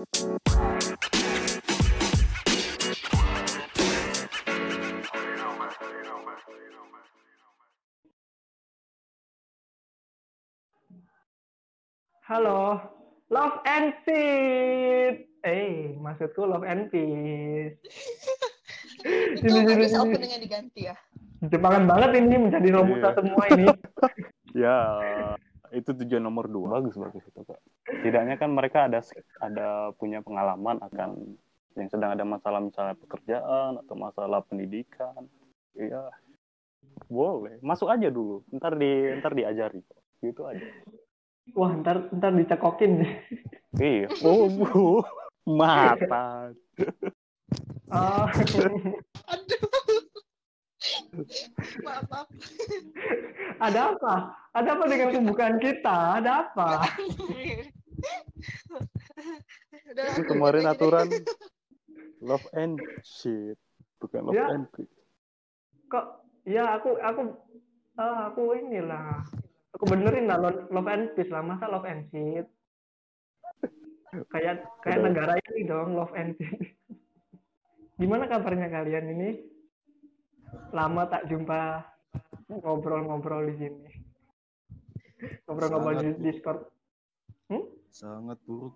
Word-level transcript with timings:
Halo, 0.00 0.08
love 13.28 13.60
and 13.68 13.92
peace. 14.08 15.28
Eh, 15.44 15.92
maksudku 16.00 16.48
love 16.48 16.64
and 16.64 16.88
peace. 16.88 17.76
itu 19.36 19.52
bisa 19.76 20.00
openingnya 20.00 20.40
diganti 20.40 20.88
ya 20.88 20.96
Jepangan 21.44 21.84
banget 21.84 22.24
ini 22.24 22.48
menjadi 22.48 22.68
romusa 22.72 23.12
Iya. 23.12 23.16
semua 23.20 23.44
ini. 23.52 23.68
Ya, 24.56 24.80
itu 25.70 25.90
tujuan 25.94 26.22
nomor 26.22 26.50
dua. 26.50 26.80
Bagus 26.80 26.98
bagus 26.98 27.22
itu 27.24 27.40
kak. 27.46 27.60
Setidaknya 27.86 28.36
kan 28.36 28.50
mereka 28.50 28.86
ada 28.90 29.00
ada 29.42 29.94
punya 29.96 30.20
pengalaman 30.22 30.82
akan 30.82 31.38
yang 31.78 31.88
sedang 31.88 32.12
ada 32.14 32.26
masalah 32.26 32.58
misalnya 32.58 32.98
pekerjaan 32.98 33.78
atau 33.80 33.94
masalah 33.94 34.42
pendidikan. 34.42 35.26
Iya, 35.78 36.10
boleh. 37.06 37.62
Masuk 37.62 37.86
aja 37.90 38.10
dulu. 38.10 38.42
Ntar 38.50 38.74
di 38.74 39.14
ntar 39.22 39.32
diajari. 39.34 39.80
kok. 39.86 40.00
Gitu 40.20 40.42
aja. 40.44 40.66
Wah, 41.54 41.72
ntar 41.78 42.10
ntar 42.14 42.34
dicekokin. 42.34 43.06
Iya. 43.78 44.10
Oh, 44.26 44.50
bu. 44.50 45.02
mata. 45.46 46.52
Oh, 47.90 48.26
aduh 49.34 49.89
maaf 51.86 52.04
maaf 52.08 52.28
ada 53.60 53.92
apa? 53.92 54.14
Ada 54.56 54.68
apa 54.72 54.84
dengan 54.88 55.12
pembukaan 55.12 55.60
kita? 55.60 56.16
Ada 56.16 56.48
apa? 56.48 56.68
Udah, 59.90 60.04
Itu 60.08 60.10
aku 60.16 60.22
kemarin 60.24 60.64
aturan 60.64 61.08
love 62.28 62.46
and 62.56 62.80
shit, 63.04 63.60
bukan 64.00 64.32
love 64.32 64.36
Ya. 64.38 64.48
and 64.48 64.64
peace. 64.72 64.88
Kok? 65.92 66.24
Ya 66.48 66.64
aku 66.72 66.96
aku 66.96 67.36
ah, 68.00 68.32
aku 68.32 68.56
inilah. 68.56 69.20
Aku 69.76 69.84
benerin 69.84 70.26
lah 70.26 70.40
lo- 70.40 70.66
love 70.72 70.88
and 70.88 71.12
peace 71.12 71.28
lah. 71.28 71.44
Masa 71.44 71.68
love 71.68 71.84
and 71.84 72.08
shit? 72.08 72.48
Kayak 74.32 74.64
kayak 74.80 75.04
negara 75.04 75.36
ini 75.36 75.68
dong 75.68 75.92
love 75.92 76.16
and 76.16 76.32
peace. 76.40 76.72
Gimana 78.00 78.24
kabarnya 78.24 78.72
kalian 78.72 79.12
ini? 79.12 79.30
Lama 80.70 81.02
tak 81.10 81.26
jumpa 81.26 81.84
ngobrol-ngobrol 82.50 83.50
di 83.50 83.54
sini. 83.58 83.90
Ngobrol-ngobrol 85.46 85.94
di. 86.02 86.10
Discord. 86.18 86.62
sangat 87.90 88.38
buruk. 88.46 88.74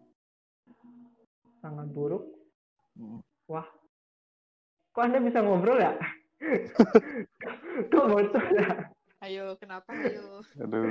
Sangat 1.62 1.86
buruk. 1.94 2.24
Mm. 2.98 3.22
Wah. 3.46 3.66
Kok 4.94 5.02
Anda 5.02 5.18
bisa 5.22 5.42
ngobrol 5.42 5.78
ya? 5.78 5.94
Kok 7.90 8.06
bocor 8.10 8.44
ya? 8.54 8.68
ayo 9.24 9.56
kenapa 9.56 9.88
ayo 9.96 10.44
Aduh. 10.60 10.84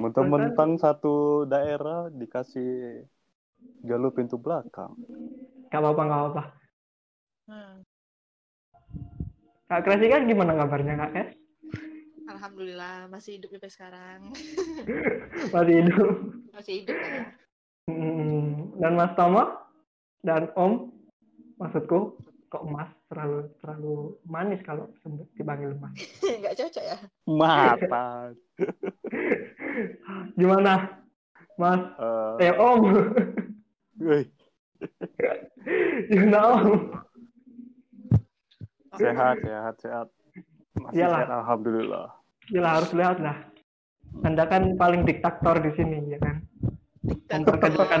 Mentang-mentang 0.00 0.80
satu 0.80 1.44
daerah 1.44 2.08
dikasih 2.08 3.04
jalur 3.84 4.16
pintu 4.16 4.40
belakang. 4.40 4.96
Gak 5.68 5.80
apa-apa, 5.84 6.02
gak 6.08 6.20
apa-apa. 6.24 6.42
Hmm. 7.52 7.76
Kak 9.72 9.88
Kresi 9.88 10.04
kan 10.06 10.28
gimana 10.28 10.52
kabarnya 10.52 11.00
Kak 11.00 11.12
Kes? 11.16 11.28
alhamdulillah 12.22 13.08
masih 13.08 13.40
hidup 13.40 13.56
sampai 13.56 13.72
sekarang 13.72 14.20
Masih 15.54 15.74
hidup. 15.80 16.08
masih 16.52 16.74
hidup 16.84 16.92
ya 16.94 17.24
Hmm, 17.82 18.76
Dan 18.76 18.94
Mas 18.94 19.16
Tomo? 19.16 19.42
Dan 20.20 20.52
Om? 20.54 20.92
Maksudku, 21.56 22.14
kok 22.46 22.62
Mas 22.62 22.86
terlalu 23.08 23.50
terlalu 23.58 23.96
manis 24.22 24.60
kalau 24.62 24.92
sebut 25.00 25.26
dipanggil 25.34 25.72
Mas. 25.74 25.96
nggak 26.40 26.52
cocok 26.52 26.84
ya 26.84 26.98
Mata. 27.24 28.30
Gimana? 30.38 31.00
Mas? 31.56 31.80
Eh, 32.38 32.44
Eh 32.44 32.54
Om? 32.54 32.80
Gimana 36.06 36.38
Om? 36.54 36.70
Sehat, 38.96 39.36
sehat, 39.40 39.74
sehat. 39.80 40.06
Masih 40.74 40.96
Iyalah. 40.98 41.18
sehat, 41.20 41.30
alhamdulillah. 41.30 42.06
Gila 42.48 42.68
harus 42.68 42.90
lihat 42.92 43.18
lah. 43.18 43.36
Anda 44.22 44.44
kan 44.44 44.76
paling 44.76 45.02
diktator 45.02 45.56
di 45.58 45.72
sini 45.72 46.12
ya 46.12 46.18
kan. 46.20 46.36
Memperkerjakan 47.02 48.00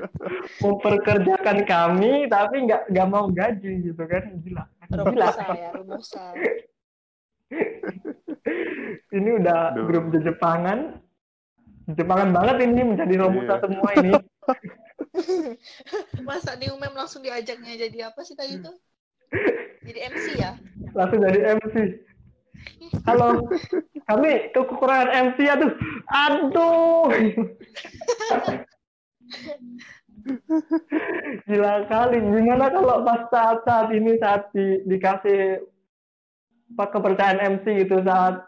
memperkerjakan 0.64 1.58
kami 1.64 2.28
tapi 2.28 2.56
nggak 2.66 2.82
nggak 2.92 3.08
mau 3.08 3.30
gaji 3.30 3.72
gitu 3.86 4.02
kan 4.04 4.24
gila. 4.42 4.64
Gila. 4.90 5.28
Ini 9.08 9.30
udah 9.40 9.60
grup 9.86 10.12
di 10.12 10.18
Jepangan. 10.20 11.00
Jepangan 11.86 12.34
banget 12.34 12.56
ini 12.66 12.82
menjadi 12.82 13.14
romusa 13.16 13.54
Iya. 13.56 13.62
semua 13.62 13.90
ini. 13.94 14.12
masa 16.28 16.58
di 16.58 16.68
umem 16.68 16.92
langsung 16.92 17.22
diajaknya 17.24 17.76
jadi 17.78 18.10
apa 18.12 18.20
sih 18.20 18.34
tadi 18.34 18.60
itu 18.60 18.68
jadi 19.86 20.00
MC 20.12 20.26
ya 20.38 20.52
Langsung 20.96 21.20
jadi 21.20 21.60
MC. 21.60 21.76
Halo, 23.04 23.44
kami 24.08 24.48
kekurangan 24.56 25.12
MC 25.28 25.38
aduh. 25.44 25.72
Aduh. 26.08 27.04
Gila 31.44 31.74
kali. 31.86 32.16
Gimana 32.18 32.72
kalau 32.72 33.04
pas 33.04 33.28
saat 33.28 33.58
saat 33.68 33.88
ini 33.92 34.16
saat 34.16 34.48
di, 34.56 34.80
dikasih 34.88 35.60
apa 36.74 36.84
kepercayaan 36.96 37.60
MC 37.60 37.86
gitu 37.86 38.02
saat 38.02 38.42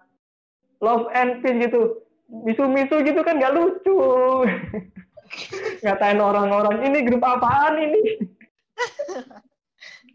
love 0.82 1.06
and 1.14 1.38
peace 1.44 1.68
gitu 1.68 2.02
misu-misu 2.28 2.98
gitu 3.06 3.20
kan 3.22 3.38
nggak 3.38 3.54
lucu 3.54 3.94
ngatain 5.86 6.18
orang-orang 6.18 6.82
ini 6.82 6.98
grup 7.06 7.22
apaan 7.22 7.78
ini 7.78 8.26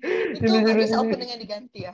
itu 0.03 0.43
Sini, 0.43 0.57
nggak 0.59 0.69
sini, 0.69 0.77
bisa 0.77 0.93
sini. 0.93 1.01
openingnya 1.01 1.37
diganti 1.39 1.79
ya 1.81 1.93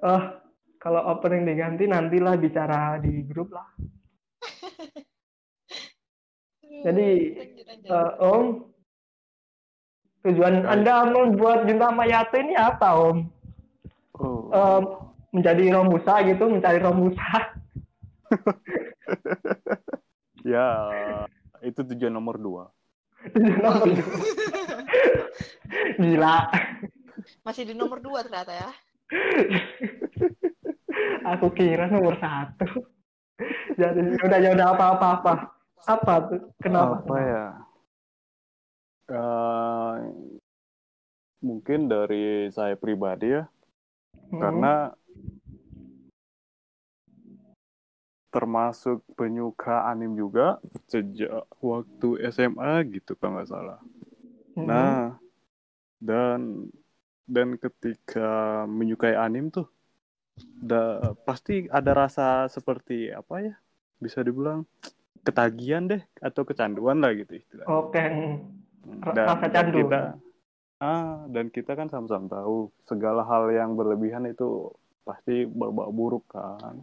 Ah, 0.00 0.40
kalau 0.76 1.00
opening 1.06 1.44
diganti 1.44 1.84
nantilah 1.84 2.34
bicara 2.34 2.96
di 2.98 3.22
grup 3.22 3.52
lah 3.52 3.68
Jadi, 6.78 7.34
Lanjut, 7.34 7.64
lanjut. 7.66 7.90
Eh, 7.90 8.12
Om 8.20 8.46
tujuan 10.20 10.54
Anda 10.62 11.06
membuat 11.06 11.64
Junta 11.64 11.88
Mayate 11.90 12.38
ini 12.40 12.54
apa 12.54 12.94
Om 12.94 13.18
Oh, 14.14 14.50
Em, 14.50 14.82
menjadi 15.30 15.70
romusa 15.70 16.22
gitu 16.26 16.46
mencari 16.46 16.78
romusa 16.78 17.54
ya, 20.44 20.90
itu 21.62 21.80
tujuan 21.86 22.10
nomor 22.10 22.34
dua. 22.36 22.64
Tujuan 23.30 23.62
nomor 23.62 23.86
dua. 23.86 24.04
gila 26.02 26.48
masih 27.44 27.68
di 27.68 27.74
nomor 27.76 28.00
dua 28.00 28.24
ternyata 28.24 28.52
ya 28.52 28.70
aku 31.36 31.52
kira 31.52 31.88
nomor 31.88 32.16
satu 32.18 32.86
jadi 33.78 34.00
udah 34.18 34.38
ya 34.42 34.50
udah 34.56 34.68
apa 34.74 34.84
apa 34.98 35.06
apa 35.20 35.32
apa 35.86 36.12
tuh 36.26 36.40
kenapa 36.58 37.00
Apa 37.06 37.16
ya? 37.22 37.44
Eh, 39.08 39.94
mungkin 41.40 41.88
dari 41.88 42.50
saya 42.52 42.76
pribadi 42.76 43.32
ya, 43.32 43.48
Hmm. 44.28 44.36
karena 44.36 44.74
termasuk 48.28 49.00
penyuka 49.16 49.88
anim 49.88 50.12
juga 50.12 50.60
sejak 50.84 51.48
waktu 51.64 52.28
SMA 52.28 52.84
gitu 52.92 53.16
kalau 53.16 53.40
nggak 53.40 53.48
salah. 53.48 53.80
Hmm. 54.58 54.66
Nah, 54.66 55.14
dan 56.02 56.40
dan 57.28 57.48
ketika 57.60 58.64
menyukai 58.66 59.14
anim 59.14 59.46
tuh, 59.54 59.66
da, 60.70 61.14
pasti 61.26 61.66
ada 61.70 61.92
rasa 61.94 62.26
seperti 62.50 63.10
apa 63.14 63.34
ya? 63.46 63.54
Bisa 64.02 64.20
dibilang 64.26 64.66
ketagihan 65.26 65.84
deh 65.90 66.02
atau 66.22 66.42
kecanduan 66.48 66.98
lah 67.02 67.12
gitu 67.14 67.38
istilahnya. 67.38 67.70
oke 67.70 68.04
Ra- 69.06 69.14
Dan, 69.14 69.26
rasa 69.28 69.46
candu. 69.54 69.78
kita, 69.84 70.00
ah, 70.82 71.26
dan 71.34 71.46
kita 71.54 71.72
kan 71.78 71.88
sama-sama 71.92 72.26
tahu 72.30 72.56
segala 72.90 73.22
hal 73.30 73.44
yang 73.52 73.70
berlebihan 73.78 74.24
itu 74.28 74.72
pasti 75.06 75.46
berbau 75.48 75.90
buruk 75.94 76.24
kan. 76.32 76.76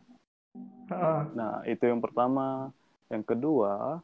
Heeh. 0.89 1.21
Nah, 1.37 1.61
itu 1.67 1.83
yang 1.91 2.01
pertama. 2.01 2.71
Yang 3.11 3.23
kedua, 3.35 4.01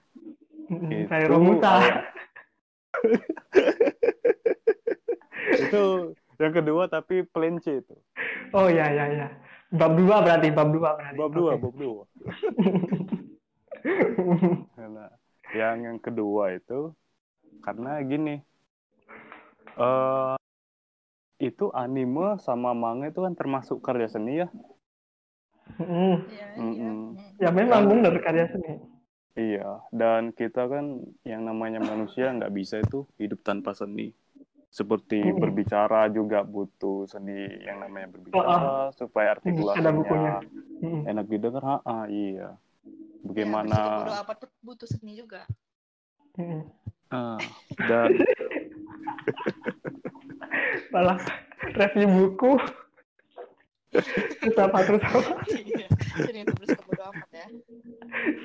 Mm, 0.72 1.04
Itu, 1.04 1.10
saya 1.10 1.92
itu 5.64 5.84
yang 6.42 6.54
kedua 6.54 6.90
tapi 6.90 7.24
pelenci 7.30 7.82
itu. 7.82 7.96
oh 8.54 8.68
ya 8.68 8.90
ya 8.90 9.06
ya 9.10 9.28
bab 9.72 9.96
dua 9.96 10.22
berarti 10.26 10.50
bab 10.52 10.70
dua 10.74 10.90
berarti 10.98 11.18
Bab 11.18 11.32
dua, 11.32 11.52
Oke. 11.56 11.62
bab 11.64 11.76
dua. 11.78 12.04
Nah, 14.78 15.10
yang 15.58 15.90
yang 15.90 15.98
kedua 15.98 16.54
itu 16.54 16.94
karena 17.66 17.98
gini 18.06 18.38
eh 19.82 20.36
itu 21.42 21.74
anime 21.74 22.38
sama 22.46 22.78
manga 22.78 23.10
itu 23.10 23.26
kan 23.26 23.34
termasuk 23.34 23.82
karya 23.82 24.06
seni 24.06 24.46
ya 24.46 24.48
Mm. 25.80 25.88
Iya, 25.88 26.20
iya. 26.28 26.46
Mm-mm. 26.60 26.96
Mm. 27.16 27.40
Ya 27.40 27.50
memang 27.54 27.88
benar 27.88 28.14
karya 28.20 28.46
seni. 28.52 28.76
Iya, 29.32 29.80
dan 29.96 30.36
kita 30.36 30.68
kan 30.68 31.08
yang 31.24 31.48
namanya 31.48 31.80
manusia 31.80 32.28
nggak 32.36 32.52
bisa 32.52 32.84
itu 32.84 33.08
hidup 33.16 33.40
tanpa 33.48 33.72
seni. 33.72 34.12
Seperti 34.72 35.20
Mm-mm. 35.24 35.40
berbicara 35.40 36.12
juga 36.12 36.44
butuh 36.44 37.08
seni 37.08 37.48
yang 37.64 37.80
namanya 37.80 38.12
berbicara 38.12 38.92
supaya 38.96 39.36
Mm, 39.36 39.40
ada 39.80 39.92
bukunya. 39.96 40.36
artikulasinya 40.40 40.84
Mm. 40.84 41.02
enak 41.12 41.26
didengar. 41.32 41.64
Ha, 41.64 41.76
ah, 41.88 42.06
iya. 42.12 42.50
Ya, 42.52 42.60
Bagaimana? 43.24 43.78
bodo 43.96 44.14
amat 44.20 44.38
tuh 44.44 44.50
butuh 44.66 44.88
seni 44.90 45.14
juga. 45.16 45.48
Mm. 46.40 46.64
Ah, 47.12 47.40
dan 47.88 48.12
Malah 50.94 51.20
review 51.76 52.08
buku. 52.08 52.52
Terus 54.42 54.58
apa 54.58 54.80
terus 54.88 55.04
apa? 55.04 55.44
Iya. 55.52 55.88
Seni 56.24 56.48
itu 56.48 56.54
bersikap 56.56 56.88
bodo 56.88 57.04
amat 57.12 57.30
ya. 57.36 57.48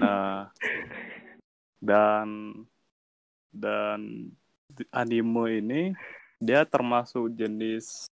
nah 0.00 0.50
dan 1.86 2.26
dan 3.54 4.28
anime 4.90 5.62
ini 5.62 5.82
dia 6.42 6.66
termasuk 6.66 7.30
jenis 7.32 8.10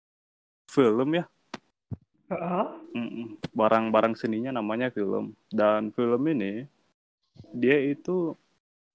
film 0.66 1.20
ya 1.20 1.24
Heeh. 2.28 2.66
Mm-mm. 2.96 3.36
barang-barang 3.52 4.16
seninya 4.16 4.56
namanya 4.56 4.88
film 4.88 5.36
dan 5.52 5.92
film 5.92 6.24
ini 6.32 6.64
dia 7.52 7.76
itu 7.78 8.34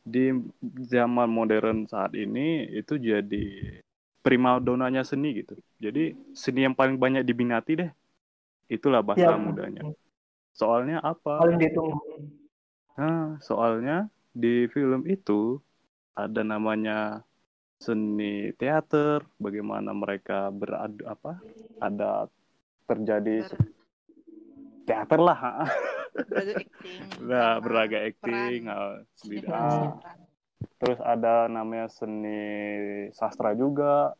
di 0.03 0.35
zaman 0.83 1.29
modern 1.31 1.87
saat 1.87 2.11
ini 2.17 2.67
itu 2.75 2.99
jadi 2.99 3.79
primadonanya 4.19 5.05
seni 5.07 5.39
gitu 5.39 5.55
jadi 5.79 6.11
seni 6.35 6.67
yang 6.67 6.75
paling 6.75 6.99
banyak 6.99 7.23
diminati 7.23 7.79
deh 7.79 7.91
itulah 8.67 8.99
bahasa 8.99 9.31
Ya. 9.31 9.39
mudanya 9.39 9.83
soalnya 10.51 10.99
apa 10.99 11.39
Paling 11.39 11.57
ditunggu. 11.57 11.97
nah 12.99 13.39
soalnya 13.39 14.11
di 14.33 14.65
film 14.74 15.06
itu 15.06 15.62
ada 16.13 16.41
namanya 16.41 17.21
seni 17.77 18.50
teater 18.57 19.21
bagaimana 19.38 19.94
mereka 19.94 20.50
beradu 20.50 21.06
apa 21.06 21.38
ada 21.77 22.25
terjadi 22.89 23.45
Ber- 23.45 23.71
teater 24.83 25.19
lah 25.21 25.38
ha. 25.39 25.53
Beragam 26.13 26.59
acting. 26.62 27.00
Nah, 27.24 27.57
drama, 27.57 27.63
beragam 27.65 28.01
acting, 28.06 28.62
peran, 28.68 29.50
ah, 29.50 29.57
ah. 29.57 29.89
terus 30.77 31.00
ada 31.01 31.47
namanya 31.50 31.88
seni 31.89 32.41
sastra 33.15 33.56
juga. 33.57 34.13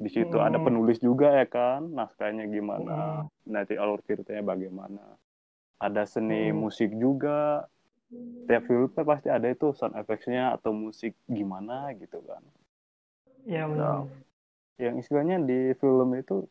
Di 0.00 0.08
situ 0.08 0.36
Hmm. 0.40 0.48
ada 0.48 0.58
penulis 0.60 0.96
juga 0.96 1.28
ya 1.28 1.44
kan, 1.44 1.84
naskahnya 1.92 2.48
gimana, 2.48 3.24
Hmm. 3.24 3.52
nanti 3.52 3.76
alur 3.76 4.00
ceritanya 4.04 4.40
bagaimana. 4.44 5.04
Ada 5.80 6.04
seni 6.08 6.48
Hmm. 6.48 6.60
musik 6.60 6.92
juga. 6.96 7.68
Tiap 8.46 8.62
film 8.66 8.90
kan 8.90 9.04
pasti 9.06 9.28
ada 9.30 9.46
itu 9.46 9.70
sound 9.78 9.94
effects-nya 9.94 10.58
atau 10.58 10.74
musik 10.74 11.14
gimana 11.30 11.94
gitu 11.94 12.18
kan. 12.26 12.42
Ya 13.46 13.64
Nah, 13.70 14.04
benar. 14.04 14.10
yang 14.82 14.98
istilahnya 14.98 15.38
di 15.44 15.72
film 15.78 16.10
itu 16.18 16.46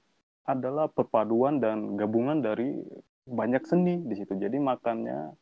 adalah 0.48 0.88
perpaduan 0.88 1.60
dan 1.60 2.00
gabungan 2.00 2.40
dari 2.40 2.80
banyak 3.28 3.64
seni 3.68 4.00
di 4.02 4.16
situ. 4.18 4.34
Jadi 4.40 4.58
makannya 4.58 5.36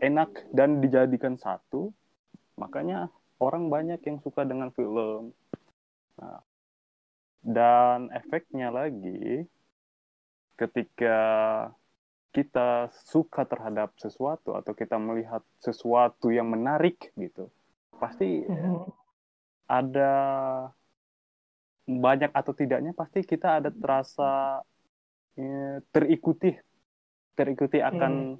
enak 0.00 0.50
dan 0.56 0.80
dijadikan 0.80 1.36
satu. 1.36 1.92
Makanya 2.56 3.12
orang 3.38 3.68
banyak 3.68 4.00
yang 4.08 4.18
suka 4.24 4.48
dengan 4.48 4.72
film. 4.72 5.36
Nah, 6.18 6.40
dan 7.46 8.10
efeknya 8.10 8.72
lagi 8.72 9.46
ketika 10.56 11.18
kita 12.36 12.92
suka 12.92 13.48
terhadap 13.48 13.96
sesuatu 13.96 14.52
atau 14.52 14.76
kita 14.76 15.00
melihat 15.00 15.40
sesuatu 15.56 16.28
yang 16.28 16.52
menarik 16.52 17.08
gitu. 17.16 17.48
Pasti 17.96 18.44
Mhm. 18.44 18.92
ada 19.72 20.12
banyak 21.86 22.34
atau 22.34 22.52
tidaknya 22.52 22.92
pasti 22.92 23.22
kita 23.22 23.62
ada 23.62 23.70
terasa 23.70 24.60
eh, 25.38 25.78
terikuti 25.94 26.50
terikuti 27.38 27.78
akan 27.78 28.36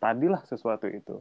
tadilah 0.00 0.40
sesuatu 0.48 0.88
itu 0.88 1.20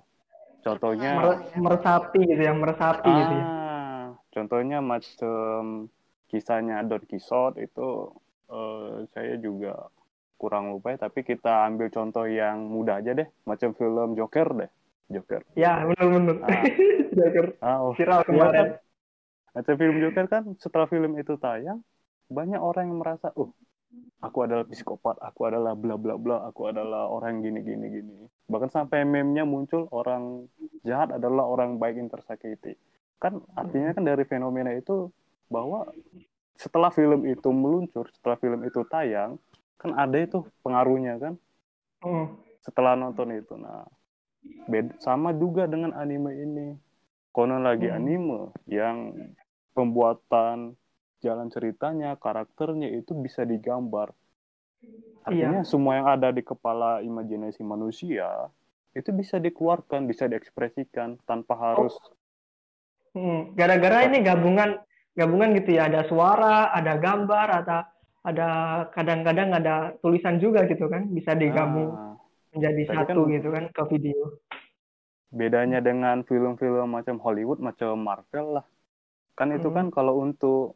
contohnya 0.63 1.19
Mer- 1.19 1.43
meresapi 1.59 2.19
gitu 2.31 2.41
ya, 2.41 2.53
meresapi 2.55 3.09
gitu 3.11 3.33
ya. 3.43 3.45
ah 3.45 4.05
contohnya 4.31 4.79
macam 4.79 5.91
kisahnya 6.31 6.79
Don 6.87 7.03
Quixote 7.03 7.67
itu 7.67 8.15
eh, 8.47 8.95
saya 9.11 9.35
juga 9.43 9.91
kurang 10.39 10.71
lupa 10.71 10.95
ya, 10.95 11.05
tapi 11.05 11.27
kita 11.27 11.67
ambil 11.67 11.91
contoh 11.91 12.23
yang 12.23 12.71
mudah 12.71 13.03
aja 13.03 13.11
deh 13.11 13.27
macam 13.43 13.75
film 13.75 14.15
Joker 14.15 14.47
deh 14.55 14.71
Joker 15.11 15.43
Ya, 15.59 15.83
benar-benar. 15.83 16.39
Ah. 16.47 16.63
Joker 17.19 17.45
ah 17.59 17.77
oh, 17.83 17.91
viral 17.93 18.23
Iya 18.23 18.25
kan? 18.25 18.31
kemarin. 18.31 18.67
Macam 19.51 19.73
film 19.75 19.95
Joker 19.99 20.25
kan 20.31 20.43
setelah 20.55 20.87
film 20.87 21.11
itu 21.19 21.35
tayang 21.35 21.83
banyak 22.31 22.61
orang 22.61 22.87
yang 22.87 22.99
merasa 23.01 23.33
oh 23.35 23.51
aku 24.21 24.45
adalah 24.45 24.65
psikopat, 24.69 25.17
aku 25.17 25.49
adalah 25.49 25.73
bla 25.73 25.97
bla 25.97 26.15
bla, 26.15 26.45
aku 26.45 26.69
adalah 26.69 27.09
orang 27.09 27.41
gini 27.41 27.65
gini 27.65 27.85
gini. 27.89 28.15
Bahkan 28.45 28.69
sampai 28.69 29.01
meme-nya 29.03 29.43
muncul 29.49 29.89
orang 29.89 30.45
jahat 30.85 31.09
adalah 31.15 31.49
orang 31.49 31.81
baik 31.81 31.97
yang 31.97 32.09
tersakiti. 32.11 32.77
Kan 33.17 33.41
artinya 33.57 33.91
kan 33.97 34.05
dari 34.05 34.23
fenomena 34.29 34.71
itu 34.77 35.09
bahwa 35.49 35.89
setelah 36.59 36.91
film 36.93 37.25
itu 37.25 37.49
meluncur, 37.49 38.11
setelah 38.13 38.37
film 38.37 38.61
itu 38.67 38.83
tayang, 38.91 39.39
kan 39.79 39.95
ada 39.95 40.19
itu 40.19 40.43
pengaruhnya 40.61 41.15
kan 41.17 41.33
Hmm. 42.03 42.35
setelah 42.63 42.99
nonton 42.99 43.31
itu. 43.33 43.55
Nah, 43.55 43.87
beda, 44.67 44.99
sama 44.99 45.31
juga 45.31 45.67
dengan 45.67 45.95
anime 45.95 46.31
ini. 46.35 46.67
Konon 47.31 47.63
lagi 47.63 47.87
Hmm. 47.87 47.97
anime 47.97 48.39
yang 48.67 49.15
pembuatan 49.71 50.75
jalan 51.23 51.47
ceritanya, 51.51 52.15
karakternya 52.19 52.91
itu 52.91 53.15
bisa 53.15 53.47
digambar. 53.47 54.11
Artinya 55.27 55.61
semua 55.67 55.99
yang 55.99 56.07
ada 56.07 56.31
di 56.31 56.39
kepala 56.43 57.03
imajinasi 57.03 57.61
manusia 57.63 58.47
itu 58.95 59.11
bisa 59.13 59.37
dikeluarkan, 59.37 60.07
bisa 60.07 60.25
diekspresikan 60.27 61.19
tanpa 61.23 61.55
harus 61.55 61.95
Hmm. 63.09 63.57
Gara-gara 63.57 64.05
ini 64.05 64.21
gabungan 64.21 64.77
gabungan 65.17 65.57
gitu 65.57 65.75
ya, 65.75 65.89
ada 65.89 66.05
suara, 66.05 66.69
ada 66.69 66.93
gambar, 66.95 67.65
ada 67.65 67.89
ada 68.23 68.49
kadang-kadang 68.91 69.55
ada 69.55 69.95
tulisan 70.03 70.37
juga 70.37 70.67
gitu 70.67 70.91
kan, 70.91 71.07
bisa 71.07 71.31
digabung 71.33 71.95
Nah, 71.95 72.15
menjadi 72.51 72.81
satu 72.91 73.25
kan- 73.25 73.31
gitu 73.31 73.47
kan 73.49 73.65
ke 73.71 73.83
video. 73.89 74.39
bedanya 75.29 75.77
dengan 75.77 76.25
film-film 76.25 76.89
macam 76.89 77.21
Hollywood, 77.21 77.61
macam 77.61 77.93
Marvel 78.01 78.59
lah. 78.59 78.65
Kan 79.37 79.53
itu 79.53 79.69
Hmm. 79.69 79.77
kan 79.77 79.85
kalau 79.93 80.17
untuk 80.19 80.73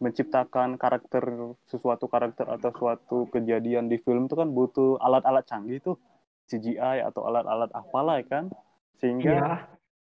menciptakan 0.00 0.80
karakter 0.80 1.22
sesuatu 1.68 2.08
karakter 2.08 2.48
atau 2.48 2.72
suatu 2.74 3.28
kejadian 3.28 3.86
di 3.86 4.00
film 4.00 4.26
itu 4.26 4.34
kan 4.34 4.50
butuh 4.50 4.96
alat-alat 4.98 5.44
canggih 5.44 5.78
tuh 5.78 5.96
CGI 6.48 7.04
atau 7.04 7.28
alat-alat 7.28 7.70
apalah 7.72 8.18
ya 8.20 8.26
kan 8.26 8.44
sehingga 8.98 9.62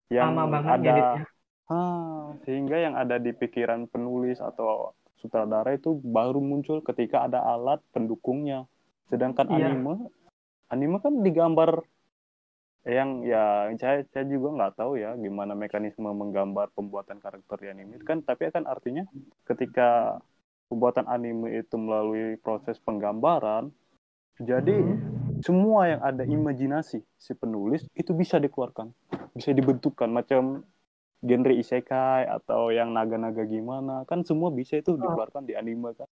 Iya, 0.07 0.23
yang 0.23 0.31
ada 0.39 0.79
ngeditnya. 0.79 1.23
Ah, 1.67 2.31
sehingga 2.47 2.75
yang 2.79 2.95
ada 2.95 3.19
di 3.19 3.35
pikiran 3.35 3.91
penulis 3.91 4.39
atau 4.39 4.95
sutradara 5.19 5.73
itu 5.73 5.97
baru 6.01 6.37
muncul 6.39 6.81
ketika 6.81 7.25
ada 7.25 7.41
alat 7.43 7.81
pendukungnya. 7.91 8.65
Sedangkan 9.09 9.47
Iya. 9.49 9.71
anime, 9.73 10.09
anime 10.69 10.97
kan 10.99 11.13
digambar 11.23 11.81
yang 12.87 13.19
ya 13.27 13.67
saya 13.75 14.07
saya 14.15 14.23
juga 14.31 14.47
nggak 14.55 14.73
tahu 14.79 14.95
ya 14.95 15.11
gimana 15.19 15.51
mekanisme 15.59 16.07
menggambar 16.07 16.71
pembuatan 16.71 17.19
karakter 17.19 17.59
di 17.59 17.67
anime 17.67 17.99
kan 17.99 18.23
tapi 18.23 18.47
kan 18.47 18.63
artinya 18.63 19.03
ketika 19.43 20.15
pembuatan 20.71 21.03
anime 21.11 21.51
itu 21.51 21.75
melalui 21.75 22.39
proses 22.39 22.79
penggambaran 22.79 23.75
jadi 24.39 24.71
Hmm. 24.71 25.43
semua 25.43 25.91
yang 25.91 25.99
ada 25.99 26.23
imajinasi 26.23 27.03
si 27.03 27.31
penulis 27.35 27.83
itu 27.91 28.15
bisa 28.15 28.39
dikeluarkan 28.39 28.87
bisa 29.35 29.51
dibentukkan 29.51 30.07
macam 30.07 30.63
genre 31.21 31.53
isekai 31.53 32.29
atau 32.29 32.69
yang 32.69 32.93
naga-naga 32.93 33.43
gimana 33.45 34.05
kan 34.05 34.21
semua 34.21 34.53
bisa 34.53 34.77
itu 34.77 34.93
dikeluarkan 34.93 35.49
di 35.49 35.57
anime 35.57 35.93
kan 35.97 36.09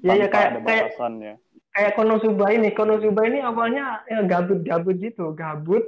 Ya 0.00 0.16
ya 0.16 0.32
kayak 0.32 0.48
ada 0.48 0.60
kayak 0.64 0.84
batasannya 0.96 1.34
kayak 1.76 1.92
Konosuba 1.94 2.46
ini. 2.50 2.72
Konosuba 2.72 3.20
ini 3.28 3.38
awalnya 3.44 4.00
ya, 4.08 4.24
gabut-gabut 4.24 4.96
gitu, 4.98 5.36
gabut. 5.36 5.84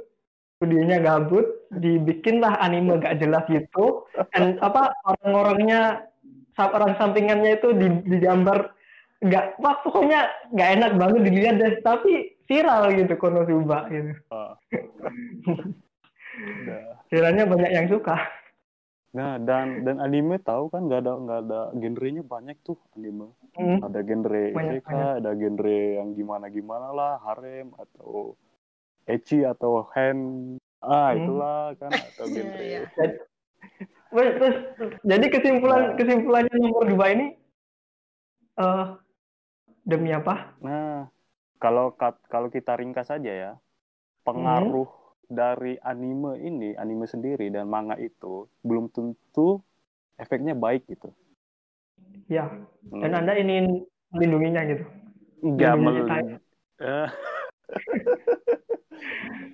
Studionya 0.61 1.01
gabut, 1.01 1.49
dibikinlah 1.73 2.61
anime 2.61 3.01
gak 3.01 3.17
jelas 3.17 3.41
gitu. 3.49 4.05
Dan 4.31 4.55
apa 4.67 4.93
orang-orangnya 5.01 6.05
orang 6.61 6.93
sampingannya 7.01 7.57
itu 7.57 7.73
di- 7.73 8.05
digambar 8.05 8.69
nggak 9.21 9.57
wah 9.61 9.77
pokoknya 9.85 10.29
nggak 10.53 10.69
enak 10.77 10.91
banget 10.97 11.21
dilihat 11.29 11.55
deh 11.61 11.73
tapi 11.85 12.37
viral 12.49 12.89
gitu 12.93 13.13
Konosuba 13.17 13.85
gitu 13.89 14.13
Ah. 14.29 14.57
Udah. 16.41 16.85
viralnya 17.07 17.45
banyak 17.45 17.71
yang 17.71 17.87
suka 17.87 18.17
Nah, 19.11 19.35
dan 19.43 19.83
dan 19.83 19.99
anime 19.99 20.39
tahu 20.39 20.71
kan 20.71 20.87
nggak 20.87 21.03
ada 21.03 21.13
nggak 21.19 21.39
ada 21.43 21.61
genrenya 21.75 22.23
banyak 22.23 22.55
tuh 22.63 22.79
anime. 22.95 23.35
Hmm. 23.59 23.83
Ada 23.83 24.07
genre 24.07 24.45
Banyak, 24.55 24.79
isekai, 24.79 25.19
ada 25.19 25.31
genre 25.35 25.79
yang 25.99 26.15
gimana 26.15 26.47
gimana 26.47 26.95
lah, 26.95 27.19
harem 27.19 27.75
atau 27.75 28.39
ecchi 29.03 29.43
atau 29.43 29.83
hen. 29.91 30.55
Ah, 30.79 31.11
Hmm. 31.11 31.27
itulah 31.27 31.75
kan 31.75 31.91
atau 31.91 32.23
Iya, 32.31 32.35
genre. 32.39 32.63
iya. 32.63 32.79
Terus, 34.15 34.31
terus, 34.39 34.57
jadi 35.03 35.25
kesimpulan 35.27 35.81
Nah. 35.83 35.95
kesimpulannya 35.99 36.55
nomor 36.55 36.83
dua 36.87 37.05
ini 37.11 37.27
eh 38.63 38.85
demi 39.83 40.15
apa? 40.15 40.55
Nah, 40.63 41.11
kalau 41.59 41.91
kalau 42.31 42.47
kita 42.47 42.79
ringkas 42.79 43.11
saja 43.11 43.27
ya, 43.27 43.51
pengaruh 44.23 44.87
dari 45.31 45.79
anime 45.79 46.35
ini, 46.37 46.75
anime 46.75 47.07
sendiri 47.07 47.47
dan 47.47 47.71
manga 47.71 47.95
itu 47.95 48.51
belum 48.61 48.91
tentu 48.91 49.63
efeknya 50.19 50.51
baik 50.51 50.83
gitu. 50.85 51.15
Ya, 52.27 52.51
Hmm. 52.91 52.99
dan 52.99 53.23
Anda 53.23 53.39
ingin 53.39 53.87
melindunginya 54.11 54.61
gitu. 54.67 54.83
Enggak 55.41 55.73
melindungi. 55.79 56.35
Eh, 56.83 57.09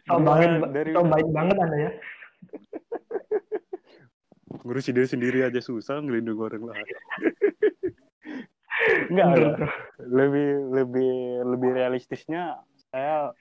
So 0.08 0.18
Gimana 0.18 0.40
banget, 0.40 0.50
dari- 0.74 0.96
so 0.96 1.04
baik 1.04 1.30
banget 1.30 1.56
Anda 1.60 1.78
ya. 1.78 1.92
ngurusin 4.64 4.96
diri 4.96 5.08
sendiri 5.08 5.40
aja 5.44 5.60
susah 5.60 6.00
ngelindungi 6.02 6.42
orang 6.42 6.64
lain. 6.72 6.88
Enggak, 9.12 9.26
enggak. 9.36 9.58
lebih 10.00 10.50
lebih 10.72 11.14
lebih 11.46 11.70
realistisnya 11.76 12.58
saya 12.90 13.36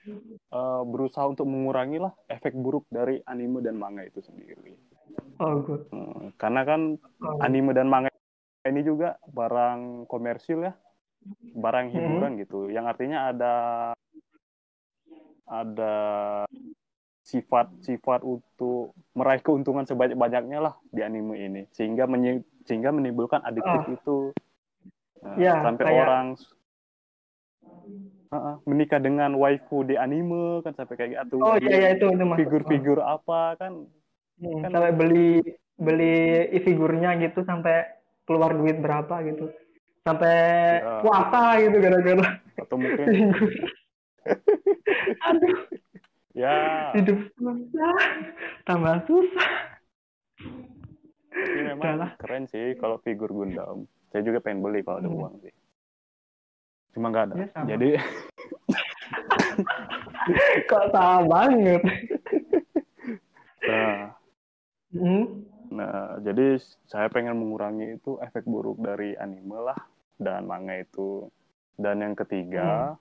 eh, 0.50 0.82
berusaha 0.84 1.26
untuk 1.26 1.46
mengurangi 1.46 1.98
lah 1.98 2.12
efek 2.26 2.54
buruk 2.54 2.86
dari 2.88 3.22
anime 3.24 3.62
dan 3.62 3.78
manga 3.78 4.02
itu 4.02 4.18
sendiri. 4.20 4.74
Oh, 5.38 5.60
good. 5.60 5.86
Hmm, 5.92 6.32
karena 6.36 6.62
kan 6.64 6.80
Oh, 7.20 7.38
anime 7.40 7.72
dan 7.72 7.86
manga 7.86 8.10
ini 8.64 8.82
juga 8.82 9.14
barang 9.26 10.04
komersil 10.06 10.64
ya, 10.64 10.74
barang 11.54 11.86
hiburan 11.88 12.36
gitu. 12.36 12.66
Yang 12.68 12.86
artinya 12.90 13.18
ada 13.30 13.54
ada 15.46 15.94
sifat-sifat 17.22 18.22
untuk 18.22 18.94
meraih 19.12 19.42
keuntungan 19.42 19.82
sebanyak-banyaknya 19.82 20.58
lah 20.58 20.74
di 20.88 21.02
anime 21.02 21.34
ini, 21.36 21.62
sehingga 21.70 22.06
menyi- 22.06 22.42
sehingga 22.62 22.90
menimbulkan 22.90 23.42
adiktif 23.42 23.82
Ah. 23.82 23.90
itu. 23.92 24.18
Nah, 25.22 25.36
Ya, 25.36 25.58
sampai 25.60 25.84
kayak- 25.84 26.02
orang 26.02 26.26
Ah, 28.26 28.36
ah, 28.36 28.54
menikah 28.66 28.98
dengan 28.98 29.34
waifu 29.34 29.82
di 29.82 29.94
anime 29.94 30.60
kan 30.60 30.74
sampai 30.74 30.94
kayak 30.94 31.10
gitu. 31.14 31.38
Oh 31.38 31.54
iya 31.56 31.74
iya 31.78 31.88
itu 31.94 32.10
itu. 32.10 32.24
Figur-figur 32.36 32.98
apa 32.98 33.54
kan 33.54 33.86
Hmm, 34.36 34.60
kan- 34.60 34.72
sampai 34.74 34.92
beli 34.92 35.40
beli 35.76 36.44
figurnya 36.60 37.16
gitu 37.16 37.40
sampai 37.42 37.86
keluar 38.26 38.52
duit 38.52 38.76
berapa 38.78 39.22
gitu. 39.24 39.48
Sampai 40.02 40.34
Ya. 40.82 41.02
puasa 41.02 41.58
gitu 41.62 41.76
gara-gara 41.78 42.28
atau 42.58 42.76
mungkin. 42.76 43.06
Aduh, 45.26 45.56
ya 46.34 46.92
hidup 46.94 47.18
susah, 47.32 47.96
tambah 48.66 48.94
susah. 49.06 49.50
Tapi 51.30 51.60
memang 51.62 52.10
keren 52.18 52.44
sih 52.46 52.74
kalau 52.76 52.98
figur 53.00 53.30
Gundam. 53.30 53.86
Saya 54.10 54.22
juga 54.22 54.40
pengen 54.40 54.62
beli 54.66 54.82
kalau 54.82 54.98
ada 54.98 55.06
Hmm. 55.06 55.18
uang 55.22 55.34
sih. 55.42 55.52
Cuma 56.96 57.12
nggak 57.12 57.24
ada. 57.28 57.34
Ya, 57.36 57.46
sama. 57.52 57.68
Jadi 57.68 57.90
Kok 60.72 60.84
sama 60.90 61.20
banget. 61.28 61.82
nah, 63.68 64.16
Hmm. 64.96 65.44
nah, 65.68 66.16
jadi 66.24 66.56
saya 66.88 67.12
pengen 67.12 67.36
mengurangi 67.36 68.00
itu 68.00 68.16
efek 68.24 68.48
buruk 68.48 68.80
dari 68.80 69.12
anime 69.12 69.60
lah 69.60 69.76
dan 70.16 70.48
manga 70.48 70.72
itu. 70.72 71.28
Dan 71.76 72.00
yang 72.00 72.16
ketiga, 72.16 72.96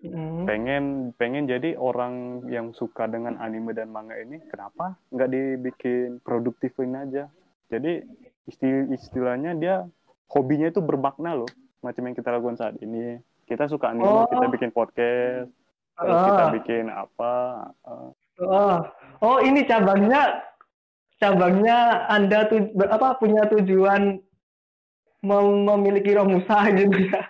Hmm. 0.00 0.48
pengen 0.48 1.12
pengen 1.18 1.44
jadi 1.44 1.76
orang 1.76 2.46
yang 2.48 2.72
suka 2.72 3.04
dengan 3.04 3.36
anime 3.36 3.76
dan 3.76 3.92
manga 3.92 4.16
ini 4.16 4.40
kenapa 4.48 4.96
nggak 5.12 5.28
dibikin 5.28 6.24
produktifin 6.24 6.96
aja 6.96 7.28
jadi 7.68 8.08
isti- 8.48 8.88
istilahnya 8.96 9.52
dia 9.60 9.84
hobinya 10.32 10.72
itu 10.72 10.80
bermakna 10.80 11.36
loh 11.36 11.50
macam 11.80 12.02
yang 12.04 12.14
kita 12.14 12.28
lakukan 12.30 12.56
saat 12.56 12.76
ini 12.80 13.16
kita 13.44 13.66
suka 13.66 13.90
anime 13.90 14.04
Oh. 14.04 14.28
kita 14.28 14.46
bikin 14.48 14.70
podcast 14.70 15.48
terus 15.96 16.18
kita 16.24 16.44
bikin 16.54 16.84
apa 16.88 17.34
Oh, 18.40 18.80
oh 19.20 19.36
ini 19.40 19.68
cabangnya 19.68 20.40
cabangnya 21.16 22.08
Anda 22.08 22.48
tuh 22.48 22.60
apa 22.88 23.20
punya 23.20 23.44
tujuan 23.48 24.16
mau 25.20 25.44
memiliki 25.52 26.16
Romusa 26.16 26.64
gitu 26.80 27.04
ya. 27.04 27.20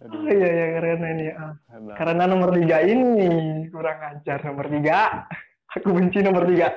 aduh, 0.00 0.16
Oh 0.16 0.28
iya 0.32 0.48
iya 0.48 0.66
keren 0.78 1.02
ini. 1.04 1.26
Nah, 1.36 1.94
Karena 1.96 2.24
nomor 2.24 2.56
tiga 2.56 2.80
ini 2.80 3.28
kurang 3.68 3.98
ajar 4.00 4.38
nomor 4.44 4.66
tiga. 4.72 5.28
Aku 5.76 5.92
benci 5.92 6.18
nomor 6.24 6.48
tiga. 6.48 6.72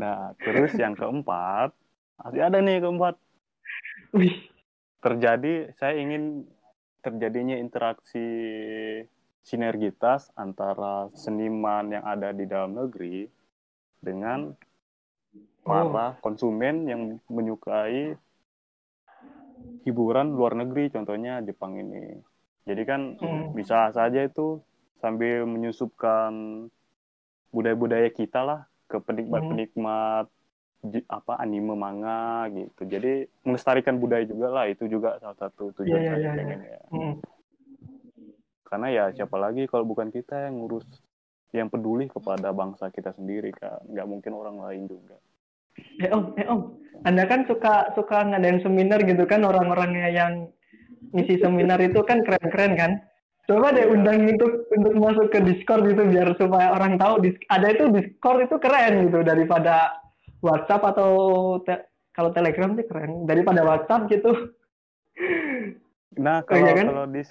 Nah, 0.00 0.32
terus 0.40 0.72
yang 0.76 0.96
keempat 0.96 1.72
masih 2.20 2.42
ada 2.44 2.58
nih 2.60 2.84
keempat. 2.84 3.14
Terjadi 5.00 5.72
saya 5.80 5.96
ingin 5.96 6.44
terjadinya 7.00 7.56
interaksi 7.56 8.28
sinergitas 9.40 10.28
antara 10.36 11.08
seniman 11.16 11.88
yang 11.88 12.04
ada 12.04 12.28
di 12.36 12.44
dalam 12.44 12.76
negeri 12.76 13.24
dengan 14.00 14.52
para 15.64 16.20
konsumen 16.20 16.84
yang 16.88 17.00
menyukai 17.28 18.12
hiburan 19.84 20.36
luar 20.36 20.56
negeri 20.56 20.92
contohnya 20.92 21.40
Jepang 21.40 21.80
ini. 21.80 22.20
Jadi 22.68 22.82
kan 22.84 23.16
Hmm. 23.16 23.56
bisa 23.56 23.88
saja 23.96 24.20
itu 24.20 24.60
sambil 25.00 25.48
menyusupkan 25.48 26.32
budaya-budaya 27.50 28.08
kita 28.14 28.40
lah 28.42 28.60
ke 28.90 28.98
penikmat-penikmat 28.98 30.26
ji- 30.86 31.06
apa 31.06 31.38
anime 31.38 31.76
manga 31.76 32.48
gitu. 32.50 32.82
Jadi 32.88 33.28
melestarikan 33.44 34.00
budaya 34.00 34.24
juga 34.26 34.48
lah 34.50 34.64
itu 34.66 34.88
juga 34.90 35.20
salah 35.22 35.38
satu 35.38 35.70
tujuan 35.78 36.00
Iya, 36.00 36.00
iya, 36.00 36.12
saya 36.16 36.20
iya, 36.22 36.32
pengen 36.38 36.60
ya 36.64 36.80
hmm. 36.90 37.14
karena 38.70 38.86
ya 38.94 39.04
siapa 39.10 39.34
lagi 39.34 39.66
kalau 39.66 39.82
bukan 39.82 40.14
kita 40.14 40.46
yang 40.46 40.62
ngurus 40.62 40.86
yang 41.50 41.66
peduli 41.66 42.06
kepada 42.06 42.54
bangsa 42.54 42.86
kita 42.94 43.10
sendiri 43.18 43.50
kan 43.50 43.82
nggak 43.90 44.06
mungkin 44.06 44.32
orang 44.38 44.62
lain 44.62 44.86
juga. 44.86 45.18
Eh 45.98 46.10
om, 46.14 46.30
eh 46.38 46.46
om, 46.46 46.78
Anda 47.02 47.26
kan 47.26 47.50
suka 47.50 47.90
suka 47.98 48.22
ngadain 48.30 48.62
seminar 48.62 49.02
gitu 49.02 49.26
kan 49.26 49.42
orang-orangnya 49.42 50.06
yang 50.14 50.32
ngisi 51.10 51.42
seminar 51.42 51.82
itu 51.82 51.98
kan 52.06 52.22
keren-keren 52.22 52.78
kan. 52.78 52.92
Coba 53.50 53.74
deh 53.74 53.82
Iya. 53.82 53.90
undang 53.90 54.30
untuk 54.30 54.52
untuk 54.70 54.94
masuk 54.94 55.26
ke 55.28 55.42
Discord 55.42 55.82
gitu 55.84 56.06
biar 56.06 56.38
supaya 56.38 56.70
orang 56.70 56.94
tahu 56.94 57.18
dis- 57.18 57.42
ada 57.50 57.66
itu 57.66 57.90
Discord 57.90 58.46
itu 58.46 58.56
keren 58.56 59.10
gitu 59.10 59.20
daripada 59.20 59.98
WhatsApp 60.38 60.86
atau 60.86 61.10
te- 61.60 61.82
kalau 62.12 62.30
Telegram 62.30 62.70
sih 62.72 62.86
keren 62.86 63.26
daripada 63.26 63.66
WhatsApp 63.66 64.06
gitu. 64.06 64.54
nah 66.12 66.40
Oh, 66.40 66.46
kalau 66.46 66.62
iya 66.62 66.72
kan? 66.74 66.86
kalau 66.86 67.04
dis 67.06 67.30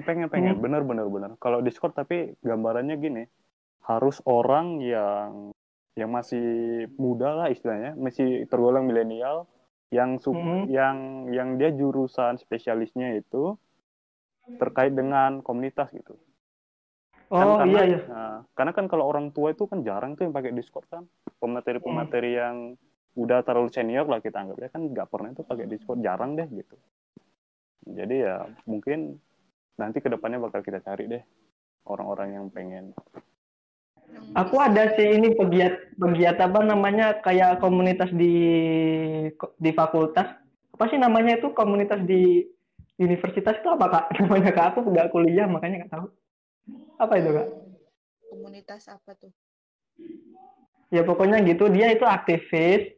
pengen 0.00 0.28
pengen 0.28 0.56
Hmm. 0.56 0.62
bener 0.62 0.82
bener 0.82 1.06
bener 1.06 1.30
kalau 1.36 1.60
Discord 1.60 1.92
tapi 1.92 2.32
gambarannya 2.40 2.96
gini 2.96 3.24
harus 3.82 4.20
orang 4.24 4.80
yang 4.80 5.52
yang 5.92 6.08
masih 6.08 6.44
muda 6.94 7.32
lah 7.34 7.48
istilahnya 7.48 7.92
masih 7.94 8.44
tergolong 8.46 8.84
milenial 8.84 9.44
yang 9.88 10.16
su- 10.16 10.32
Hmm. 10.32 10.68
yang 10.68 10.96
yang 11.28 11.56
dia 11.56 11.68
jurusan 11.70 12.36
spesialisnya 12.36 13.12
itu 13.14 13.56
terkait 14.58 14.92
dengan 14.92 15.40
komunitas 15.40 15.90
gitu 15.94 16.18
Kan 17.32 17.48
Oh 17.48 17.56
karena, 17.64 17.80
iya 17.80 17.82
iya. 17.88 18.00
nah, 18.12 18.36
karena 18.52 18.72
kan 18.76 18.86
kalau 18.92 19.08
orang 19.08 19.32
tua 19.32 19.56
itu 19.56 19.64
kan 19.64 19.80
jarang 19.80 20.12
tuh 20.20 20.28
yang 20.28 20.36
pakai 20.36 20.52
Discord 20.52 20.84
kan. 20.92 21.08
Pemateri-pemateri 21.40 22.36
yang 22.36 22.76
udah 23.16 23.40
terlalu 23.40 23.72
senior 23.72 24.04
lah 24.04 24.20
kita 24.20 24.40
anggap 24.40 24.56
ya 24.60 24.68
kan 24.68 24.88
nggak 24.92 25.08
pernah 25.08 25.32
itu 25.32 25.40
pakai 25.40 25.64
Discord 25.64 26.04
jarang 26.04 26.36
deh 26.36 26.44
gitu. 26.52 26.76
Jadi 27.88 28.20
ya 28.20 28.44
mungkin 28.68 29.16
nanti 29.80 30.04
ke 30.04 30.12
depannya 30.12 30.44
bakal 30.44 30.60
kita 30.60 30.84
cari 30.84 31.08
deh 31.08 31.24
orang-orang 31.88 32.36
yang 32.36 32.46
pengen. 32.52 32.92
Aku 34.36 34.60
ada 34.60 34.92
sih 34.92 35.16
ini 35.16 35.32
pegiat 35.32 35.96
pegiat 35.96 36.36
apa 36.36 36.60
namanya 36.60 37.16
kayak 37.24 37.64
komunitas 37.64 38.12
di 38.12 38.36
di 39.56 39.70
fakultas. 39.72 40.36
Apa 40.76 40.84
sih 40.92 41.00
namanya 41.00 41.40
itu 41.40 41.48
komunitas 41.56 42.04
di 42.04 42.44
universitas 43.02 43.58
itu 43.58 43.68
apa 43.68 43.86
kak? 43.90 44.04
Namanya 44.22 44.54
kak 44.54 44.66
aku 44.72 44.86
nggak 44.86 45.10
kuliah 45.10 45.50
makanya 45.50 45.84
nggak 45.84 45.92
tahu. 45.92 46.06
Apa 47.02 47.14
itu 47.18 47.30
kak? 47.34 47.48
komunitas 48.32 48.88
apa 48.88 49.12
tuh? 49.12 49.28
Ya 50.88 51.04
pokoknya 51.04 51.44
gitu 51.44 51.68
dia 51.68 51.92
itu 51.92 52.08
aktivis. 52.08 52.96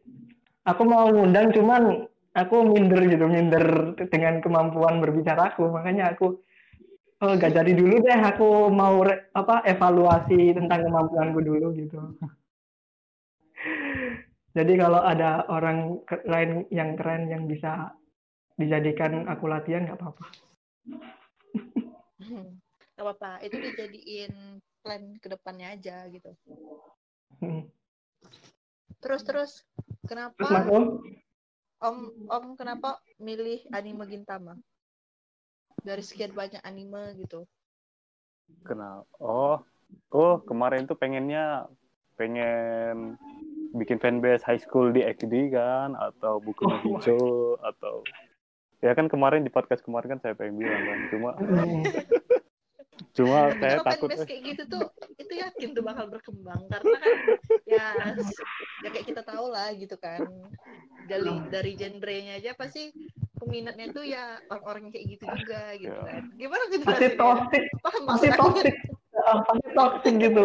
Aku 0.63 0.87
mau 0.87 1.11
ngundang 1.11 1.51
cuman 1.51 2.07
aku 2.35 2.67
minder 2.67 3.03
gitu 3.11 3.27
minder 3.27 3.95
dengan 4.11 4.43
kemampuan 4.43 5.03
berbicara 5.03 5.55
aku 5.55 5.71
makanya 5.71 6.15
aku 6.15 6.43
oh 7.23 7.33
gak 7.39 7.55
jadi 7.55 7.73
dulu 7.79 8.03
deh 8.03 8.19
aku 8.19 8.75
mau 8.75 9.07
re- 9.07 9.31
apa 9.39 9.63
evaluasi 9.63 10.51
tentang 10.51 10.83
kemampuanku 10.83 11.39
dulu 11.39 11.71
gitu 11.79 12.19
jadi 14.59 14.73
kalau 14.75 14.99
ada 14.99 15.47
orang 15.47 16.03
lain 16.27 16.67
yang 16.75 16.99
keren 16.99 17.31
yang 17.31 17.47
bisa 17.47 17.95
dijadikan 18.55 19.27
aku 19.27 19.51
latihan 19.51 19.87
nggak 19.87 19.99
apa-apa 19.99 20.25
Gak 22.95 23.03
apa-apa, 23.03 23.43
itu 23.43 23.59
dijadiin 23.59 24.63
plan 24.79 25.19
ke 25.19 25.27
depannya 25.27 25.75
aja 25.75 26.07
gitu. 26.15 26.31
Hmm. 27.43 27.67
Terus 29.03 29.23
terus, 29.27 29.53
kenapa 30.07 30.39
terus 30.39 30.55
mas 30.55 30.67
om 30.71 31.03
Om 31.85 31.97
Om 32.31 32.45
kenapa 32.57 33.03
milih 33.21 33.67
anime 33.75 34.07
Gintama? 34.09 34.55
Dari 35.83 36.01
sekian 36.01 36.33
banyak 36.33 36.63
anime 36.63 37.19
gitu. 37.19 37.45
Kenal. 38.65 39.05
Oh, 39.21 39.61
oh 40.15 40.41
kemarin 40.47 40.89
tuh 40.89 40.97
pengennya 40.97 41.69
pengen 42.15 43.19
bikin 43.75 43.99
fanbase 43.99 44.47
high 44.47 44.63
school 44.63 44.95
di 44.95 45.03
XD 45.03 45.51
kan 45.51 45.99
atau 45.99 46.39
buku 46.39 46.63
Oh, 46.63 46.79
hijau 46.79 47.59
atau 47.59 48.07
ya 48.83 48.93
kan 48.93 49.07
kemarin 49.07 49.43
di 49.43 49.51
podcast 49.51 49.83
kemarin 49.83 50.17
kan 50.17 50.21
saya 50.23 50.35
pengen 50.35 50.59
bilang 50.59 50.83
kan 50.83 50.99
cuma 51.11 51.31
Hmm. 51.37 51.83
cuma 53.19 53.51
saya 53.59 53.83
kalau 53.83 53.91
takut 53.91 54.09
fanbase 54.11 54.27
kayak 54.27 54.43
gitu 54.55 54.63
tuh, 54.71 54.87
itu 55.19 55.35
yakin 55.35 55.69
tuh 55.75 55.83
bakal 55.83 56.07
berkembang 56.07 56.63
karena 56.71 56.95
kan 56.95 57.17
ya 57.67 57.87
ya 58.83 58.89
kayak 58.91 59.07
kita 59.07 59.23
tahu 59.23 59.51
lah 59.51 59.75
gitu 59.75 59.95
kan. 59.99 60.23
Dari 61.11 61.33
dari 61.51 61.73
genrenya 61.75 62.39
aja 62.39 62.55
pasti 62.55 62.95
peminatnya 63.35 63.91
tuh 63.91 64.07
ya 64.07 64.39
orang-orang 64.47 64.95
kayak 64.95 65.19
gitu 65.19 65.25
juga 65.27 65.75
gitu 65.75 65.91
Ya. 65.91 66.07
kan. 66.07 66.23
Gimana 66.39 66.63
gitu 66.71 66.83
pasti 66.87 67.07
toxic 67.15 67.63
pasti 68.07 68.29
toxic 68.31 68.75
pasti 69.43 69.69
toxic 69.75 70.15
gitu 70.19 70.45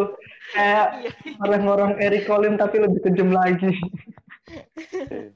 kayak 0.52 0.88
Iya. 1.06 1.12
orang-orang 1.46 1.92
Eric 2.02 2.26
Colin 2.26 2.58
tapi 2.58 2.82
lebih 2.82 3.00
kejam 3.06 3.30
lagi 3.30 3.72
Eh. 4.90 5.30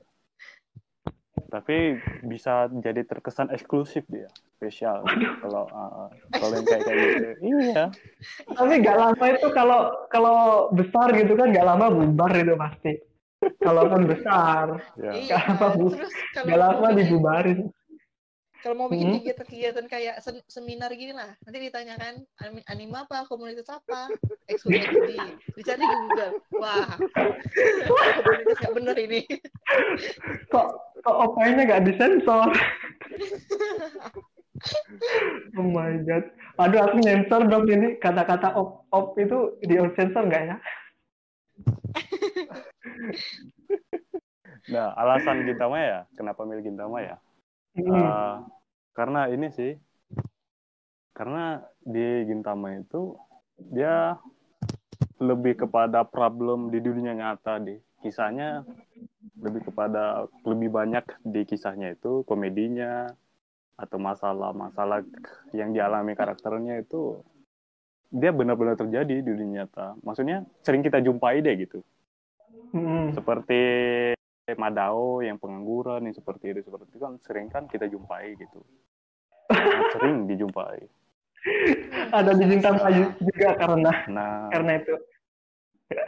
Tapi 1.54 2.02
bisa 2.26 2.66
jadi 2.82 3.06
terkesan 3.06 3.54
eksklusif 3.54 4.02
dia 4.10 4.26
spesial. 4.58 5.06
Kalau 5.46 5.70
uh, 5.70 6.10
kalau 6.34 6.58
yang 6.58 6.66
kayak 6.66 6.82
kayak 6.82 6.98
gitu. 6.98 7.30
Iya. 7.54 7.84
Tapi 8.58 8.74
nggak 8.82 8.98
lama 8.98 9.26
itu 9.30 9.48
kalau 9.54 9.80
kalau 10.10 10.38
besar 10.74 11.14
gitu 11.14 11.38
kan 11.38 11.54
nggak 11.54 11.68
lama 11.70 11.94
bubar 11.94 12.34
itu 12.34 12.58
pasti. 12.58 12.94
Kalau 13.62 13.86
kan 13.92 14.08
besar 14.08 14.66
ya 14.98 15.12
Iya, 15.14 15.38
Kenapa, 15.46 15.76
Bu? 15.78 15.92
terus 15.94 16.16
kalau 16.34 16.46
nggak 16.48 16.58
mau 16.58 16.64
lama 16.74 16.90
dibubarin 16.96 17.60
Kalau 18.64 18.80
mau 18.80 18.88
bikin 18.88 19.12
Hmm. 19.12 19.20
kegiatan-kegiatan 19.20 19.86
kayak 19.92 20.16
sen- 20.24 20.48
seminar 20.48 20.88
gini 20.96 21.12
lah, 21.12 21.36
nanti 21.44 21.68
ditanyakan 21.68 22.24
"Anim- 22.40 22.64
anime 22.72 22.96
apa, 22.96 23.28
komunitas 23.28 23.68
apa, 23.68 24.08
eksklusif 24.52 24.88
di 25.04 25.20
dicari 25.60 25.84
di 25.84 25.96
Google. 26.08 26.40
Wah, 26.64 26.96
komunitas 28.24 28.58
nggak 28.64 28.76
bener 28.80 28.96
ini. 29.04 29.22
kok 30.48 30.80
kok 31.04 31.18
opanya 31.28 31.62
nggak 31.68 31.84
disensor? 31.92 32.48
Oh 35.60 35.68
my 35.68 36.00
god. 36.08 36.24
Aduh 36.56 36.88
aku 36.88 37.04
nyensor 37.04 37.44
dong 37.52 37.68
ini. 37.68 38.00
Kata-kata 38.00 38.56
op 38.56 38.88
op 38.96 39.12
itu 39.20 39.60
di 39.60 39.76
sensor 40.00 40.24
nggak 40.24 40.44
ya? 40.48 40.58
Nah 44.72 44.96
alasan 44.96 45.44
Gintama 45.44 45.84
ya? 45.84 46.00
Kenapa 46.16 46.48
milih 46.48 46.64
Gintama 46.64 47.04
ya 47.04 47.20
Hmm. 47.74 47.90
Uh, 47.90 48.36
karena 48.94 49.30
ini 49.34 49.50
sih 49.50 49.74
karena 51.14 51.62
di 51.82 52.26
Gintama 52.30 52.78
itu 52.78 53.18
dia 53.58 54.18
lebih 55.22 55.66
kepada 55.66 56.06
problem 56.06 56.70
di 56.74 56.82
dunia 56.82 57.14
nyata 57.14 57.62
di 57.62 57.78
kisahnya 58.02 58.66
lebih 59.42 59.70
kepada 59.70 60.26
lebih 60.46 60.70
banyak 60.70 61.06
di 61.26 61.42
kisahnya 61.46 61.94
itu 61.94 62.26
komedinya 62.26 63.10
atau 63.78 63.98
masalah-masalah 63.98 65.02
yang 65.54 65.74
dialami 65.74 66.14
karakternya 66.14 66.82
itu 66.82 67.22
dia 68.14 68.30
benar-benar 68.30 68.78
terjadi 68.78 69.22
di 69.22 69.26
dunia 69.26 69.66
nyata 69.66 69.98
maksudnya 70.06 70.46
sering 70.62 70.86
kita 70.86 71.02
jumpai 71.02 71.42
deh 71.42 71.58
gitu 71.58 71.82
Hmm. 72.74 73.14
seperti 73.14 73.62
Madao 74.52 75.24
yang 75.24 75.40
pengangguran 75.40 76.04
yang 76.04 76.16
seperti 76.16 76.52
itu 76.52 76.68
seperti 76.68 76.92
itu 76.92 77.00
kan 77.00 77.16
sering 77.24 77.48
kan 77.48 77.64
kita 77.72 77.88
jumpai 77.88 78.36
gitu. 78.36 78.60
Sering 79.96 80.28
dijumpai. 80.28 80.84
Ada 82.12 82.32
di 82.36 82.46
bintang 82.48 82.80
Ayu 82.84 83.12
juga 83.20 83.56
karena 83.56 83.92
nah. 84.08 84.48
karena 84.52 84.72
itu. 84.80 84.96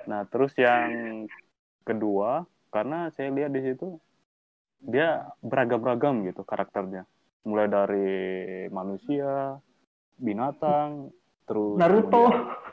Nah 0.08 0.28
terus 0.28 0.52
yang 0.60 1.24
kedua 1.88 2.44
karena 2.72 3.12
saya 3.16 3.32
lihat 3.32 3.56
di 3.56 3.62
situ 3.64 4.00
dia 4.84 5.24
beragam-ragam 5.40 6.28
gitu 6.28 6.44
karakternya. 6.44 7.08
Mulai 7.48 7.68
dari 7.72 8.20
manusia 8.72 9.60
binatang 10.20 11.12
terus 11.48 11.80
Naruto. 11.80 12.32
kemudian- 12.32 12.64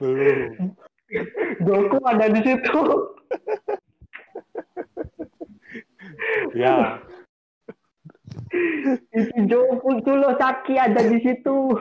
belum 0.00 0.76
Goku 1.62 1.98
ada 2.04 2.26
di 2.30 2.40
situ. 2.42 2.80
Ya. 6.54 7.02
Ichijo 9.14 9.82
Fukulo 9.82 10.38
Saki 10.38 10.74
ada 10.78 11.02
di 11.02 11.18
situ. 11.22 11.74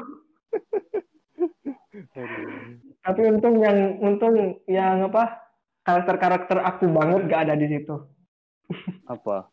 Tapi 3.04 3.22
untung 3.30 3.60
yang 3.60 4.00
untung 4.00 4.64
yang 4.66 5.06
apa 5.12 5.44
karakter-karakter 5.84 6.58
aku 6.64 6.88
banget 6.90 7.28
gak 7.30 7.42
ada 7.50 7.56
di 7.60 7.68
situ. 7.68 7.96
Apa? 9.06 9.52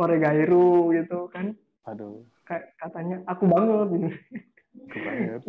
Oregairu 0.00 0.90
gitu 0.96 1.28
kan. 1.30 1.54
Aduh. 1.86 2.24
Kayak 2.48 2.74
katanya 2.80 3.16
aku 3.28 3.44
banget. 3.46 3.86
Gitu. 3.94 4.08
kebanget 4.90 5.42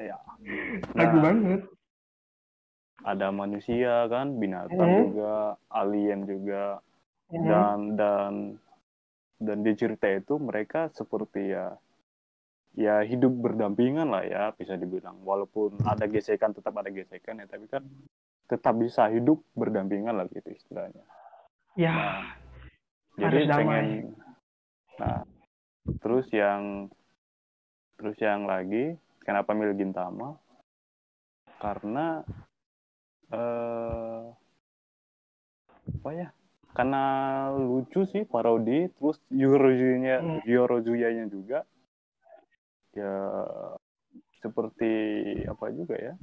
ya. 0.08 0.16
Aku 0.96 1.16
Nah, 1.18 1.20
banget 1.20 1.60
ada 3.06 3.30
manusia 3.30 4.10
kan 4.10 4.34
binatang 4.36 4.90
Hmm. 4.90 5.00
juga 5.06 5.34
alien 5.70 6.20
juga 6.26 6.82
Mhm. 7.30 7.46
dan 7.46 7.78
dan 7.94 8.32
dan 9.38 9.58
di 9.62 9.72
cerita 9.78 10.10
itu 10.10 10.34
mereka 10.42 10.90
seperti 10.90 11.54
ya 11.54 11.78
ya 12.74 13.02
hidup 13.06 13.30
berdampingan 13.38 14.10
lah 14.10 14.22
ya 14.26 14.42
bisa 14.54 14.74
dibilang 14.74 15.18
walaupun 15.22 15.78
ada 15.86 16.06
gesekan 16.10 16.54
tetap 16.54 16.74
ada 16.74 16.90
gesekan 16.90 17.42
ya 17.42 17.46
tapi 17.46 17.66
kan 17.70 17.86
tetap 18.50 18.74
bisa 18.78 19.06
hidup 19.10 19.42
berdampingan 19.54 20.14
lah 20.14 20.26
gitu 20.30 20.50
istilahnya 20.50 21.04
ya 21.78 21.94
nah 23.18 23.30
jadi 23.30 23.46
damai. 23.46 23.58
pengen 23.62 23.86
nah 24.98 25.22
terus 26.02 26.26
yang 26.34 26.90
terus 27.98 28.18
yang 28.22 28.46
lagi 28.46 28.94
kenapa 29.22 29.54
milih 29.54 29.74
Gintama 29.74 30.38
karena 31.58 32.22
eh 33.32 34.22
apa 35.98 36.10
ya? 36.14 36.28
Karena 36.76 37.04
lucu 37.58 38.06
sih 38.06 38.22
parodi 38.22 38.86
terus 38.94 39.18
Yorozuya-nya 39.34 40.16
Hmm. 40.22 40.40
Yorozuya-nya 40.46 41.26
juga. 41.26 41.66
Ya 42.94 43.14
seperti 44.38 44.92
apa 45.48 45.74
juga 45.74 45.96
ya? 45.98 46.14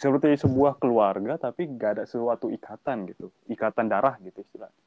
Seperti 0.00 0.32
sebuah 0.40 0.80
keluarga 0.80 1.36
tapi 1.36 1.68
gak 1.76 2.00
ada 2.00 2.04
suatu 2.08 2.48
ikatan 2.48 3.04
gitu. 3.12 3.28
Ikatan 3.52 3.92
darah 3.92 4.16
gitu 4.24 4.40
istilahnya. 4.40 4.84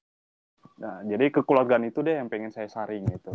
Nah 0.82 1.06
jadi 1.06 1.30
kekeluargaan 1.30 1.86
itu 1.86 2.02
deh 2.02 2.18
yang 2.18 2.34
pengen 2.34 2.50
saya 2.50 2.66
saring 2.66 3.06
gitu. 3.14 3.30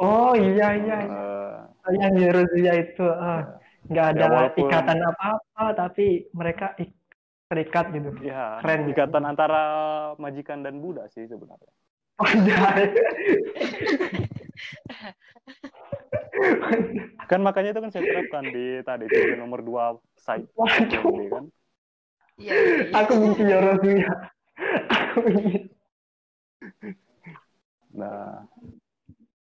Oh 0.00 0.32
iya 0.34 0.74
iya. 0.74 0.98
Eh, 1.06 1.58
yang 1.94 2.14
Yerusia 2.18 2.72
itu 2.82 3.04
ah, 3.04 3.60
nggak 3.84 4.06
ada 4.10 4.18
Ya, 4.18 4.26
walaupun- 4.28 4.64
ikatan 4.64 4.98
apa-apa 5.02 5.64
tapi 5.74 6.06
mereka 6.30 6.72
ik- 6.76 6.96
terikat 7.44 7.92
gitu 7.92 8.10
ya 8.20 8.58
Keren. 8.58 8.88
ikatan 8.88 9.24
antara 9.24 9.62
majikan 10.16 10.60
dan 10.60 10.80
budak 10.80 11.06
sih 11.08 11.24
sebenarnya 11.24 11.70
oh 12.16 12.30
iya 12.30 12.60
kan 17.24 17.40
makanya 17.40 17.72
itu 17.72 17.80
kan 17.80 17.90
saya 17.90 18.04
terapkan 18.04 18.44
di 18.46 18.64
tadi 18.80 19.04
tujuan 19.06 19.38
nomor 19.38 19.60
dua 19.60 19.84
site 20.14 20.48
Waduh. 20.54 21.02
ini 21.10 21.26
kan 21.28 21.44
Iya, 22.34 22.50
iya, 22.50 22.74
iya. 22.82 22.98
aku 22.98 23.12
benci 23.14 23.42
Yerusia 23.44 24.10
aku 24.90 25.18
Nah, 27.94 28.42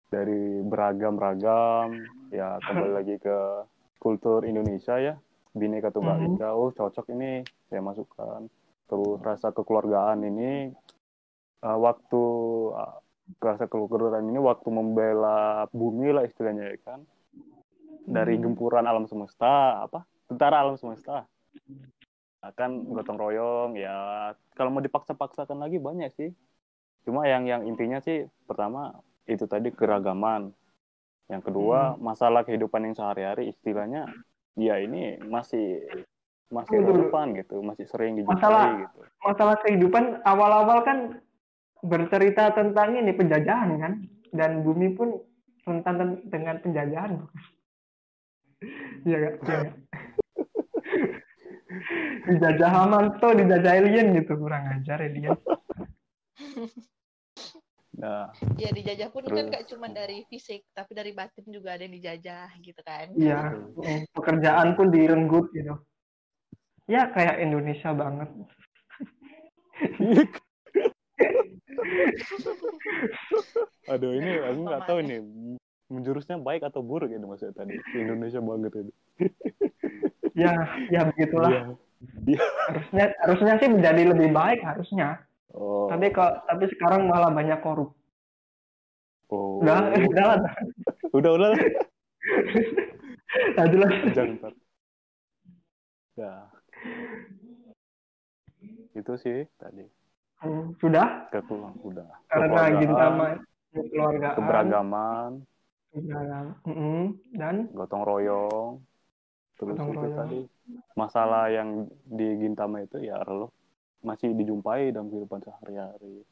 dari 0.07 0.63
beragam-ragam, 0.63 1.91
ya 2.31 2.55
kembali 2.57 2.91
lagi 2.95 3.15
ke 3.19 3.37
kultur 3.99 4.47
Indonesia 4.47 4.95
ya, 4.97 5.19
Bhinneka 5.51 5.91
Tunggal 5.91 6.23
Ika. 6.33 6.55
Oh, 6.55 6.71
cocok 6.71 7.11
ini. 7.13 7.43
Saya 7.67 7.83
masukkan. 7.83 8.47
Terus 8.89 9.21
rasa 9.21 9.53
kekeluargaan 9.53 10.25
ini 10.25 10.73
uh, 11.61 11.77
waktu 11.77 12.23
uh, 12.73 12.97
rasa 13.37 13.69
keguguran 13.69 14.25
ini 14.25 14.41
waktu 14.41 14.65
membela 14.73 15.69
bumi 15.69 16.09
lah 16.09 16.25
istilahnya 16.25 16.73
ya 16.73 16.77
kan. 16.81 16.99
Dari 18.09 18.39
Hmm. 18.39 18.49
gempuran 18.49 18.89
alam 18.89 19.05
semesta 19.05 19.85
apa 19.85 20.01
tentara 20.25 20.65
alam 20.65 20.79
semesta. 20.81 21.29
Akan 22.41 22.89
gotong 22.89 23.19
royong 23.19 23.71
ya. 23.77 24.31
Kalau 24.57 24.73
mau 24.73 24.81
dipaksa-paksakan 24.81 25.61
lagi 25.61 25.77
banyak 25.77 26.09
sih. 26.17 26.31
Cuma 27.05 27.29
yang 27.29 27.45
yang 27.45 27.67
intinya 27.69 28.01
sih 28.01 28.25
pertama 28.49 28.97
itu 29.29 29.45
tadi 29.45 29.69
keragaman 29.69 30.49
yang 31.29 31.39
kedua 31.39 31.95
masalah 32.01 32.41
kehidupan 32.41 32.89
yang 32.89 32.95
sehari-hari 32.97 33.53
istilahnya 33.53 34.09
ya 34.57 34.81
ini 34.81 35.21
masih 35.23 35.85
masih 36.49 36.81
Betul. 36.81 37.05
relevan 37.05 37.27
gitu 37.37 37.61
masih 37.61 37.85
sering 37.85 38.17
dijumpai 38.17 38.41
Masalah- 38.41 38.73
gitu. 38.81 38.99
masalah 39.21 39.55
kehidupan 39.61 40.03
awal-awal 40.25 40.81
kan 40.81 41.21
bercerita 41.85 42.49
tentang 42.51 42.97
ini 42.97 43.13
penjajahan 43.13 43.69
kan? 43.79 43.93
Dan 44.33 44.61
bumi 44.61 44.93
pun 44.93 45.17
rentan 45.63 46.19
dengan 46.27 46.59
penjajahan. 46.59 47.23
Iya 49.07 49.17
gak? 49.23 49.35
Iya 49.47 49.69
dijajah 52.27 52.71
Hamanto 52.75 53.31
dijajah 53.31 53.79
alien 53.79 54.11
gitu 54.11 54.35
kurang 54.35 54.67
ajar 54.67 54.99
alien 54.99 55.39
nah. 57.97 58.29
Ya 58.59 58.69
dijajah 58.69 59.09
pun 59.09 59.25
kan 59.25 59.49
gak 59.49 59.65
cuma 59.71 59.89
dari 59.89 60.27
fisik, 60.29 60.67
tapi 60.75 60.93
dari 60.93 61.15
batin 61.15 61.47
juga 61.49 61.73
ada 61.73 61.87
yang 61.87 61.95
dijajah 61.95 62.49
gitu 62.61 62.81
kan. 62.85 63.09
iya. 63.17 63.55
Mm, 63.55 64.05
pekerjaan 64.13 64.77
pun 64.77 64.93
direnggut 64.93 65.49
gitu 65.55 65.73
ya 66.89 67.13
kayak 67.13 67.37
Indonesia 67.37 67.93
banget. 67.93 68.25
Aduh 73.93 74.11
ini 74.17 74.31
aku 74.41 74.59
nggak 74.65 74.89
tahu 74.89 74.99
nih 75.05 75.21
menjurusnya 75.89 76.37
baik 76.41 76.65
atau 76.65 76.81
buruk 76.81 77.13
ini 77.13 77.21
maksudnya 77.21 77.53
tadi. 77.53 77.77
Indonesia 77.93 78.41
banget 78.41 78.73
ini. 78.81 78.91
Ya 80.33 80.53
ya 80.89 81.05
begitulah. 81.13 81.77
Iya. 82.23 82.39
harusnya 82.71 83.11
harusnya 83.19 83.59
sih 83.59 83.67
menjadi 83.67 84.15
lebih 84.15 84.31
baik 84.31 84.63
harusnya 84.63 85.19
oh. 85.55 85.87
Tapi 85.89 86.11
kok 86.13 86.45
tapi 86.45 86.65
sekarang 86.75 87.09
malah 87.09 87.31
banyak 87.33 87.59
korup. 87.63 87.95
Oh. 89.29 89.61
Udah 89.61 89.93
udah 89.93 90.25
lah. 90.25 90.39
Udah 91.13 91.31
udah 91.37 91.49
Nah, 93.29 93.65
jelas. 93.69 93.93
Jangan 94.17 94.53
ya 96.19 96.33
itu 98.97 99.13
sih 99.23 99.39
tadi. 99.55 99.87
Hmm, 100.39 100.75
sudah? 100.79 101.31
Kekeluargaan 101.31 101.75
udah. 101.83 102.09
Karena 102.31 102.61
gintama 102.79 103.25
keluargaan. 103.71 104.35
Keberagaman. 104.35 105.31
Keberagaman. 105.95 106.45
Mm-mm. 106.67 107.01
dan? 107.35 107.55
Gotong 107.75 108.03
royong. 108.03 108.71
Terus 109.59 109.75
Gotong 109.75 109.89
itu 109.91 109.99
royong. 109.99 110.17
tadi. 110.19 110.39
Masalah 110.95 111.51
yang 111.51 111.89
di 112.05 112.27
Gintama 112.39 112.85
itu 112.85 113.01
ya 113.03 113.19
relo 113.25 113.51
masih 113.99 114.31
dijumpai 114.31 114.95
dalam 114.95 115.11
kehidupan 115.11 115.43
sehari-hari. 115.43 116.23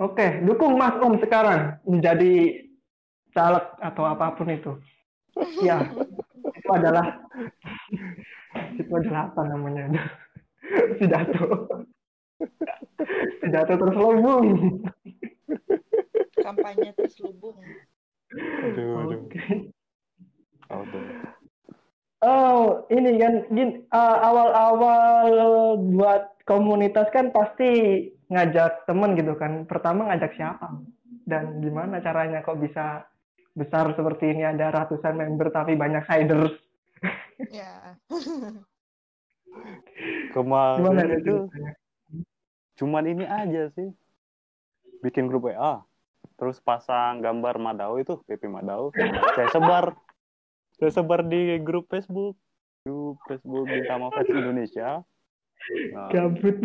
Oke 0.00 0.40
dukung 0.42 0.80
Mas 0.80 0.96
Om 0.98 1.20
sekarang 1.20 1.78
menjadi 1.84 2.64
caleg 3.36 3.66
atau 3.78 4.04
apa 4.06 4.34
pun 4.34 4.48
itu. 4.50 4.72
Ya 5.62 5.78
itu 6.56 6.68
adalah 6.72 7.06
itu 8.80 8.90
adalah 8.90 9.30
apa 9.30 9.42
namanya? 9.46 9.86
Pidato. 10.98 11.68
Pidato 13.40 13.72
terselubung. 13.78 14.46
Kampanye 16.40 16.90
terselubung. 16.96 17.60
aduh 18.30 18.94
aduh. 19.02 19.20
Oke. 19.26 19.42
aduh 20.70 21.39
Oh, 22.20 22.84
ini 22.92 23.16
kan 23.16 23.48
gin, 23.48 23.88
uh, 23.96 24.16
awal-awal 24.20 25.32
buat 25.96 26.36
komunitas 26.44 27.08
kan 27.16 27.32
pasti 27.32 28.04
ngajak 28.28 28.84
temen 28.84 29.16
gitu 29.16 29.32
kan. 29.40 29.64
Pertama 29.64 30.12
ngajak 30.12 30.36
siapa? 30.36 30.84
Dan 31.24 31.64
gimana 31.64 32.04
caranya 32.04 32.44
kok 32.44 32.60
bisa 32.60 33.08
besar 33.56 33.96
seperti 33.96 34.36
ini 34.36 34.44
ada 34.44 34.68
ratusan 34.68 35.16
member 35.16 35.48
tapi 35.52 35.76
banyak 35.76 36.04
hiders. 36.08 36.54
Ya. 37.40 37.96
Kemarin 40.36 41.24
itu 41.24 41.48
ceritanya? 41.48 41.72
cuman 42.80 43.04
ini 43.04 43.28
aja 43.28 43.68
sih 43.76 43.92
bikin 45.04 45.28
grup 45.28 45.52
WA 45.52 45.84
terus 46.40 46.56
pasang 46.64 47.20
gambar 47.20 47.60
Madao 47.60 48.00
itu 48.00 48.16
PP 48.24 48.48
Madao 48.48 48.88
saya 49.36 49.48
sebar 49.52 49.92
saya 50.80 50.90
sebar 50.90 51.22
di 51.28 51.60
grup 51.60 51.86
Facebook 51.92 52.34
grup 52.88 53.20
Facebook 53.28 53.68
Bintama 53.68 54.08
Fans 54.10 54.32
Indonesia 54.32 55.04
nah, 55.92 56.08
Gabut. 56.08 56.56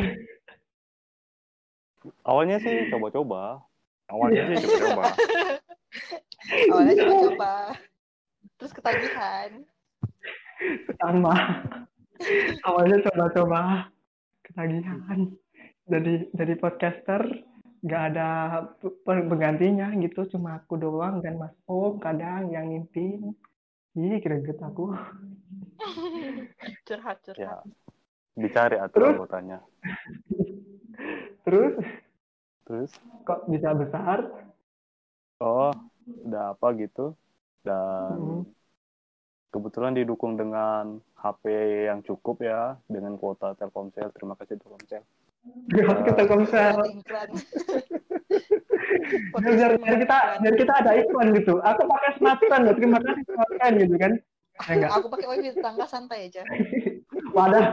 awalnya 2.23 2.57
sih 2.63 2.87
coba-coba 2.89 3.59
awalnya 4.07 4.55
sih 4.55 4.63
coba-coba 4.63 5.03
Awalnya 6.45 6.93
coba-coba. 7.01 7.53
Terus 8.61 8.71
ketagihan. 8.73 9.49
Sama. 11.01 11.35
Awalnya 12.63 12.97
coba-coba 13.09 13.61
ketagihan. 14.45 15.19
Jadi 15.85 16.13
jadi 16.33 16.53
podcaster 16.57 17.21
nggak 17.85 18.03
ada 18.13 18.29
pe- 18.81 19.29
penggantinya 19.29 19.93
gitu 20.01 20.25
cuma 20.33 20.57
aku 20.57 20.73
doang 20.73 21.21
dan 21.21 21.37
Mas 21.37 21.53
Om 21.69 22.01
kadang 22.01 22.49
yang 22.49 22.73
ngintin 22.73 23.37
Ih, 23.95 24.19
greget 24.19 24.59
aku. 24.59 24.91
Curhat, 26.87 27.17
ya 27.25 27.33
curhat. 27.33 27.63
dicari 28.35 28.75
Terus? 28.75 28.85
atuh 28.91 29.07
anggotanya 29.15 29.59
Terus 31.45 31.73
terus 32.65 32.91
kok 33.23 33.45
bisa 33.47 33.69
besar? 33.77 34.19
oh 35.39 35.71
udah 36.25 36.57
apa 36.57 36.67
gitu 36.77 37.13
dan 37.63 38.17
Hmm. 38.17 38.43
kebetulan 39.53 39.93
didukung 39.95 40.35
dengan 40.35 40.99
HP 41.15 41.43
yang 41.87 42.03
cukup 42.03 42.43
ya 42.43 42.75
dengan 42.91 43.15
kuota 43.15 43.55
Telkomsel 43.55 44.11
terima 44.11 44.35
kasih 44.35 44.57
Telkomsel 44.59 45.01
Gak 45.65 45.97
kita 46.09 46.23
komsel. 46.29 46.77
Iklan. 47.01 47.29
Biar, 49.35 49.71
biar 49.77 49.97
kita 50.01 50.17
biar 50.41 50.55
kita 50.57 50.73
ada 50.81 50.91
iklan 50.97 51.27
gitu. 51.37 51.61
Aku 51.61 51.81
pakai 51.85 52.11
smartphone, 52.17 52.63
loh. 52.69 52.75
terima 52.77 52.97
kasih 53.01 53.23
smartphone 53.29 53.75
gitu 53.81 53.95
kan. 53.97 54.13
Ya 54.65 54.71
enggak? 54.77 54.91
Aku 54.97 55.07
pakai 55.11 55.27
wifi 55.29 55.49
tetangga 55.51 55.85
santai 55.89 56.29
aja. 56.31 56.41
Wadah. 57.35 57.65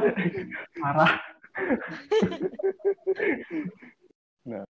Parah. 0.80 1.12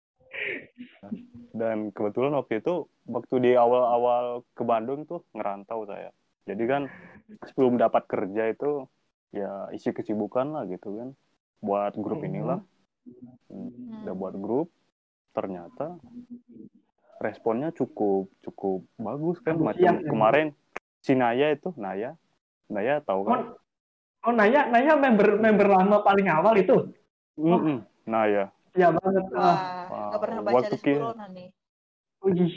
dan 1.52 1.92
kebetulan 1.92 2.32
waktu 2.32 2.64
itu 2.64 2.88
waktu 3.04 3.34
di 3.44 3.52
awal-awal 3.52 4.40
ke 4.56 4.64
Bandung 4.64 5.04
tuh 5.04 5.20
ngerantau 5.36 5.84
saya 5.84 6.08
jadi 6.48 6.64
kan 6.64 6.82
sebelum 7.44 7.76
dapat 7.76 8.08
kerja 8.08 8.48
itu 8.50 8.88
ya 9.30 9.68
isi 9.76 9.92
kesibukan 9.92 10.56
lah 10.56 10.64
gitu 10.64 10.96
kan 10.96 11.08
buat 11.60 11.92
grup 12.00 12.24
Mhm. 12.24 12.28
inilah 12.32 12.58
Hmm, 13.50 14.06
udah 14.06 14.14
buat 14.14 14.34
grup 14.38 14.68
ternyata 15.32 15.98
responnya 17.18 17.70
cukup 17.70 18.30
cukup 18.40 18.86
bagus 18.94 19.38
kan 19.40 19.54
Bagus, 19.54 19.66
macam 19.74 19.92
iya, 19.92 20.00
iya. 20.00 20.08
kemarin 20.08 20.46
si 20.98 21.12
Naya 21.12 21.50
itu 21.50 21.74
Naya 21.74 22.14
Naya 22.66 23.02
tahu 23.02 23.26
kan 23.26 23.58
Oh, 24.22 24.30
oh 24.30 24.32
Naya, 24.32 24.70
Naya 24.70 24.94
member 24.94 25.34
member 25.36 25.66
lama 25.66 25.98
paling 26.00 26.30
awal 26.30 26.54
itu. 26.54 26.94
Mm-mm, 27.34 27.82
Naya 28.06 28.54
Ya 28.72 28.88
banget. 28.88 29.24
Ah. 29.34 29.36
Wah, 29.36 29.58
Wah, 29.90 30.06
nggak 30.08 30.20
pernah 30.22 30.40
baca 30.40 30.54
waktu 30.56 30.72
list 30.72 30.84
buronan 30.86 31.30
nih. 31.34 31.48
Wih. 32.22 32.52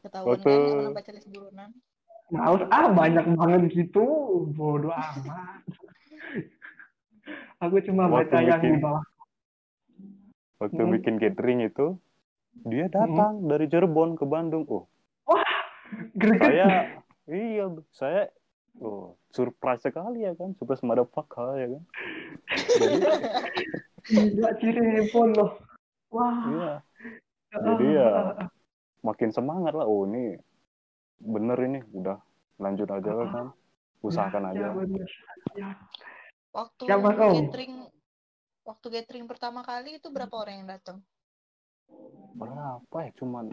Ketahuan 0.00 0.28
Waktu- 0.32 0.46
kan 0.46 0.56
nggak 0.56 0.78
pernah 0.78 0.94
baca 0.94 1.10
list 1.12 1.28
buronan. 1.28 1.70
Males 2.28 2.62
ah 2.70 2.86
banyak 2.88 3.24
banget 3.34 3.60
gitu. 3.74 4.04
Bodoh 4.54 4.94
amat. 4.94 5.60
Aku 7.66 7.76
cuma 7.82 8.06
Waktu 8.06 8.32
baca 8.32 8.38
yang 8.40 8.62
di 8.62 8.78
bawah. 8.78 9.02
Waktu 10.58 10.78
Hmm. 10.78 10.92
bikin 10.92 11.14
gathering 11.16 11.62
itu 11.62 11.94
dia 12.64 12.86
datang 12.86 13.46
dari 13.46 13.66
Cirebon 13.66 14.14
ke 14.14 14.24
Bandung. 14.24 14.66
Oh. 14.66 14.84
Greget. 16.12 16.42
saya 16.42 16.68
iya 17.28 17.64
saya 17.90 18.22
oh 18.78 19.14
surprise 19.30 19.80
sekali 19.80 20.22
ya 20.22 20.34
kan. 20.34 20.52
Surprise 20.54 20.82
motherfucker 20.82 21.56
ya 21.56 21.66
kan. 21.70 21.82
Jadi 22.74 22.96
Gila 24.08 24.50
Cirebon 24.56 25.28
loh. 25.32 25.50
Wah. 26.10 26.38
iya. 26.48 26.72
Jadi 27.48 27.86
ya 27.88 28.10
makin 29.00 29.30
semangat 29.30 29.72
lah. 29.72 29.86
Oh 29.86 30.04
ini 30.04 30.36
bener 31.18 31.56
ini. 31.60 31.80
Udah 31.92 32.18
lanjut 32.58 32.88
aja 32.88 33.10
lah 33.10 33.28
kan. 33.30 33.46
Usahakan 33.98 34.50
Ya, 34.50 34.50
aja. 34.54 34.66
bener. 34.74 35.08
Ya. 35.54 35.70
Waktu 36.48 36.82
Siapa, 36.86 37.08
catering 37.12 37.74
waktu 38.68 38.86
gathering 38.94 39.26
pertama 39.32 39.60
kali 39.70 39.90
itu 39.98 40.08
berapa 40.16 40.34
orang 40.42 40.54
yang 40.62 40.68
datang? 40.74 40.98
berapa 42.38 42.96
ya? 43.04 43.10
Cuman 43.18 43.44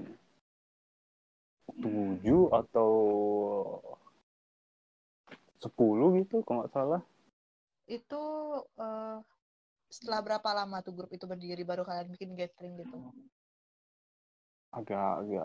tujuh 1.81 2.41
atau 2.59 2.91
sepuluh 5.63 6.09
gitu 6.19 6.35
kalau 6.45 6.63
nggak 6.63 6.73
salah. 6.75 7.01
Itu 7.97 8.21
eh, 8.85 9.17
setelah 9.95 10.21
berapa 10.27 10.49
lama 10.59 10.77
tuh 10.85 10.93
grup 10.97 11.11
itu 11.17 11.25
berdiri? 11.31 11.63
Baru 11.71 11.83
kalian 11.89 12.09
bikin 12.15 12.31
gathering 12.39 12.73
gitu? 12.81 12.97
agak 14.77 15.01
agak 15.21 15.41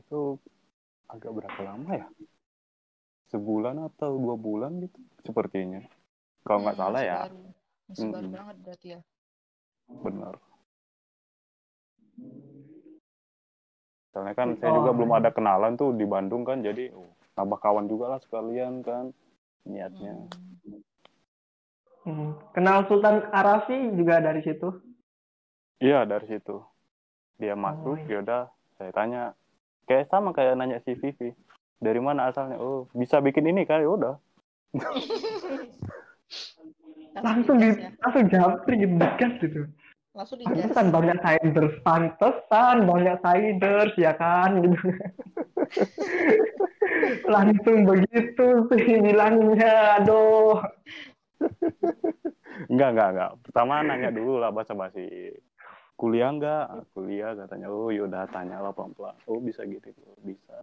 itu 0.00 0.20
agak 1.12 1.32
berapa 1.36 1.60
lama 1.68 1.90
ya? 2.00 2.06
Sebulan 3.30 3.76
atau 3.88 4.18
dua 4.18 4.34
bulan 4.46 4.72
gitu 4.82 4.98
sepertinya. 5.26 5.80
Kalau 6.46 6.60
nggak 6.64 6.78
Hmm, 6.78 6.82
salah 6.82 7.02
ya. 7.12 7.20
baru. 7.20 7.42
Masih 7.86 8.06
baru 8.10 8.26
Mm-mm. 8.26 8.36
banget 8.36 8.56
berarti 8.62 8.88
ya. 8.94 9.00
benar 9.86 10.34
soalnya 14.10 14.34
kan 14.34 14.48
saya 14.56 14.72
juga 14.72 14.90
Oh. 14.90 14.96
belum 14.96 15.12
ada 15.12 15.30
kenalan 15.30 15.76
tuh 15.76 15.92
di 15.92 16.02
Bandung 16.02 16.42
kan 16.42 16.58
jadi 16.58 16.88
oh, 16.90 17.06
nambah 17.36 17.60
kawan 17.60 17.84
juga 17.84 18.16
lah 18.16 18.20
sekalian 18.20 18.80
kan 18.80 19.12
niatnya 19.62 20.26
Hmm. 20.66 20.80
Hmm. 22.06 22.30
Kenal 22.50 22.86
Sultan 22.86 23.28
Arafi 23.30 23.90
juga 23.94 24.18
dari 24.18 24.38
situ. 24.40 24.70
iya 25.78 26.02
dari 26.02 26.24
situ 26.26 26.62
dia 27.36 27.52
masuk 27.52 28.00
iya. 28.00 28.18
yaudah 28.18 28.42
saya 28.74 28.90
tanya 28.90 29.22
kayak 29.84 30.08
sama 30.08 30.32
kayak 30.32 30.56
nanya 30.56 30.80
si 30.80 30.96
Vivi 30.96 31.34
dari 31.76 32.00
mana 32.00 32.26
asalnya 32.26 32.56
oh 32.56 32.88
bisa 32.90 33.20
bikin 33.20 33.44
ini 33.46 33.62
kan 33.62 33.84
ya 33.84 33.90
udah 33.92 34.14
Langsung 37.24 37.56
di, 37.56 37.68
ya. 37.72 37.88
langsung 38.04 38.24
japri 38.28 38.74
digas 38.80 39.32
gitu. 39.40 39.60
Langsung 40.12 40.36
digas. 40.40 40.52
Pantesan 40.52 40.86
banyak 40.92 41.18
siders, 41.20 41.74
pantesan 41.84 42.76
banyak 42.84 43.16
siders 43.20 43.92
ya 43.96 44.12
kan 44.16 44.60
gitu. 44.60 44.78
Langsung 47.34 47.78
begitu 47.84 48.46
sih 48.72 49.00
bilangnya, 49.00 50.00
aduh. 50.00 50.60
Enggak, 52.72 52.88
enggak, 52.96 53.08
enggak. 53.12 53.30
Pertama 53.44 53.84
nanya 53.84 54.10
dulu 54.12 54.40
lah 54.40 54.50
bahasa 54.52 54.72
basi. 54.72 55.32
Kuliah 55.96 56.28
enggak? 56.32 56.88
Kuliah 56.92 57.32
katanya. 57.32 57.72
Oh, 57.72 57.88
yaudah 57.88 58.28
tanya 58.28 58.60
lah 58.60 58.72
pelan-pelan. 58.72 59.16
Oh, 59.28 59.40
bisa 59.40 59.64
gitu. 59.64 59.92
Bisa. 60.24 60.60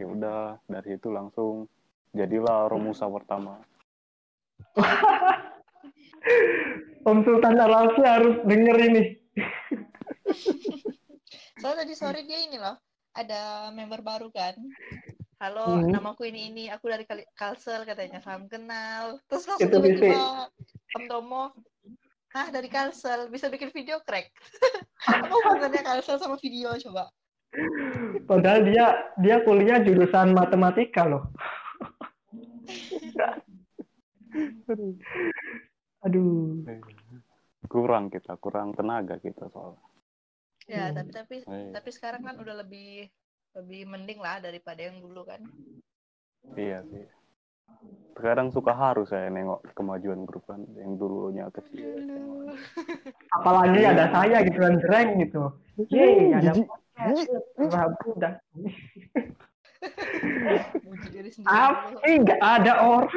Ya 0.00 0.06
udah, 0.08 0.56
dari 0.68 0.96
situ 0.96 1.08
langsung 1.12 1.68
jadilah 2.16 2.68
Romusa 2.68 3.08
pertama. 3.16 3.60
Om 7.04 7.20
Sultan 7.20 7.60
Arafi 7.60 8.00
harus 8.00 8.40
denger 8.48 8.76
ini. 8.80 9.02
Soalnya 11.60 11.84
tadi 11.84 11.94
sore 11.96 12.24
dia 12.24 12.48
ini 12.48 12.56
loh, 12.56 12.80
ada 13.12 13.68
member 13.76 14.00
baru 14.00 14.32
kan. 14.32 14.56
Halo, 15.36 15.84
Hmm. 15.84 15.92
namaku 15.92 16.32
ini 16.32 16.48
ini, 16.48 16.64
aku 16.72 16.88
dari 16.88 17.04
Kalsel 17.36 17.84
katanya, 17.84 18.24
salam 18.24 18.48
kenal. 18.48 19.20
Terus 19.28 19.44
langsung 19.44 19.68
Itu 19.68 19.76
tiba-tiba 19.76 20.48
Om 20.96 21.04
Tomo, 21.10 21.52
ah 22.32 22.48
dari 22.48 22.72
Kalsel, 22.72 23.28
bisa 23.28 23.52
bikin 23.52 23.68
video 23.74 24.00
crack. 24.08 24.32
Apa 25.04 25.28
hubungannya 25.28 25.84
Kalsel 25.84 26.16
sama 26.16 26.40
video 26.40 26.72
coba? 26.88 27.12
Padahal 28.24 28.64
dia 28.64 28.86
dia 29.20 29.44
kuliah 29.44 29.84
jurusan 29.84 30.32
matematika 30.32 31.04
loh. 31.04 31.28
Aduh. 36.04 36.64
Kurang 37.64 38.08
kita, 38.08 38.36
kurang 38.36 38.72
tenaga 38.72 39.16
kita 39.16 39.48
soalnya. 39.48 39.80
Ya, 40.64 40.88
Hmm. 40.88 40.96
tapi 40.96 41.10
tapi 41.10 41.34
Eh, 41.42 41.72
tapi 41.72 41.90
sekarang 41.90 42.22
kan 42.22 42.36
udah 42.36 42.56
lebih 42.56 43.08
lebih 43.54 43.86
mending 43.86 44.18
lah 44.18 44.38
daripada 44.38 44.80
yang 44.80 44.98
dulu 44.98 45.24
kan. 45.24 45.40
iya 46.54 46.84
sih. 46.84 47.04
Sekarang 48.12 48.48
suka 48.48 48.72
harus 48.72 49.08
saya 49.08 49.28
nengok 49.28 49.64
kemajuan 49.72 50.22
grup 50.22 50.44
kan 50.44 50.60
yang 50.74 50.94
dulunya 50.94 51.48
kecil. 51.50 51.98
Dulu. 51.98 52.52
Apalagi 53.32 53.80
ada 53.82 54.08
saya 54.08 54.40
gitu 54.40 54.58
kan 54.58 54.74
jreng 54.78 55.10
gitu. 55.18 55.42
Yeay, 55.88 56.32
ada 56.32 56.52
Jijik. 56.52 56.66
podcast. 56.66 57.26
Rabu 57.58 58.08
dah. 58.16 58.34
Muji 60.80 61.08
diri 61.10 61.28
sendiri 61.28 61.48
dulu. 61.50 61.96
Tapi 61.96 62.10
nggak 62.22 62.40
ada 62.40 62.72
orang. 62.80 63.10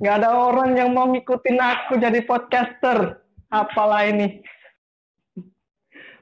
Nggak 0.00 0.14
ada 0.16 0.28
orang 0.32 0.70
yang 0.74 0.90
mau 0.96 1.06
ngikutin 1.12 1.60
aku 1.60 2.00
jadi 2.00 2.24
podcaster. 2.24 3.20
Apalah 3.52 4.08
ini. 4.08 4.40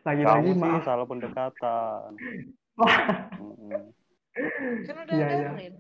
Lagi-lagi 0.03 0.51
maaf. 0.57 0.83
salah 0.83 1.07
pendekatan. 1.07 2.11
Kan 4.87 4.95
udah 5.03 5.15
Iya, 5.15 5.27
ada 5.27 5.35
iya. 5.35 5.51
Rin. 5.55 5.75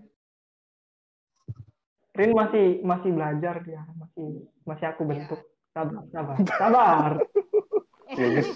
Rin 2.15 2.31
masih 2.35 2.67
masih 2.83 3.11
belajar 3.15 3.55
dia, 3.63 3.83
masih 3.95 4.27
masih 4.67 4.87
aku 4.91 5.03
Iya. 5.03 5.11
bentuk. 5.15 5.41
Sabar, 5.71 6.03
sabar, 6.11 6.37
sabar. 6.47 7.13
Ya, 8.09 8.25
guys. 8.25 8.49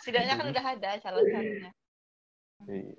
Setidaknya 0.00 0.38
kan 0.38 0.46
udah 0.54 0.64
ada 0.70 0.90
calon-calonnya. 1.02 1.70
Iya. 2.70 2.94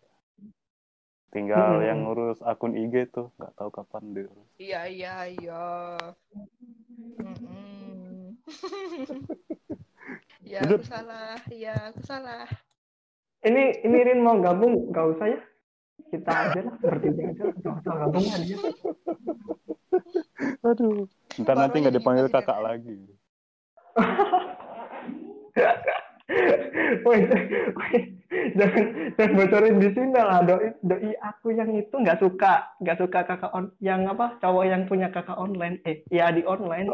Tinggal 1.35 1.83
Hmm. 1.83 1.83
yang 1.83 1.99
ngurus 2.07 2.39
akun 2.39 2.79
IG 2.79 3.11
tuh, 3.11 3.27
nggak 3.35 3.59
tahu 3.59 3.67
kapan 3.67 4.15
diurus. 4.15 4.47
Iya, 4.55 4.87
iya, 4.87 5.15
iya. 5.27 5.67
Mm-mm. 7.19 8.39
ya, 10.47 10.63
aku 10.63 10.87
salah. 10.87 11.35
Iya, 11.51 11.91
aku 11.91 11.99
salah. 12.07 12.47
Ini 13.43 13.83
ini 13.83 13.97
Rin 13.99 14.23
mau 14.23 14.39
gabung, 14.39 14.95
nggak 14.95 15.05
usah 15.11 15.27
ya. 15.27 15.43
Kita 16.07 16.31
aja 16.31 16.59
lah, 16.63 16.75
bertiga 16.79 17.35
aja. 17.35 17.51
Nggak 17.51 17.83
usah 17.83 17.93
gabung 17.99 18.23
ya 18.23 18.37
dia. 18.39 18.55
Aduh. 20.71 21.03
Ntar 21.35 21.55
nanti 21.59 21.75
Baru 21.75 21.83
nggak 21.83 21.91
ini 21.91 21.99
dipanggil 21.99 22.27
kakak 22.31 22.59
lagi. 22.63 22.95
Woi, 27.05 27.21
jangan 28.57 28.85
jangan 29.13 29.31
bocorin 29.37 29.77
di 29.77 29.89
sini 29.93 30.17
lah 30.17 30.41
doi 30.41 30.73
doi 30.81 31.13
aku 31.21 31.53
yang 31.53 31.69
itu 31.77 31.93
nggak 31.93 32.17
suka. 32.17 32.73
Nggak 32.81 32.97
suka 32.97 33.19
kakak 33.29 33.53
on 33.53 33.69
yang 33.77 34.09
apa 34.09 34.41
cowok 34.41 34.65
yang 34.65 34.89
punya 34.89 35.13
kakak 35.13 35.37
online. 35.37 35.77
Eh 35.85 36.01
ya 36.09 36.33
di 36.33 36.41
online. 36.41 36.89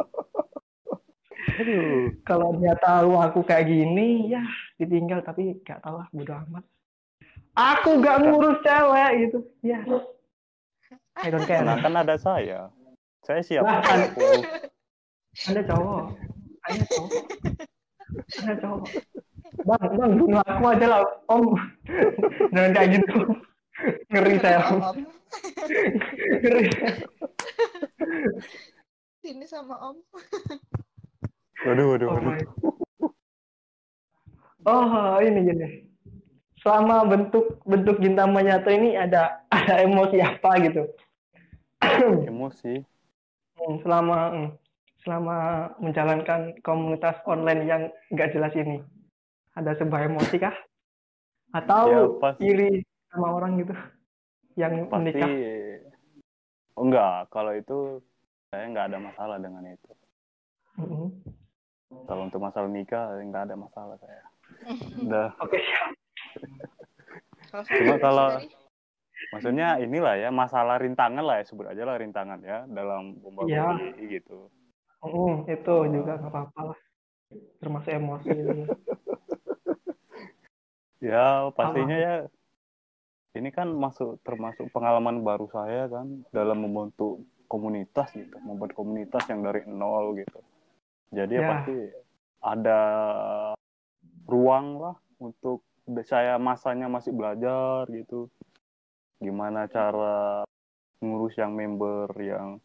Aduh. 1.42 2.14
kalau 2.22 2.54
dia 2.62 2.78
tahu 2.78 3.18
aku 3.18 3.40
kayak 3.48 3.72
gini 3.72 4.36
ya 4.36 4.44
ditinggal. 4.76 5.24
Tapi 5.24 5.64
nggak 5.64 5.80
tahu 5.80 5.96
lah 6.04 6.08
bodo 6.12 6.34
amat. 6.36 6.64
Aku 7.56 8.04
nggak 8.04 8.20
ngurus 8.28 8.60
cewek 8.68 9.12
gitu. 9.28 9.40
Ya. 9.64 9.80
I 11.24 11.28
don't 11.32 11.44
care. 11.48 11.64
Nah, 11.64 11.80
kan 11.80 11.92
ada 11.96 12.16
saya. 12.16 12.72
Saya 13.24 13.44
siap. 13.44 13.64
Nah, 13.64 13.84
aku. 13.84 14.24
ada 15.52 15.62
cowok. 15.64 16.04
Ada 16.68 16.84
cowok 16.88 17.71
ada 18.42 18.54
cowok 18.60 18.86
bang 19.66 19.92
bang 19.98 20.12
bunuh 20.18 20.42
aku 20.42 20.64
aja 20.74 20.86
lah 20.88 21.02
om. 21.30 21.46
Jangan 22.54 22.72
kayak 22.74 22.90
gitu. 22.98 23.18
Ngeri 24.10 24.36
saya. 24.42 24.60
Om. 24.68 24.98
Ngeri. 26.42 26.66
Sini 29.22 29.46
sama 29.46 29.78
Om. 29.78 29.98
Waduh, 31.62 31.94
waduh, 31.94 32.08
oh, 32.10 32.18
waduh. 32.18 32.26
my. 32.26 32.42
oh 34.66 35.22
ini 35.22 35.40
gini. 35.46 35.68
Selama 36.62 37.06
bentuk 37.06 37.62
bentuk 37.66 38.02
Gintama 38.02 38.42
Nyato 38.42 38.70
ini 38.74 38.98
ada 38.98 39.46
ada 39.54 39.82
emosi 39.82 40.18
apa 40.22 40.58
gitu? 40.62 40.90
Emosi. 42.30 42.82
Hmm, 43.62 43.78
selama 43.86 44.18
hmm, 44.34 44.50
selama 45.02 45.38
menjalankan 45.78 46.56
komunitas 46.62 47.18
online 47.26 47.62
yang 47.66 47.82
nggak 48.10 48.32
jelas 48.32 48.54
ini 48.54 48.78
ada 49.54 49.74
sebuah 49.76 50.08
emosi 50.08 50.38
kah 50.38 50.56
atau 51.52 51.84
Ya, 51.86 52.02
pas- 52.18 52.40
iri 52.40 52.80
sama 53.10 53.34
orang 53.34 53.60
gitu 53.60 53.76
yang 54.56 54.88
Pasti. 54.88 54.94
menikah 54.94 55.30
Oh, 56.72 56.88
enggak, 56.88 57.28
kalau 57.28 57.52
itu 57.52 58.00
saya 58.48 58.64
nggak 58.66 58.88
ada 58.88 58.98
masalah 58.98 59.38
dengan 59.38 59.60
itu. 59.68 59.92
Mhm. 60.80 61.08
Kalau 62.08 62.24
untuk 62.24 62.40
masalah 62.40 62.72
nikah, 62.72 63.12
nggak 63.20 63.44
ada 63.44 63.56
masalah 63.60 64.00
saya. 64.00 64.24
Udah. 65.04 65.36
oke 65.38 65.58
siap. 65.60 65.92
Kalau 67.52 67.64
Cuma 67.68 67.96
kalau- 68.00 68.40
Maksudnya 69.32 69.78
inilah 69.78 70.16
ya, 70.18 70.30
masalah 70.34 70.76
rintangan 70.76 71.22
lah 71.22 71.40
ya, 71.40 71.46
sebut 71.46 71.70
aja 71.70 71.84
lah 71.86 71.94
rintangan 71.96 72.40
ya, 72.42 72.66
dalam 72.66 73.20
membangun 73.22 73.48
Iya. 73.48 73.68
diri 73.94 74.18
gitu. 74.18 74.50
Mhm, 75.02 75.50
itu 75.50 75.76
juga 75.90 76.12
nggak 76.22 76.32
apa-apa 76.32 76.62
lah 76.74 76.80
termasuk 77.62 77.92
emosi. 77.94 78.36
Ya, 81.02 81.50
pastinya 81.58 81.98
ya, 81.98 82.16
ini 83.34 83.50
kan 83.50 83.74
masuk 83.74 84.22
termasuk 84.22 84.70
pengalaman 84.70 85.26
baru 85.26 85.50
saya 85.50 85.90
kan, 85.90 86.22
dalam 86.30 86.62
membentuk 86.62 87.26
komunitas 87.50 88.14
gitu, 88.14 88.38
membuat 88.46 88.78
komunitas 88.78 89.26
yang 89.26 89.42
dari 89.42 89.66
nol 89.66 90.14
gitu. 90.22 90.46
Jadi 91.10 91.42
ya, 91.42 91.42
Ya. 91.42 91.50
pasti 91.50 91.74
ada 92.38 92.80
ruang 94.30 94.78
lah 94.78 94.96
untuk 95.18 95.66
saya 96.06 96.38
masanya 96.38 96.86
masih 96.86 97.18
belajar 97.18 97.90
gitu 97.90 98.30
gimana 99.22 99.66
cara 99.70 100.46
ngurus 101.02 101.38
yang 101.38 101.54
member 101.54 102.10
yang 102.22 102.62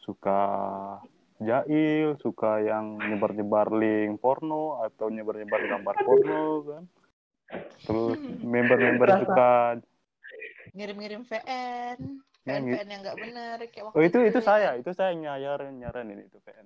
suka 0.00 0.40
jahil 1.38 2.14
suka 2.18 2.60
yang 2.60 2.98
nyebar-nyebar 2.98 3.70
link 3.70 4.18
porno 4.18 4.78
atau 4.80 5.10
nyebar-nyebar 5.10 5.60
gambar 5.66 5.94
porno 6.02 6.42
kan? 6.62 6.82
Terus 7.82 8.18
member-member 8.40 9.08
Rasa- 9.08 9.20
suka 9.22 9.52
Ngirim-ngirim 10.74 11.22
VN. 11.22 11.98
VN. 12.44 12.62
VN 12.66 12.88
yang 12.88 13.00
nggak 13.06 13.18
benar 13.18 13.56
kayak 13.70 13.84
waktu 13.88 13.96
oh 13.96 14.02
itu 14.02 14.18
itu 14.26 14.38
ya. 14.42 14.44
saya 14.44 14.68
itu 14.74 14.90
saya 14.90 15.14
nyayarin 15.14 15.78
nyaranin 15.78 16.26
itu 16.26 16.36
PN 16.42 16.64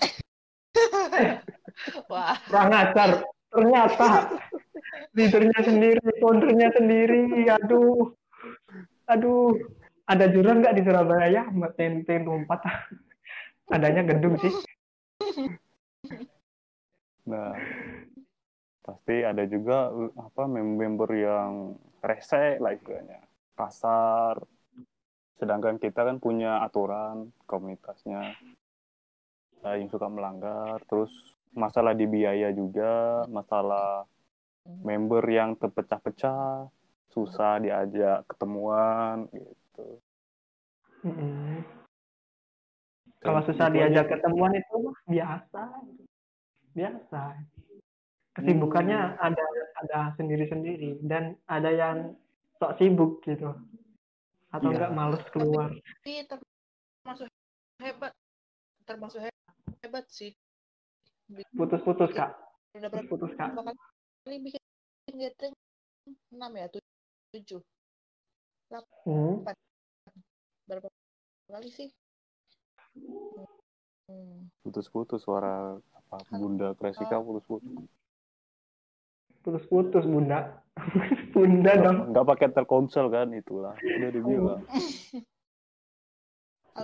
Wah, 2.10 2.34
kurang 2.48 2.72
ajar. 2.72 3.22
Ternyata 3.48 4.08
leadernya 5.14 5.60
sendiri 5.62 6.02
foundernya 6.18 6.68
sendiri. 6.74 7.46
Aduh. 7.48 8.14
Aduh. 9.06 9.54
Ada 10.08 10.32
jurang 10.32 10.64
nggak 10.64 10.74
di 10.74 10.82
Surabaya? 10.82 11.46
Mbak 11.52 11.72
TNT 11.76 12.08
lompat 12.24 12.64
adanya 13.72 14.02
gedung 14.04 14.36
sih 14.40 14.54
Nah, 17.28 17.52
pasti 18.80 19.20
ada 19.20 19.44
juga 19.44 19.92
uh, 19.92 20.08
apa 20.16 20.48
member 20.48 21.12
yang 21.12 21.76
rese 22.00 22.56
lah 22.56 22.72
istilahnya, 22.72 23.20
kasar. 23.52 24.40
Sedangkan 25.36 25.76
kita 25.76 26.08
kan 26.08 26.16
punya 26.16 26.64
aturan 26.64 27.28
komunitasnya 27.44 28.32
Nah, 29.58 29.74
yang 29.74 29.90
suka 29.90 30.06
melanggar, 30.06 30.78
terus 30.86 31.10
masalah 31.50 31.90
di 31.90 32.06
biaya 32.06 32.54
juga, 32.54 33.26
masalah 33.26 34.06
member 34.62 35.24
yang 35.26 35.58
terpecah-pecah, 35.58 36.70
susah 37.10 37.58
diajak 37.58 38.22
ketemuan 38.30 39.26
gitu. 39.34 39.98
Mm-mm. 41.02 41.77
Kalau 43.18 43.40
susah 43.42 43.66
itu 43.68 43.74
diajak 43.74 44.06
aja. 44.06 44.12
ketemuan 44.14 44.52
itu 44.54 44.74
mah 44.78 44.96
biasa 45.06 45.62
biasa 46.72 47.22
kesibukannya 48.32 48.98
Hmm. 48.98 49.26
ada 49.26 49.44
ada 49.78 49.98
sendiri-sendiri 50.14 51.02
dan 51.02 51.34
ada 51.46 51.70
yang 51.70 52.14
sok 52.58 52.78
sibuk 52.78 53.22
gitu 53.22 53.50
atau 54.48 54.68
Iya. 54.70 54.74
enggak 54.78 54.92
males 54.94 55.22
keluar 55.30 55.70
tapi 55.74 56.12
termasuk 56.24 57.26
hebat. 57.78 58.12
Termasuk 58.82 59.20
he- 59.20 59.42
hebat 59.84 60.04
sih. 60.08 60.32
putus-putus 61.52 62.08
kak 62.16 62.32
Udah 62.72 62.88
berapa 62.88 63.04
putus 63.04 63.32
kak 63.36 63.52
kali 64.24 64.36
bikin 64.40 64.60
gathering? 65.12 65.52
6 66.32 66.52
ya? 66.56 66.66
7. 66.72 67.60
Hmm. 69.04 69.44
Berapa 70.64 70.88
kali 71.48 71.68
sih? 71.68 71.88
Hmm. 74.08 74.48
putus-putus 74.64 75.20
suara 75.20 75.76
apa 75.76 76.16
Bunda 76.32 76.72
Kresika 76.80 77.20
putus-putus. 77.20 77.84
putus-putus 79.44 80.04
bunda 80.08 80.64
bunda 81.36 81.72
dong 81.76 82.16
Nggak 82.16 82.24
pakai 82.24 82.48
Telkomsel 82.56 83.12
kan 83.12 83.28
itulah. 83.36 83.76
Udah 83.76 84.10
dibilang. 84.10 84.64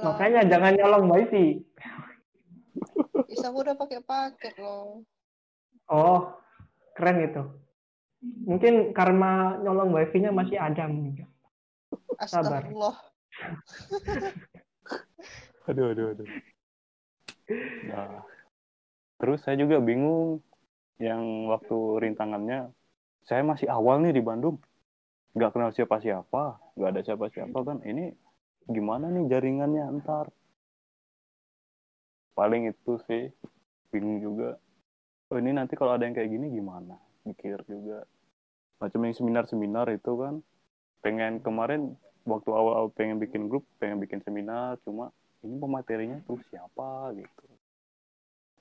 Makanya 0.05 0.45
jangan 0.51 0.75
nyolong 0.77 1.07
wifi 1.09 1.65
Isa 3.31 3.49
gua 3.49 3.73
udah 3.73 3.77
pakai 3.79 4.05
paket 4.05 4.55
loh. 4.61 5.01
oh 5.89 6.21
keren 6.97 7.25
itu 7.25 7.45
mungkin 8.45 8.93
karena 8.97 9.61
nyolong 9.61 9.93
wifi-nya 9.93 10.33
masih 10.33 10.57
ada 10.57 10.89
mungkin. 10.89 11.29
Sabar. 12.25 12.65
Astagfirullah. 12.65 12.97
Aduh, 15.65 15.97
aduh, 15.97 16.07
aduh. 16.13 16.29
Nah, 17.89 18.21
terus 19.17 19.41
saya 19.41 19.57
juga 19.57 19.81
bingung 19.81 20.45
yang 21.01 21.49
waktu 21.49 21.77
rintangannya, 22.05 22.69
saya 23.25 23.41
masih 23.41 23.73
awal 23.73 24.05
nih 24.05 24.13
di 24.13 24.21
Bandung, 24.21 24.61
nggak 25.33 25.57
kenal 25.57 25.73
siapa-siapa, 25.73 26.77
nggak 26.77 26.91
ada 26.93 27.03
siapa-siapa 27.03 27.59
kan, 27.65 27.81
ini 27.89 28.13
gimana 28.69 29.09
nih 29.09 29.25
jaringannya 29.33 30.05
ntar? 30.05 30.29
Paling 32.37 32.69
itu 32.69 33.01
sih, 33.09 33.33
bingung 33.89 34.21
juga. 34.21 34.61
Oh 35.33 35.41
ini 35.41 35.57
nanti 35.57 35.81
kalau 35.81 35.97
ada 35.97 36.05
yang 36.05 36.13
kayak 36.13 36.29
gini 36.29 36.53
gimana? 36.53 37.01
Mikir 37.25 37.65
juga. 37.65 38.05
Macam 38.85 39.01
yang 39.01 39.17
seminar-seminar 39.17 39.89
itu 39.97 40.13
kan, 40.21 40.45
pengen 41.01 41.41
kemarin 41.41 41.97
waktu 42.29 42.53
awal-awal 42.53 42.93
pengen 42.93 43.17
bikin 43.17 43.49
grup, 43.49 43.65
pengen 43.81 43.97
bikin 44.03 44.21
seminar, 44.21 44.77
cuma 44.85 45.09
ini 45.45 45.57
pematerinya 45.61 46.19
tuh 46.25 46.41
siapa 46.49 47.13
gitu. 47.13 47.45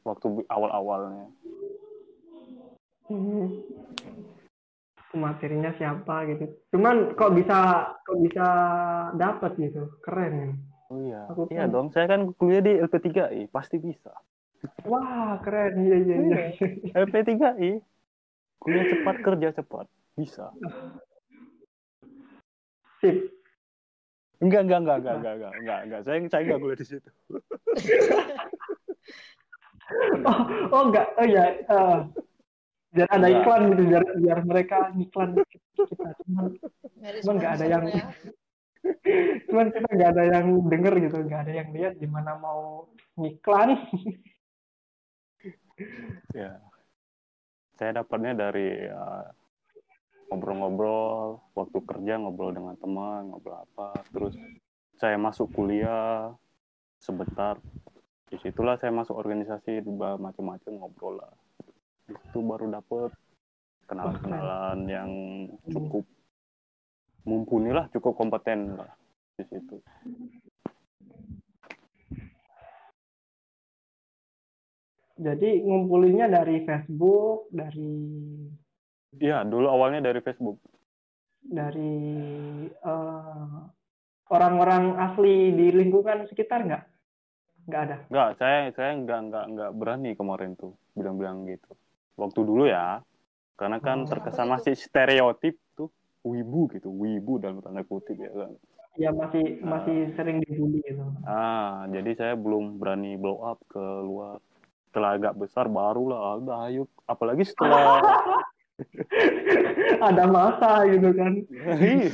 Waktu 0.04 0.44
awal-awalnya. 0.52 1.32
Hmm. 3.08 3.48
materinya 5.14 5.70
siapa 5.78 6.26
gitu. 6.26 6.50
Cuman 6.74 7.14
kok 7.14 7.38
bisa 7.38 7.86
kok 8.02 8.18
bisa 8.18 8.48
dapat 9.14 9.54
gitu. 9.62 9.86
Keren 10.02 10.58
oh 10.90 10.98
iya. 11.06 11.30
Aku 11.30 11.46
iya 11.54 11.70
kan- 11.70 11.72
dong 11.72 11.88
saya 11.94 12.10
kan 12.10 12.34
kuliah 12.34 12.66
di 12.66 12.82
LP3I 12.82 13.46
pasti 13.54 13.78
bisa. 13.78 14.10
Wah 14.90 15.38
keren. 15.46 15.86
Iya 15.86 15.98
iya 16.02 16.16
iya. 16.18 16.40
LP3I 16.98 17.78
kuliah 18.58 18.86
cepat 18.90 19.16
kerja 19.22 19.50
cepat 19.54 19.86
bisa. 20.18 20.50
Sip 23.06 23.43
enggak 24.42 24.62
enggak 24.66 24.80
enggak 24.82 24.98
enggak 24.98 25.16
enggak 25.16 25.34
enggak 25.36 25.54
enggak, 25.60 25.80
enggak. 25.86 26.02
saya 26.08 26.18
saya 26.32 26.42
enggak 26.48 26.60
kuliah 26.62 26.80
di 26.80 26.86
situ 26.88 27.10
oh, 30.30 30.40
oh 30.74 30.82
enggak 30.90 31.08
oh 31.20 31.28
ya 31.28 31.46
eh, 31.60 31.98
biar 32.94 33.08
ada 33.10 33.26
Enggak. 33.28 33.42
iklan 33.42 33.62
gitu 33.74 33.84
biar 33.90 34.04
biar 34.22 34.40
mereka 34.46 34.78
iklan 34.94 35.30
kita 35.38 36.10
cuman 36.26 36.46
Nyari 37.04 37.18
Emang 37.20 37.36
nggak 37.42 37.54
ada 37.60 37.66
yang- 37.68 37.88
ya. 37.90 38.06
cuman 39.50 39.68
kita 39.72 39.88
nggak 39.96 40.10
ada 40.14 40.24
yang 40.28 40.48
denger 40.68 40.94
gitu 41.08 41.18
nggak 41.24 41.42
ada 41.48 41.54
yang 41.56 41.70
lihat 41.72 41.94
gimana 41.98 42.36
mau 42.38 42.86
iklan 43.18 43.80
ya 46.38 46.60
saya 47.74 47.92
dapatnya 47.98 48.38
dari 48.38 48.86
ya, 48.88 49.34
ngobrol-ngobrol 50.34 51.38
waktu 51.54 51.78
kerja 51.86 52.18
ngobrol 52.18 52.50
dengan 52.58 52.74
teman 52.82 53.30
ngobrol 53.30 53.62
apa 53.62 54.02
terus 54.10 54.34
saya 54.98 55.20
masuk 55.22 55.54
kuliah 55.54 56.34
sebentar. 57.04 57.60
Di 58.32 58.40
situlah 58.42 58.80
saya 58.80 58.90
masuk 58.90 59.14
organisasi 59.14 59.84
macam-macam 60.18 60.72
ngobrol 60.74 61.20
lah. 61.20 61.34
Itu 62.10 62.42
baru 62.42 62.72
dapet 62.72 63.12
kenalan-kenalan 63.86 64.80
yang 64.88 65.12
cukup 65.70 66.08
mumpuni 67.28 67.76
lah 67.76 67.92
cukup 67.92 68.16
kompeten 68.16 68.80
lah 68.80 68.92
di 69.36 69.44
situ. 69.48 69.78
Jadi 75.14 75.62
ngumpulinnya 75.62 76.26
dari 76.26 76.66
Facebook 76.66 77.54
dari 77.54 78.02
Iya, 79.18 79.44
dulu 79.44 79.68
awalnya 79.68 80.02
dari 80.04 80.20
Facebook. 80.20 80.58
dari 81.44 82.00
eh, 82.72 83.56
orang-orang 84.30 84.96
asli 84.98 85.52
di 85.52 85.76
lingkungan 85.76 86.24
sekitar 86.26 86.64
nggak 86.64 86.84
nggak 87.68 87.82
ada 87.84 87.98
Enggak, 88.08 88.30
saya 88.40 88.60
saya 88.72 88.92
enggak 88.96 89.20
enggak 89.22 89.46
enggak 89.52 89.72
berani 89.76 90.12
kemarin 90.16 90.56
tuh 90.56 90.72
bilang-bilang 90.94 91.44
gitu. 91.46 91.76
Waktu 92.16 92.40
dulu 92.42 92.64
ya, 92.64 93.04
karena 93.56 93.80
kan 93.80 94.04
Oh. 94.04 94.08
terkesan 94.08 94.48
masih 94.48 94.72
stereotip 94.74 95.60
tuh 95.76 95.92
wibu 96.24 96.72
gitu, 96.72 96.88
wibu 96.88 97.40
dalam 97.40 97.60
tanda 97.60 97.84
kutip 97.84 98.16
ya 98.16 98.32
kan. 98.32 98.56
ya 98.94 99.10
masih 99.10 99.58
Ah. 99.60 99.68
masih 99.68 99.98
sering 100.14 100.38
dibully 100.40 100.80
gitu 100.80 101.02
Ah, 101.26 101.84
jadi 101.90 102.14
saya 102.14 102.34
belum 102.38 102.78
berani 102.78 103.18
blow 103.18 103.42
up 103.42 103.58
ke 103.68 103.82
luar. 104.00 104.38
Setelah 104.88 105.18
agak 105.18 105.34
besar 105.36 105.66
barulah 105.68 106.38
udah 106.38 106.70
ayo 106.70 106.86
apalagi 107.04 107.42
setelah 107.44 108.00
ada 110.08 110.24
masa 110.26 110.86
gitu 110.90 111.10
kan 111.14 111.34
Iya. 111.78 112.10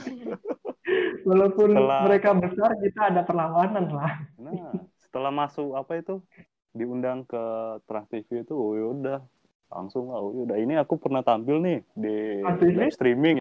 walaupun 1.24 1.70
Setelah- 1.72 2.04
mereka 2.04 2.30
besar 2.34 2.70
kita 2.80 3.02
ada 3.10 3.22
perlawanan 3.24 3.86
lah 3.90 4.14
Nah, 4.36 4.72
setelah 4.98 5.32
masuk 5.32 5.76
apa 5.76 6.00
itu 6.00 6.24
diundang 6.72 7.26
ke 7.26 7.44
Trans 7.84 8.08
TV 8.08 8.42
itu, 8.42 8.54
oh 8.54 8.72
yaudah 8.72 9.20
langsung 9.68 10.10
lah, 10.10 10.20
oh 10.20 10.32
yaudah 10.32 10.56
ini 10.56 10.74
aku 10.74 10.96
pernah 10.96 11.20
tampil 11.20 11.60
nih 11.60 11.84
di 11.92 12.40
live 12.72 12.96
streaming 12.96 13.36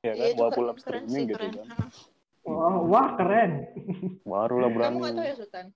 ya 0.00 0.12
kan, 0.12 0.26
Iya, 0.26 0.36
walaupun 0.36 0.62
live 0.66 0.80
keren 0.80 1.04
streaming 1.04 1.24
gitu 1.30 1.36
keren. 1.38 1.52
kan, 1.64 1.88
wah, 2.44 2.76
wah 2.82 3.08
keren 3.16 3.50
barulah 4.22 4.68
Kamu 4.68 4.74
berani. 4.74 4.96
nggak 5.00 5.14
tahu 5.14 5.24
ya 5.24 5.34
Sultan? 5.34 5.66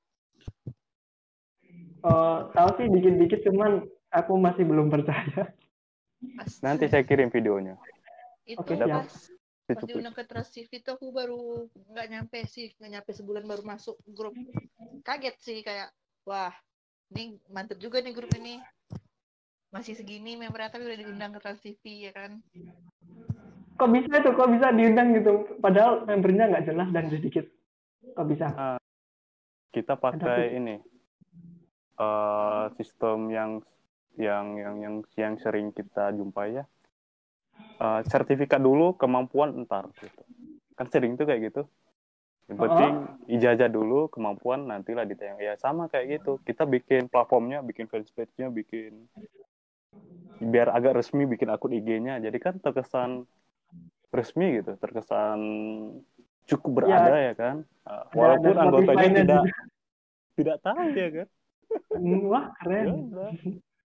Eh, 1.98 2.38
tahu 2.52 2.68
sih 2.76 2.86
dikit-dikit 2.88 3.40
cuman 3.42 3.70
aku 4.10 4.32
masih 4.36 4.64
belum 4.64 4.86
percaya. 4.88 5.50
Pas, 6.18 6.50
Nanti 6.66 6.90
saya 6.90 7.06
kirim 7.06 7.30
videonya. 7.30 7.78
itu 8.48 8.58
Oke, 8.58 8.74
pas, 8.74 8.88
siap. 8.88 9.04
pas 9.68 9.82
Itu- 9.84 9.86
diundang 9.86 10.16
ke 10.16 10.24
Trans 10.24 10.48
TV 10.50 10.80
itu 10.80 10.88
aku 10.88 11.12
baru 11.12 11.68
nggak 11.92 12.06
nyampe 12.08 12.38
sih, 12.48 12.72
nggak 12.80 12.90
nyampe 12.98 13.10
sebulan 13.12 13.44
baru 13.44 13.62
masuk 13.62 14.00
grup. 14.08 14.32
Kaget 15.04 15.36
sih 15.38 15.60
kayak, 15.60 15.92
wah, 16.24 16.50
ini 17.12 17.36
mantep 17.52 17.76
juga 17.76 18.00
nih 18.00 18.16
grup 18.16 18.32
ini. 18.34 18.58
Masih 19.68 19.92
segini 19.92 20.40
membernya 20.40 20.72
tapi 20.72 20.88
udah 20.88 20.96
diundang 20.96 21.36
ke 21.36 21.40
Trans 21.44 21.60
TV 21.60 22.08
ya 22.08 22.12
kan. 22.16 22.40
Kok 23.76 23.90
bisa 23.92 24.24
tuh? 24.24 24.32
Kok 24.32 24.48
bisa 24.56 24.72
diundang 24.72 25.12
gitu? 25.12 25.44
Padahal 25.60 26.08
membernya 26.08 26.48
nggak 26.48 26.66
jelas 26.72 26.88
dan 26.90 27.12
sedikit. 27.12 27.44
Kok 28.16 28.26
bisa? 28.26 28.46
Kita 29.70 29.94
pakai 30.00 30.56
ini 30.56 30.80
eh 31.98 32.64
sistem 32.78 33.28
yang 33.28 33.50
yang 34.16 34.56
yang 34.56 34.74
yang 34.80 34.94
yang 35.18 35.34
sering 35.42 35.74
kita 35.74 36.14
jumpai 36.16 36.62
ya. 36.62 36.64
Eh, 37.78 38.00
sertifikat 38.10 38.58
dulu, 38.58 38.94
kemampuan 38.98 39.54
entar 39.54 39.86
gitu. 39.98 40.22
Kan 40.74 40.86
sering 40.90 41.14
tuh 41.18 41.26
kayak 41.26 41.50
gitu. 41.50 41.62
Yang 42.48 42.58
penting 42.64 42.92
ijazah 43.28 43.70
dulu, 43.70 44.08
kemampuan 44.08 44.66
nantilah 44.66 45.04
ditayang. 45.04 45.38
Ya 45.38 45.54
sama 45.60 45.86
kayak 45.86 46.18
gitu. 46.18 46.40
Kita 46.42 46.64
bikin 46.64 47.06
platformnya, 47.12 47.60
bikin 47.60 47.86
fanspage-nya, 47.86 48.48
bikin 48.48 49.06
biar 50.38 50.70
agak 50.70 51.02
resmi 51.02 51.26
bikin 51.28 51.50
akun 51.52 51.74
IG-nya. 51.76 52.18
Jadi 52.22 52.38
kan 52.40 52.56
terkesan 52.58 53.26
resmi 54.14 54.62
gitu, 54.62 54.74
terkesan 54.80 55.38
cukup 56.48 56.82
berada 56.82 57.14
ya, 57.20 57.32
kan. 57.36 57.56
Uh, 57.84 58.04
walaupun 58.16 58.56
anggotanya 58.56 59.06
tidak 59.22 59.42
juga. 59.44 59.62
tidak 60.34 60.56
tahu 60.64 60.86
ya 60.96 61.08
kan. 61.12 61.28
Wah, 62.24 62.46
Ya 62.48 62.64
keren. 62.64 62.86
udah. 63.12 63.30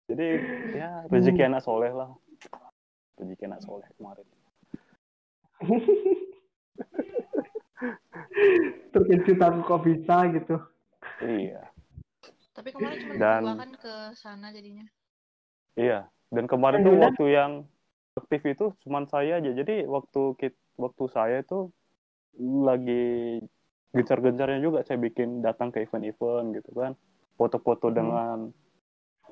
Jadi 0.07 0.27
ya 0.81 1.07
rezeki 1.07 1.43
anak 1.43 1.61
soleh 1.61 1.91
lah. 1.91 2.11
Rezeki 3.15 3.43
anak 3.45 3.61
soleh 3.61 3.87
kemarin. 3.95 4.27
Terkejut 8.93 9.39
aku 9.39 9.59
kok 9.63 9.81
bisa 9.83 10.15
gitu. 10.31 10.55
Iya, 11.19 11.67
Tapi 12.53 12.69
kemarin 12.71 12.97
cuma 13.01 13.13
Dan- 13.17 13.59
kan 13.59 13.71
ke 13.75 13.93
sana 14.13 14.51
jadinya. 14.51 14.85
iya. 15.75 16.07
Dan 16.29 16.49
kemarin 16.49 16.81
Dan 16.81 16.87
tuh 16.87 16.95
waktu 16.97 17.25
yang 17.29 17.51
aktif 18.15 18.41
itu 18.43 18.65
cuman 18.81 19.05
saya 19.05 19.37
aja. 19.37 19.51
Jadi 19.51 19.85
waktu 19.85 20.33
kit, 20.35 20.53
waktu 20.75 21.03
saya 21.07 21.41
itu 21.41 21.69
lagi 22.39 23.37
gencar-gencarnya 23.93 24.57
juga 24.57 24.81
saya 24.81 24.97
bikin 24.97 25.41
datang 25.41 25.69
ke 25.69 25.85
event-event 25.85 26.57
gitu 26.57 26.71
kan. 26.73 26.97
Foto-foto 27.37 27.89
Hmm. 27.89 27.95
dengan 27.95 28.37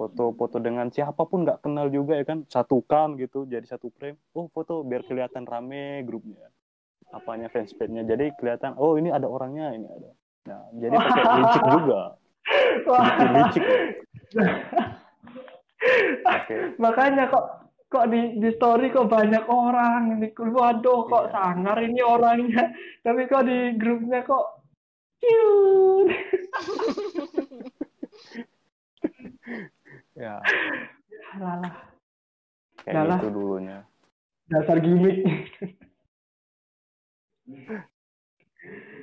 foto-foto 0.02 0.58
dengan 0.58 0.90
siapa 0.90 1.22
pun 1.30 1.46
nggak 1.46 1.62
kenal 1.62 1.94
juga 1.94 2.18
ya 2.18 2.26
kan 2.26 2.42
satukan 2.50 3.22
gitu 3.22 3.46
jadi 3.46 3.70
satu 3.70 3.94
frame. 3.94 4.18
Oh 4.34 4.50
foto 4.50 4.82
biar 4.82 5.06
kelihatan 5.06 5.46
rame 5.46 6.02
grupnya 6.02 6.50
apanya 7.12 7.52
fanspage-nya 7.52 8.08
jadi 8.08 8.32
kelihatan 8.40 8.74
oh 8.80 8.96
ini 8.98 9.14
ada 9.14 9.30
orangnya 9.30 9.78
ini 9.78 9.86
ada. 9.86 10.10
Nah 10.50 10.62
jadi 10.74 10.96
pakai 10.98 11.24
licik 11.38 11.64
juga. 11.70 12.02
Wah, 12.90 13.04
bikin 13.06 13.30
licik. 13.38 13.64
Oke. 16.26 16.56
Makanya 16.82 17.30
kok 17.30 17.46
kok 17.92 18.08
di 18.08 18.40
di 18.40 18.50
story 18.56 18.88
kok 18.90 19.12
banyak 19.12 19.46
orang 19.52 20.18
ini. 20.18 20.32
Waduh 20.34 21.06
kok 21.06 21.30
Iya. 21.30 21.34
sangar 21.36 21.78
ini 21.84 22.02
orangnya. 22.02 22.74
Tapi 23.06 23.22
kok 23.30 23.46
di 23.46 23.76
grupnya 23.78 24.26
kok 24.26 24.46
cute 25.22 26.10
ya. 30.22 30.38
Alah, 31.34 31.74
kayak 32.86 32.94
Yalah. 32.94 33.18
gitu 33.18 33.30
dulunya. 33.34 33.82
Dasar 34.46 34.78
gimmick 34.78 35.26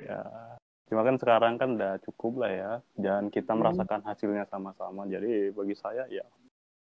ya. 0.05 0.21
Cuma 0.89 1.05
kan 1.05 1.15
sekarang 1.17 1.53
kan 1.57 1.75
udah 1.75 1.99
cukup 2.07 2.41
lah 2.41 2.51
ya. 2.51 2.71
Dan 2.95 3.27
kita 3.29 3.53
Hmm. 3.53 3.61
merasakan 3.61 4.01
hasilnya 4.01 4.45
sama-sama. 4.47 5.05
Jadi 5.05 5.51
bagi 5.51 5.75
saya 5.75 6.07
ya 6.07 6.23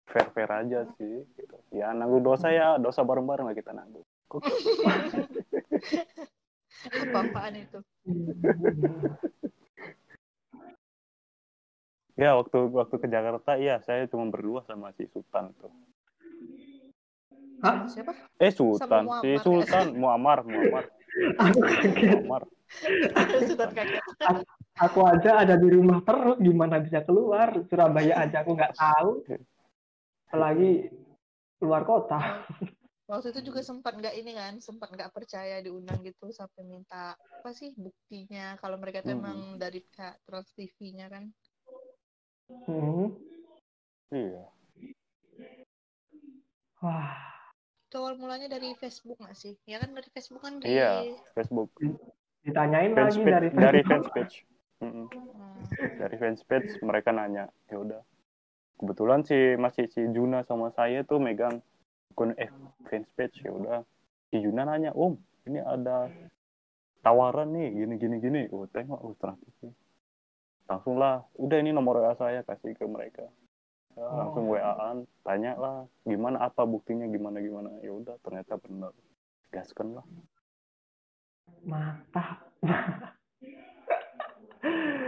fair 0.04 0.28
fair 0.32 0.50
aja 0.52 0.84
sih 1.00 1.24
gitu. 1.32 1.56
ya 1.72 1.88
nanggung 1.90 2.20
dosa 2.20 2.52
ya 2.52 2.76
dosa 2.76 3.00
bareng-bareng 3.00 3.48
lah 3.48 3.56
kita 3.56 3.72
nanggung. 3.72 4.04
Kok? 4.28 4.42
Apa-apaan 6.84 7.54
itu? 7.56 7.78
ya 12.14 12.38
waktu 12.38 12.58
waktu 12.70 12.94
ke 12.98 13.06
Jakarta 13.10 13.58
iya 13.58 13.82
saya 13.82 14.06
cuma 14.06 14.30
berdua 14.30 14.62
sama 14.66 14.94
si 14.94 15.06
Sultan 15.10 15.50
tuh 15.58 15.72
Hah? 17.64 17.88
Siapa? 17.88 18.12
eh 18.38 18.52
Sultan 18.52 19.08
si 19.24 19.34
ya. 19.34 19.40
Sultan 19.42 19.96
Muammar 19.98 20.44
Muammar 20.44 20.84
aku 21.42 21.58
kaget 21.62 22.06
Muammar 22.10 22.42
kaget. 23.72 24.02
aku 24.78 25.00
aja 25.06 25.30
ada 25.46 25.54
di 25.54 25.68
rumah 25.70 26.02
terus 26.02 26.36
gimana 26.42 26.82
bisa 26.82 27.02
keluar 27.06 27.54
Surabaya 27.70 28.14
aja 28.22 28.42
aku 28.42 28.50
nggak 28.58 28.74
tahu 28.74 29.10
apalagi 30.30 30.90
keluar 31.58 31.82
kota 31.86 32.42
Waktu 33.04 33.36
itu 33.36 33.52
juga 33.52 33.60
sempat 33.60 34.00
nggak 34.00 34.16
ini 34.16 34.32
kan, 34.32 34.64
sempat 34.64 34.88
nggak 34.88 35.12
percaya 35.12 35.60
diundang 35.60 36.00
gitu 36.00 36.32
sampai 36.32 36.64
minta 36.64 37.12
apa 37.12 37.52
sih 37.52 37.76
buktinya 37.76 38.56
kalau 38.56 38.80
mereka 38.80 39.04
tuh 39.04 39.12
Hmm. 39.12 39.20
emang 39.20 39.38
dari 39.60 39.84
pihak 39.84 40.24
Trans 40.24 40.48
TV-nya 40.56 41.12
kan. 41.12 41.28
Hmm. 42.50 43.16
iya 44.12 44.44
wah 46.84 47.12
Itu 47.88 48.02
awal 48.02 48.18
mulanya 48.18 48.50
dari 48.50 48.74
Facebook 48.74 49.22
nggak 49.22 49.38
sih? 49.38 49.54
Ya 49.70 49.78
kan 49.78 49.94
dari 49.94 50.10
Facebook 50.10 50.42
kan 50.42 50.58
di 50.58 50.66
iya 50.66 51.14
Facebook 51.32 51.70
ditanyain 52.44 52.92
lagi 52.92 53.22
dari 53.24 53.48
fanspage 53.48 53.56
dari 53.56 53.80
Facebook. 53.80 54.12
fanspage. 54.12 54.34
Hmm. 54.82 55.06
dari 55.96 56.16
fanspage 56.20 56.70
mereka 56.84 57.14
nanya 57.14 57.48
ya 57.72 57.80
udah 57.80 58.02
kebetulan 58.76 59.24
si 59.24 59.56
masih 59.56 59.88
si 59.88 60.04
Juna 60.12 60.44
sama 60.44 60.68
saya 60.76 61.06
tuh 61.06 61.22
megang 61.22 61.64
akun 62.12 62.36
eh 62.36 62.50
fanspage 62.90 63.40
ya 63.40 63.50
udah 63.54 63.78
si 64.28 64.42
Juna 64.44 64.68
nanya 64.68 64.92
om 64.92 65.16
ini 65.48 65.62
ada 65.62 66.12
tawaran 67.00 67.52
nih 67.56 67.72
gini 67.72 67.94
gini 67.96 68.16
gini 68.20 68.40
oh 68.52 68.68
tengok 68.68 69.00
oh 69.00 69.14
ternyata 69.16 69.48
sih 69.62 69.72
langsung 70.64 70.96
lah 70.96 71.24
udah 71.36 71.58
ini 71.60 71.70
nomor 71.72 72.00
WA 72.00 72.12
saya 72.16 72.40
kasih 72.44 72.72
ke 72.76 72.84
mereka. 72.88 73.28
Ya, 73.94 74.06
langsung 74.10 74.50
WA-an 74.50 75.06
tanya 75.22 75.54
lah 75.54 75.76
gimana 76.02 76.42
apa 76.42 76.66
buktinya 76.66 77.06
gimana 77.06 77.38
gimana. 77.38 77.70
Ya 77.84 77.94
udah 77.94 78.16
ternyata 78.24 78.58
benar. 78.58 78.90
Gaskan 79.52 79.94
lah. 80.00 80.06
Mantap. 81.62 82.42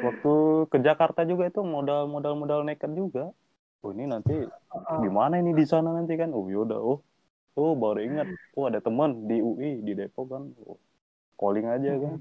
Waktu 0.07 0.35
ke 0.69 0.79
Jakarta 0.85 1.25
juga 1.25 1.49
itu 1.49 1.65
modal 1.65 2.07
modal 2.07 2.37
modal 2.39 2.61
nekat 2.63 2.93
juga. 2.95 3.33
Oh 3.83 3.91
ini 3.91 4.07
nanti 4.07 4.35
Oh, 4.77 5.01
gimana 5.01 5.41
ini 5.41 5.57
di 5.57 5.65
sana 5.65 5.89
nanti 5.97 6.21
kan? 6.21 6.37
Oh 6.37 6.47
yaudah 6.53 6.77
oh. 6.79 7.01
Oh 7.57 7.73
baru 7.73 8.05
ingat. 8.05 8.29
Oh 8.53 8.69
ada 8.69 8.85
teman 8.85 9.25
di 9.25 9.41
UI 9.41 9.81
di 9.81 9.97
Depok 9.97 10.29
kan. 10.31 10.53
Oh, 10.63 10.77
calling 11.41 11.67
aja 11.67 11.97
kan 11.97 12.21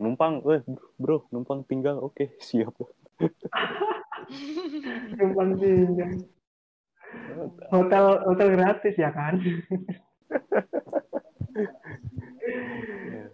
numpang 0.00 0.40
eh 0.48 0.62
bro 0.96 1.28
numpang 1.32 1.64
tinggal 1.68 2.00
oke 2.00 2.36
siap. 2.46 2.74
Numpang 5.18 5.50
pinjam 5.60 6.12
hotel 7.72 8.04
hotel 8.24 8.48
gratis 8.56 8.94
ya 8.96 9.10
kan? 9.12 9.36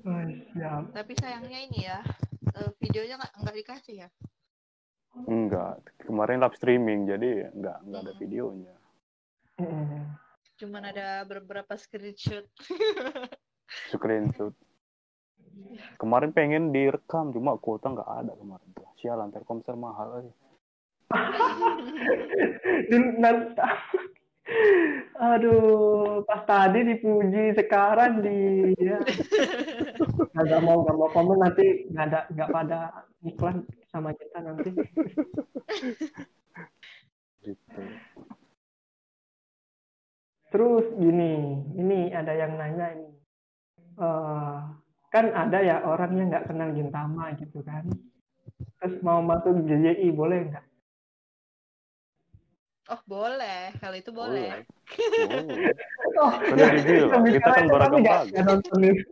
Oh, 0.08 0.24
siap. 0.52 0.88
Tapi 0.92 1.12
sayangnya 1.20 1.58
ini 1.68 1.84
ya, 1.84 2.00
eh, 2.56 2.70
videonya 2.80 3.20
nggak 3.20 3.34
nggak 3.44 3.56
dikasih 3.60 3.96
ya. 4.04 4.08
enggak 5.26 5.82
kemarin 6.04 6.38
live 6.38 6.56
streaming 6.56 7.08
jadi 7.08 7.50
enggak 7.52 7.78
enggak 7.84 8.00
ada 8.04 8.12
videonya. 8.16 8.74
Mm. 9.60 10.04
Cuman 10.60 10.82
ada 10.88 11.26
beberapa 11.28 11.74
screenshot. 11.76 12.46
screenshot 13.92 14.54
kemarin 16.00 16.32
pengen 16.34 16.72
direkam 16.74 17.32
cuma 17.34 17.56
kuota 17.58 17.88
nggak 17.92 18.10
ada 18.24 18.32
kemarin 18.34 18.68
tuh. 18.74 18.88
Sialan 18.98 19.30
telkomsel 19.30 19.76
mahal 19.78 20.22
aja. 20.22 20.32
Aduh 25.18 26.24
pas 26.24 26.42
tadi 26.48 26.84
dipuji 26.86 27.52
sekarang 27.56 28.24
di 28.24 28.72
ya. 28.80 28.98
Nggak 30.38 30.62
mau 30.64 30.86
nggak 30.86 30.96
mau 30.96 31.10
komen 31.12 31.38
nanti 31.42 31.88
nggak 31.90 32.04
ada 32.08 32.20
nggak 32.32 32.48
pada 32.48 32.78
iklan 33.26 33.66
sama 33.90 34.14
kita 34.16 34.38
nanti. 34.40 34.70
Gitu. 37.44 37.80
Terus 40.48 40.86
gini 40.96 41.60
ini 41.76 42.08
ada 42.14 42.32
yang 42.32 42.56
nanya 42.56 42.86
ini. 42.96 43.10
Eh, 43.98 44.58
kan 45.08 45.32
ada 45.32 45.58
ya 45.64 45.80
orang 45.84 46.12
yang 46.16 46.28
nggak 46.28 46.46
kenal 46.48 46.68
Gintama 46.72 47.32
gitu 47.40 47.64
kan 47.64 47.84
terus 48.78 49.00
mau 49.00 49.24
masuk 49.24 49.64
JJI 49.64 50.12
boleh 50.12 50.52
nggak 50.52 50.64
Oh 52.88 52.96
boleh, 53.04 53.68
kalau 53.84 54.00
itu 54.00 54.08
boleh. 54.08 54.64
Boleh. 55.28 55.68
Oh, 56.18 56.32
Sudah 56.40 56.72
dibilang, 56.72 57.20
kita 57.28 57.48
kan 57.52 57.68
beragam 57.68 58.00
itu. 58.00 59.04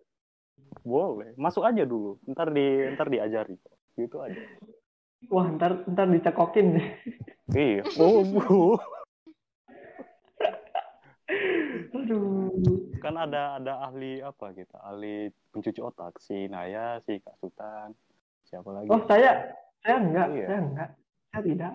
Boleh. 0.80 1.36
Masuk 1.36 1.60
aja 1.60 1.84
dulu. 1.84 2.16
Ntar 2.24 2.56
di 2.56 2.88
ntar 2.96 3.12
diajari. 3.12 3.52
Gitu 4.00 4.16
aja. 4.16 4.40
Wah, 5.28 5.44
ntar 5.54 5.84
ntar 5.92 6.08
dicekokin. 6.08 6.80
Iya. 7.52 7.84
Oh, 8.00 8.24
bu. 8.24 8.80
Aduh. 12.06 12.54
kan 13.02 13.14
ada 13.18 13.58
ada 13.58 13.82
ahli 13.82 14.22
apa 14.22 14.54
kita? 14.54 14.78
Ahli 14.78 15.26
pencuci 15.50 15.82
otak 15.82 16.22
si 16.22 16.46
Naya, 16.46 17.02
si 17.02 17.18
Kak 17.18 17.34
Sultan. 17.42 17.90
Siapa 18.46 18.70
lagi? 18.70 18.86
Oh, 18.86 19.02
saya 19.10 19.50
saya 19.82 19.98
enggak, 19.98 20.26
Iya. 20.30 20.46
saya 20.46 20.60
enggak. 20.62 20.90
Saya 21.34 21.42
tidak. 21.42 21.72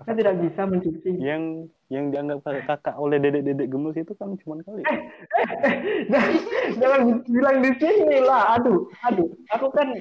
Saya 0.00 0.14
tidak 0.16 0.34
bisa 0.40 0.62
mencuci. 0.64 1.10
Yang 1.20 1.42
yang 1.88 2.04
dianggap 2.08 2.38
kakak, 2.44 2.64
kakak 2.68 2.96
oleh 2.96 3.16
dedek-dedek 3.20 3.68
gemes 3.68 3.96
itu 3.96 4.12
kan 4.16 4.32
cuma 4.40 4.60
kali. 4.64 4.80
jangan, 6.12 6.32
jangan 6.80 7.00
bilang 7.28 7.56
di 7.60 7.70
sini 7.76 8.18
lah. 8.24 8.56
Aduh, 8.56 8.88
aduh. 9.04 9.28
Aku 9.56 9.68
kan 9.72 9.92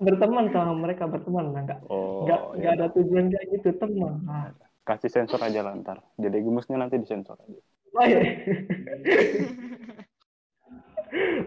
berteman 0.00 0.48
sama 0.52 0.72
mereka 0.72 1.04
berteman, 1.04 1.52
nah, 1.52 1.60
enggak 1.64 1.80
Oh, 1.88 2.24
enggak 2.24 2.40
ya. 2.40 2.52
enggak 2.56 2.72
ada 2.80 2.86
tujuan 2.96 3.24
kayak 3.28 3.46
gitu 3.60 3.68
teman. 3.76 4.24
Nah, 4.24 4.52
Kasih 4.80 5.12
sensor 5.12 5.40
aja 5.44 5.60
lah 5.60 5.76
ntar. 5.76 6.00
Dedek 6.16 6.40
gemesnya 6.40 6.80
nanti 6.80 6.96
disensor 6.96 7.36
aja. 7.36 7.60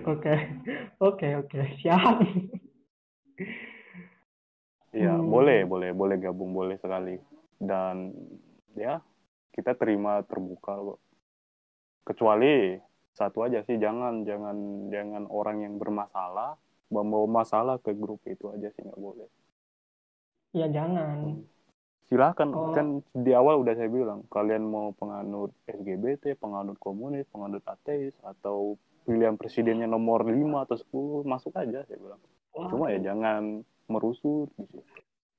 Oke, 0.04 0.34
oke, 1.00 1.28
oke, 1.40 1.60
siap. 1.80 2.20
Iya, 4.94 5.14
Hmm. 5.18 5.32
boleh, 5.34 5.66
boleh, 5.66 5.90
boleh 5.96 6.18
gabung, 6.22 6.52
boleh 6.54 6.78
sekali. 6.84 7.16
Dan 7.58 8.14
ya, 8.78 9.02
kita 9.56 9.74
terima 9.80 10.22
terbuka 10.30 10.74
kok. 10.78 11.00
Kecuali 12.08 12.78
satu 13.18 13.40
aja 13.46 13.60
sih, 13.68 13.78
jangan, 13.80 14.14
jangan, 14.30 14.58
jangan 14.94 15.24
orang 15.32 15.58
yang 15.66 15.76
bermasalah 15.82 16.60
membawa 16.94 17.28
masalah 17.42 17.76
ke 17.82 17.92
grup 17.98 18.22
itu 18.30 18.46
aja 18.54 18.70
sih 18.76 18.84
nggak 18.86 19.02
boleh. 19.02 19.30
Ya 20.54 20.66
jangan. 20.76 21.20
Silakan, 22.14 22.50
Oh. 22.54 22.70
kan 22.70 23.02
di 23.12 23.34
awal 23.34 23.58
udah 23.58 23.74
saya 23.74 23.90
bilang, 23.90 24.22
kalian 24.30 24.64
mau 24.64 24.94
penganut 24.94 25.50
LGBT, 25.66 26.38
penganut 26.38 26.78
komunis, 26.78 27.26
penganut 27.28 27.66
ateis, 27.66 28.14
atau 28.22 28.78
pilihan 29.04 29.34
presidennya 29.34 29.86
nomor 29.86 30.22
5 30.22 30.62
atau 30.62 30.78
10, 30.78 31.26
masuk 31.26 31.58
aja 31.58 31.82
saya 31.82 31.98
bilang. 31.98 32.22
Wah, 32.54 32.70
Cuma 32.70 32.88
ya 32.88 33.02
jangan 33.04 33.66
merusuh 33.90 34.46
gitu. 34.54 34.80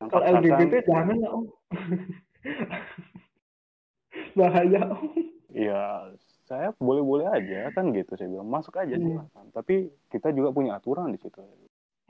Kalau 0.02 0.20
LGBT 0.20 0.82
jangan 0.82 1.16
ya 1.16 1.30
om. 1.30 1.44
Bahaya 4.34 4.82
om. 4.90 5.14
Ya, 5.54 6.10
saya 6.44 6.74
boleh-boleh 6.76 7.30
aja 7.30 7.70
kan 7.70 7.94
gitu 7.94 8.18
saya 8.18 8.26
bilang 8.26 8.50
masuk 8.50 8.74
aja 8.74 8.98
Hmm. 8.98 9.06
silakan. 9.06 9.44
Tapi 9.54 9.74
kita 10.10 10.34
juga 10.34 10.50
punya 10.50 10.74
aturan 10.74 11.14
di 11.14 11.18
situ. 11.22 11.38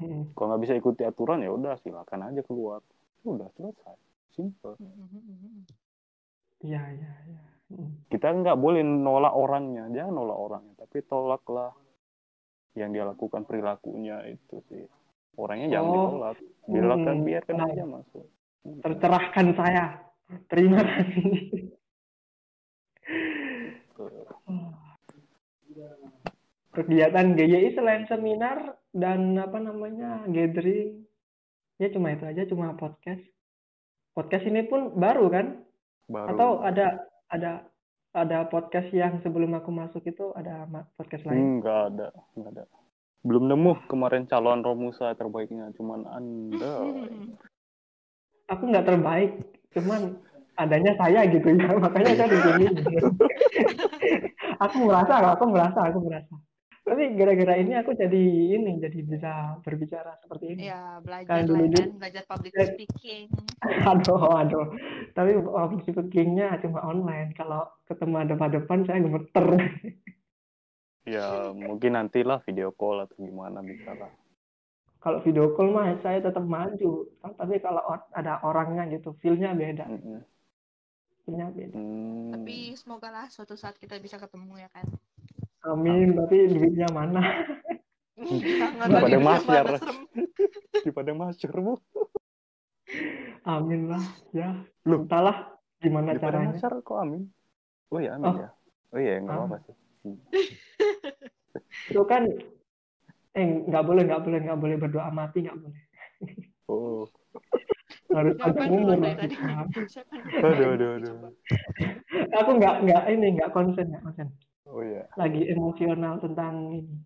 Hmm. 0.01 0.33
Kalau 0.33 0.47
nggak 0.49 0.63
bisa 0.65 0.75
ikuti 0.75 1.05
aturan 1.05 1.45
ya 1.45 1.53
udah 1.53 1.77
silakan 1.79 2.33
aja 2.33 2.41
keluar. 2.41 2.81
Sudah 3.21 3.53
selesai. 3.53 4.14
Simple. 4.35 4.75
Iya, 6.61 6.83
iya, 6.91 7.13
iya. 7.31 7.43
Hmm. 7.71 8.03
Kita 8.11 8.29
nggak 8.29 8.59
boleh 8.59 8.83
nolak 8.83 9.33
orangnya, 9.33 9.89
jangan 9.89 10.15
nolak 10.15 10.39
orangnya, 10.39 10.75
tapi 10.77 11.01
tolaklah 11.07 11.73
yang 12.75 12.91
dia 12.91 13.07
lakukan 13.07 13.47
perilakunya 13.47 14.21
itu 14.29 14.59
sih. 14.69 14.85
Orangnya 15.39 15.79
jangan 15.79 15.89
Oh. 15.89 15.95
ditolak. 15.95 16.37
Biarkan 16.67 17.17
Hmm. 17.19 17.27
biarkan 17.27 17.57
Nah. 17.57 17.69
aja 17.71 17.85
masuk. 17.87 18.27
Hmm. 18.65 18.81
Tercerahkan 18.83 19.47
saya. 19.55 19.85
Terima 20.51 20.81
kasih. 20.83 21.31
Kegiatan 26.75 27.39
GYI 27.39 27.71
selain 27.79 28.05
seminar 28.11 28.75
dan 28.91 29.39
apa 29.39 29.63
namanya 29.63 30.27
gathering, 30.27 31.07
ya 31.79 31.87
cuma 31.95 32.11
itu 32.11 32.27
aja, 32.27 32.43
cuma 32.51 32.75
podcast. 32.75 33.23
Podcast 34.15 34.47
ini 34.47 34.63
pun 34.71 34.95
baru 34.95 35.27
kan? 35.27 35.47
Baru 36.07 36.29
Atau 36.31 36.51
ada 36.63 36.87
ada 37.35 37.53
ada 38.15 38.47
podcast 38.47 38.95
yang 38.95 39.19
sebelum 39.27 39.59
aku 39.59 39.75
masuk 39.75 40.07
itu 40.07 40.31
ada 40.39 40.71
podcast 40.95 41.27
lain? 41.27 41.59
nggak 41.59 41.81
ada, 41.91 42.09
nggak 42.39 42.51
ada. 42.55 42.65
Belum 43.27 43.51
nemu 43.51 43.91
kemarin 43.91 44.31
calon 44.31 44.63
Romusa 44.63 45.11
terbaiknya, 45.19 45.75
cuman 45.75 46.07
Anda. 46.07 46.75
Aku 48.55 48.69
nggak 48.71 48.87
terbaik, 48.87 49.33
cuman 49.73 50.21
adanya 50.61 50.93
saya 51.01 51.25
gitu 51.27 51.49
ya, 51.57 51.75
makanya 51.81 52.13
saya 52.13 52.29
dipilih. 52.29 52.71
aku 54.65 54.77
merasa, 54.85 55.15
aku 55.33 55.45
merasa, 55.49 55.81
aku 55.89 55.99
merasa. 56.05 56.35
Tapi 56.85 57.17
gara-gara 57.17 57.57
ini 57.57 57.73
aku 57.75 57.97
jadi 57.97 58.23
ini, 58.55 58.77
jadi 58.77 58.99
bisa 59.03 59.33
berbicara 59.65 60.21
seperti 60.21 60.53
ini. 60.53 60.69
Ya 60.69 61.01
belajar 61.01 61.33
Kan 61.33 61.39
lah 61.41 61.49
dulu 61.49 61.65
dulu- 61.67 61.97
belajar 61.97 62.23
public 62.29 62.53
Eh. 62.55 62.69
speaking. 62.71 63.27
Aduh, 63.91 64.21
aduh. 64.31 64.67
Tapi 65.11 65.31
public 65.41 65.81
speaking-nya 65.83 66.61
cuma 66.61 66.85
online. 66.85 67.33
Kalau 67.33 67.65
ketemu 67.85 68.29
depan-depan 68.31 68.79
saya 68.85 69.01
gemeter. 69.01 69.47
Ya 71.05 71.53
mungkin 71.53 72.01
nantilah 72.01 72.41
video 72.41 72.73
call 72.73 73.05
atau 73.05 73.21
gimana 73.21 73.61
bisa 73.61 73.93
lah. 73.93 74.09
Kalau 74.97 75.21
video 75.21 75.53
call 75.53 75.69
mah 75.69 76.01
saya 76.01 76.17
tetap 76.17 76.41
maju. 76.41 77.05
Tapi 77.21 77.61
kalau 77.61 77.85
ada 78.09 78.41
orangnya 78.41 78.89
gitu, 78.89 79.13
feel-nya 79.21 79.53
beda. 79.53 79.85
Mm-mm. 79.85 80.25
Feel-nya 81.21 81.53
beda. 81.53 81.77
Hmm. 81.77 82.33
Tapi 82.33 82.73
semoga 82.73 83.13
lah 83.13 83.29
suatu 83.29 83.53
saat 83.53 83.77
kita 83.77 84.01
bisa 84.01 84.17
ketemu 84.17 84.57
ya 84.57 84.73
kan. 84.73 84.89
Amin, 85.65 86.13
tapi 86.13 86.37
duitnya 86.47 86.89
mana? 86.91 87.21
Jangan 88.15 88.89
Pada 88.89 89.01
lagi 89.01 89.19
masyar. 89.19 89.67
di 90.77 90.91
pada 90.91 91.13
masyur 91.13 91.55
bu. 91.57 91.73
Amin 93.45 93.89
lah, 93.89 94.05
ya. 94.31 94.61
Loh. 94.85 95.05
Entahlah 95.05 95.57
gimana 95.79 96.13
Di 96.13 96.21
caranya. 96.21 96.53
masyur 96.53 96.81
kok 96.81 96.99
amin. 96.99 97.29
Oh 97.89 97.99
iya 97.99 98.17
amin 98.17 98.29
Oh. 98.29 98.37
ya. 98.39 98.51
Oh 98.93 99.01
iya 99.01 99.15
nggak 99.19 99.33
Ah. 99.33 99.41
apa-apa 99.43 99.57
sih. 99.65 99.75
Itu 101.89 102.03
kan, 102.05 102.23
eh 103.33 103.47
nggak 103.65 103.85
boleh, 103.85 104.03
nggak 104.05 104.23
boleh, 104.23 104.39
nggak 104.41 104.61
boleh 104.61 104.77
berdoa 104.77 105.09
mati, 105.11 105.39
nggak 105.43 105.57
boleh. 105.57 105.83
Oh. 106.69 107.05
Harus 108.09 108.37
yang 108.39 108.57
umur. 108.71 108.97
Aduh 110.39 110.69
aduh 110.73 110.91
aduh. 110.97 111.15
Aku 112.37 112.51
nggak, 112.57 112.75
nggak 112.85 113.03
ini, 113.11 113.27
nggak 113.35 113.51
konsen, 113.51 113.91
nggak 113.91 114.03
konsen. 114.03 114.29
Oh 114.65 114.81
iya. 114.81 115.05
Lagi 115.15 115.45
emosional 115.47 116.21
tentang 116.21 116.55
ini. 116.73 116.97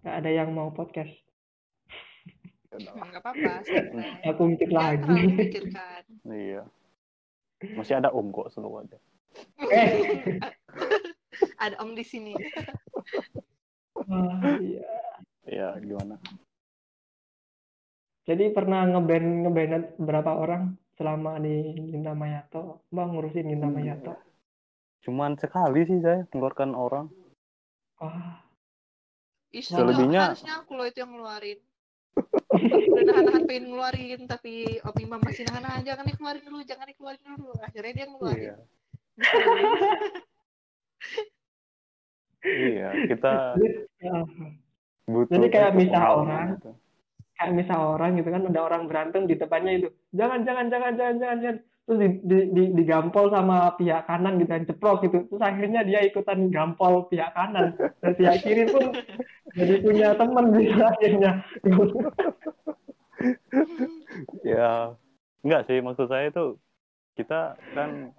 Nggak 0.00 0.16
ada 0.16 0.30
yang 0.32 0.48
mau 0.50 0.72
podcast. 0.72 1.12
Nggak 2.72 3.20
apa-apa, 3.20 3.52
santai. 3.66 4.24
Aku 4.24 4.42
mikir 4.48 4.70
lagi. 4.70 5.20
Iya. 6.24 6.64
Masih 7.76 8.00
ada 8.00 8.08
om 8.08 8.32
kok 8.32 8.48
selalu 8.48 8.88
ada. 8.88 8.98
eh, 9.68 10.40
Ada 11.60 11.76
om 11.84 11.92
di 11.92 12.00
sini. 12.00 12.32
ah, 14.08 14.56
iya. 14.56 14.88
Iya 15.44 15.68
gimana? 15.76 16.16
Jadi 18.24 18.48
pernah 18.54 18.86
ngeband 18.86 19.44
ngeband 19.44 19.72
berapa 20.00 20.32
orang 20.32 20.62
selama 20.96 21.36
di 21.36 21.74
Ginta 21.90 22.16
Mayato? 22.16 22.86
Bang 22.88 23.12
ngurusin 23.12 23.50
Ginta 23.50 23.68
Hmm. 23.68 23.76
Mayato. 23.76 24.12
Cuman 25.00 25.36
sekali 25.36 25.84
sih 25.84 25.98
saya 26.00 26.24
mengeluarkan 26.30 26.70
orang. 26.72 27.06
Ih, 29.50 29.64
Selebihnya- 29.64 30.32
harusnya 30.32 30.62
aku 30.62 30.76
loh 30.78 30.86
itu 30.86 31.00
yang 31.02 31.12
ngeluarin. 31.12 31.58
Udah 32.90 33.02
nahan-nahan 33.06 33.44
pengen 33.48 33.64
ngeluarin, 33.72 34.20
tapi 34.26 34.78
Om 34.82 34.96
Imam 35.00 35.20
masih 35.22 35.46
nahan-nahan. 35.48 35.82
Jangan 35.82 36.04
dikeluarin 36.06 36.44
dulu, 36.44 36.60
jangan 36.62 36.86
dikeluarin 36.86 37.24
dulu. 37.24 37.52
Akhirnya 37.58 37.92
dia 37.96 38.06
ngeluarin. 38.06 38.42
Iya. 38.44 38.56
Iya, 42.40 42.88
kita 43.04 43.32
butuh 45.04 45.36
Jadi 45.36 45.46
kayak 45.52 45.76
misal 45.76 46.24
orang, 46.24 46.56
itu. 46.56 46.72
kayak 47.36 47.52
misal 47.52 47.80
orang 47.96 48.16
gitu 48.16 48.28
kan 48.32 48.42
ada 48.48 48.60
orang 48.64 48.82
berantem 48.88 49.28
di 49.28 49.36
depannya 49.36 49.72
itu 49.76 49.88
jangan 50.16 50.40
jangan 50.48 50.72
jangan 50.72 50.92
jangan 50.96 51.16
jangan, 51.20 51.38
jangan. 51.44 51.58
Terus 51.90 51.98
di, 52.06 52.08
di, 52.22 52.38
di, 52.54 52.62
digampol 52.78 53.34
sama 53.34 53.74
pihak 53.74 54.06
kanan 54.06 54.38
gitu 54.38 54.54
kan 54.54 54.62
ceplok 54.62 55.02
gitu. 55.02 55.26
Terus 55.26 55.42
akhirnya 55.42 55.82
dia 55.82 56.06
ikutan 56.06 56.46
gampol 56.54 57.10
pihak 57.10 57.34
kanan. 57.34 57.74
Dan 57.98 58.12
pihak 58.14 58.46
kiri 58.46 58.70
pun 58.70 58.94
jadi 59.58 59.82
punya 59.82 60.14
teman 60.14 60.54
gitu 60.54 60.78
akhirnya. 60.78 61.42
Ya, 64.46 64.94
enggak 65.42 65.66
sih. 65.66 65.82
Maksud 65.82 66.06
saya 66.06 66.30
itu 66.30 66.54
kita 67.18 67.58
kan 67.74 68.14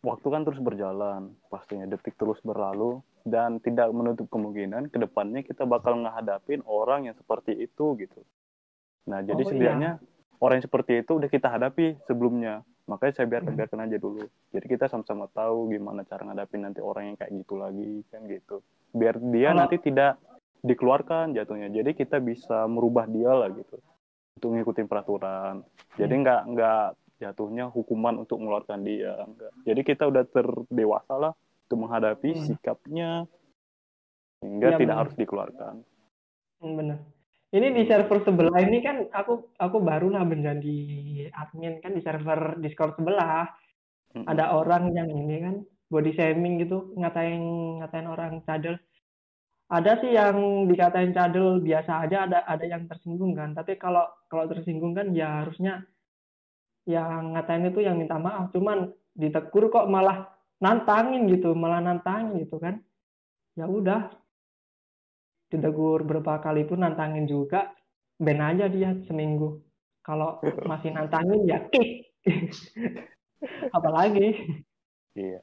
waktu 0.00 0.26
kan 0.32 0.48
terus 0.48 0.64
berjalan, 0.64 1.36
pastinya 1.52 1.84
detik 1.84 2.16
terus 2.16 2.40
berlalu. 2.40 3.04
Dan 3.24 3.60
tidak 3.60 3.92
menutup 3.92 4.28
kemungkinan 4.32 4.88
ke 4.88 5.00
depannya 5.00 5.44
kita 5.44 5.68
bakal 5.68 6.00
ngehadapin 6.00 6.64
orang 6.64 7.12
yang 7.12 7.16
seperti 7.16 7.56
itu 7.56 7.96
gitu. 8.00 8.20
Nah, 9.04 9.20
jadi 9.20 9.40
Oh, 9.44 9.48
setidaknya 9.48 9.92
orang 10.40 10.58
yang 10.60 10.66
seperti 10.66 10.92
itu 11.02 11.12
udah 11.16 11.30
kita 11.30 11.48
hadapi 11.50 11.98
sebelumnya. 12.06 12.62
makanya 12.84 13.16
saya 13.16 13.26
biarkan 13.32 13.56
biarkan 13.56 13.80
aja 13.88 13.96
dulu 13.96 14.28
jadi 14.52 14.66
kita 14.68 14.92
sama-sama 14.92 15.24
tahu 15.32 15.72
gimana 15.72 16.04
cara 16.04 16.20
ngadapin 16.28 16.68
nanti 16.68 16.84
orang 16.84 17.08
yang 17.08 17.16
kayak 17.16 17.32
gitu 17.32 17.54
lagi 17.56 18.04
kan 18.12 18.20
gitu 18.28 18.60
biar 18.92 19.16
dia 19.32 19.56
nanti 19.56 19.80
tidak 19.80 20.20
dikeluarkan 20.60 21.32
jatuhnya 21.32 21.72
jadi 21.72 21.96
kita 21.96 22.20
bisa 22.20 22.68
merubah 22.68 23.08
dia 23.08 23.32
lah 23.32 23.48
gitu 23.56 23.80
untuk 24.36 24.50
ngikutin 24.52 24.84
peraturan 24.84 25.64
jadi 25.96 26.12
Hmm. 26.12 26.22
nggak 26.28 26.40
nggak 26.52 26.84
jatuhnya 27.24 27.64
hukuman 27.72 28.20
untuk 28.20 28.36
mengeluarkan 28.36 28.84
dia 28.84 29.16
enggak 29.24 29.52
jadi 29.64 29.80
kita 29.80 30.04
udah 30.04 30.24
terdewasa 30.28 31.14
lah 31.16 31.32
untuk 31.64 31.78
menghadapi 31.88 32.36
Hmm. 32.36 32.44
sikapnya 32.44 33.24
sehingga 34.44 34.68
Iya, 34.68 34.76
tidak 34.76 34.84
benar. 34.92 35.00
harus 35.08 35.14
dikeluarkan 35.16 35.74
Hmm, 36.60 36.74
bener. 36.76 36.98
Ini 37.54 37.70
di 37.70 37.86
server 37.86 38.18
sebelah 38.26 38.58
ini 38.66 38.82
kan 38.82 39.06
aku 39.14 39.54
aku 39.54 39.78
barulah 39.78 40.26
menjadi 40.26 40.78
admin 41.30 41.78
kan 41.78 41.94
di 41.94 42.02
server 42.02 42.58
Discord 42.58 42.98
sebelah. 42.98 43.46
Mm-mm. 44.10 44.26
Ada 44.26 44.58
orang 44.58 44.90
yang 44.90 45.06
ini 45.06 45.36
kan 45.38 45.54
body 45.86 46.10
shaming 46.18 46.58
gitu, 46.58 46.90
ngatain 46.98 47.38
ngatain 47.78 48.10
orang 48.10 48.42
cadel. 48.42 48.74
Ada 49.70 50.02
sih 50.02 50.18
yang 50.18 50.66
dikatain 50.66 51.14
cadel 51.14 51.62
biasa 51.62 52.10
aja, 52.10 52.26
ada 52.26 52.38
ada 52.42 52.64
yang 52.66 52.90
tersinggung 52.90 53.38
kan. 53.38 53.54
Tapi 53.54 53.78
kalau 53.78 54.02
kalau 54.26 54.50
tersinggung 54.50 54.90
kan 54.98 55.14
ya 55.14 55.46
harusnya 55.46 55.86
yang 56.90 57.38
ngatain 57.38 57.70
itu 57.70 57.86
yang 57.86 58.02
minta 58.02 58.18
maaf. 58.18 58.50
Cuman 58.50 58.90
ditegur 59.14 59.70
kok 59.70 59.86
malah 59.86 60.26
nantangin 60.58 61.30
gitu, 61.30 61.54
malah 61.54 61.78
nantangin 61.78 62.42
gitu 62.42 62.58
kan. 62.58 62.82
Ya 63.54 63.70
udah, 63.70 64.10
ditegur 65.46 66.02
berapa 66.02 66.40
kali 66.40 66.64
pun 66.64 66.80
nantangin 66.80 67.24
juga 67.24 67.70
ban 68.16 68.40
aja 68.40 68.66
dia 68.66 68.94
seminggu. 69.04 69.60
Kalau 70.00 70.38
masih 70.70 70.92
nantangin 70.92 71.44
ya 71.44 71.64
kick 71.68 72.12
apalagi. 73.76 74.60
Iya. 75.14 75.40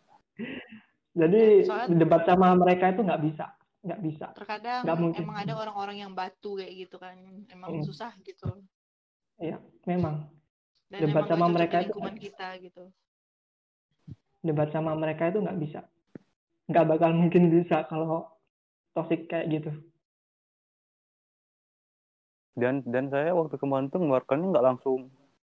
Jadi 1.11 1.67
Soalnya- 1.67 1.97
debat 1.97 2.23
sama 2.23 2.55
mereka 2.55 2.89
itu 2.89 3.01
nggak 3.01 3.23
bisa 3.23 3.47
nggak 3.81 3.97
bisa. 3.99 4.29
terkadang 4.37 4.85
Nggak 4.85 4.99
mungkin. 5.01 5.21
emang 5.25 5.37
ada 5.41 5.53
orang-orang 5.57 5.97
yang 5.97 6.13
batu 6.13 6.53
kayak 6.53 6.85
gitu 6.85 7.01
kan 7.01 7.17
emang 7.49 7.81
Mm. 7.81 7.83
susah 7.83 8.13
gitu. 8.21 8.61
Memang. 9.89 10.29
Dan 10.85 11.09
Debat 11.09 11.25
emang 11.25 11.29
sama 11.33 11.45
mereka 11.49 11.81
itu- 11.81 11.97
kita 12.21 12.61
gitu. 12.61 12.83
Debat 14.41 14.69
sama 14.69 14.93
mereka 14.93 15.33
itu 15.33 15.41
nggak 15.41 15.57
bisa. 15.57 15.81
Nggak 16.69 16.85
bakal 16.93 17.09
mungkin 17.17 17.49
bisa 17.49 17.81
kalau 17.85 18.29
toxic 18.93 19.25
kayak 19.25 19.49
gitu 19.49 19.71
dan 22.55 22.83
dan 22.83 23.07
saya 23.07 23.31
waktu 23.31 23.55
kemarin 23.55 23.87
tuh 23.87 24.03
mengeluarkannya 24.03 24.51
nggak 24.51 24.65
langsung 24.65 25.07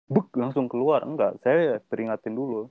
buk 0.06 0.30
langsung 0.36 0.70
keluar. 0.70 1.02
Enggak 1.02 1.40
saya 1.42 1.82
peringatin 1.82 2.34
dulu. 2.36 2.70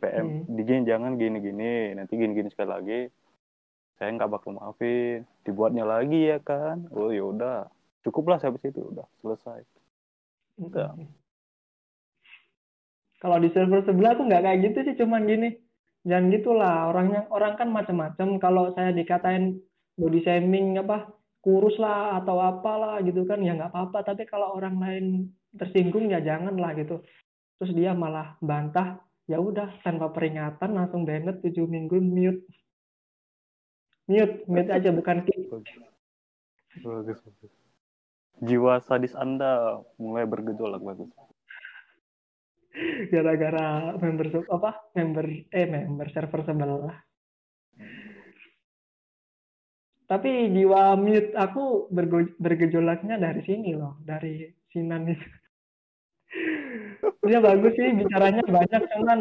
PM 0.00 0.48
Hmm. 0.48 0.84
jangan 0.88 1.20
gini 1.20 1.44
gini 1.44 1.92
nanti 1.92 2.16
gini 2.16 2.32
gini 2.32 2.48
sekali 2.48 2.70
lagi. 2.70 3.00
Saya 4.00 4.16
nggak 4.16 4.32
bakal 4.32 4.56
maafin. 4.56 5.28
Dibuatnya 5.44 5.84
lagi 5.84 6.32
ya 6.32 6.40
kan? 6.40 6.88
Oh 6.94 7.12
ya 7.12 7.26
udah. 7.26 7.68
Cukuplah 8.00 8.40
sampai 8.40 8.64
situ 8.64 8.80
udah 8.80 9.04
selesai. 9.20 9.60
Enggak. 10.56 10.96
Kalau 13.20 13.36
di 13.36 13.52
server 13.52 13.84
sebelah 13.84 14.16
aku 14.16 14.24
nggak 14.24 14.44
kayak 14.48 14.60
gitu 14.64 14.78
sih, 14.80 14.96
cuman 14.96 15.28
gini, 15.28 15.52
jangan 16.08 16.32
gitulah 16.32 16.88
orangnya 16.88 17.28
orang 17.28 17.60
kan 17.60 17.68
macam-macam. 17.68 18.40
Kalau 18.40 18.72
saya 18.72 18.96
dikatain 18.96 19.60
body 20.00 20.24
shaming 20.24 20.80
apa 20.80 21.19
kurus 21.40 21.76
lah 21.80 22.20
atau 22.20 22.36
apalah 22.40 23.00
gitu 23.04 23.24
kan 23.24 23.40
ya 23.40 23.56
nggak 23.56 23.72
apa-apa. 23.72 24.04
Tapi 24.04 24.28
kalau 24.28 24.56
orang 24.56 24.76
lain 24.76 25.04
tersinggung 25.56 26.08
ya 26.12 26.20
jangan 26.20 26.56
lah 26.56 26.76
gitu. 26.76 27.00
Terus 27.60 27.72
dia 27.76 27.92
malah 27.92 28.40
bantah, 28.40 29.00
ya 29.28 29.36
udah 29.36 29.84
tanpa 29.84 30.08
peringatan 30.08 30.72
langsung 30.72 31.04
banned 31.04 31.44
7 31.44 31.68
minggu 31.68 32.00
mute. 32.00 32.44
Mute, 34.08 34.48
mute 34.48 34.70
aja 34.72 34.90
bukan 34.90 35.22
kick. 35.28 35.48
bagus 36.78 37.18
bagus 37.26 37.52
jiwa 38.40 38.80
sadis 38.80 39.12
anda 39.18 39.82
mulai 40.00 40.24
bergejolak 40.24 40.80
bagus 40.80 41.10
gara-gara 43.10 43.98
member 43.98 44.46
apa 44.48 44.70
member 44.94 45.26
eh 45.50 45.66
member 45.66 46.08
server 46.14 46.40
sebelah 46.46 46.96
tapi 50.10 50.50
jiwa 50.50 50.98
mute 50.98 51.30
aku 51.38 51.86
bergejolaknya 52.42 53.14
dari 53.14 53.46
sini 53.46 53.78
loh 53.78 53.94
dari 54.02 54.50
Sinan 54.74 55.06
itu. 55.06 55.28
Dia 57.30 57.38
bagus 57.38 57.78
sih 57.78 57.94
bicaranya 57.94 58.42
banyak 58.42 58.82
cuman 58.90 59.18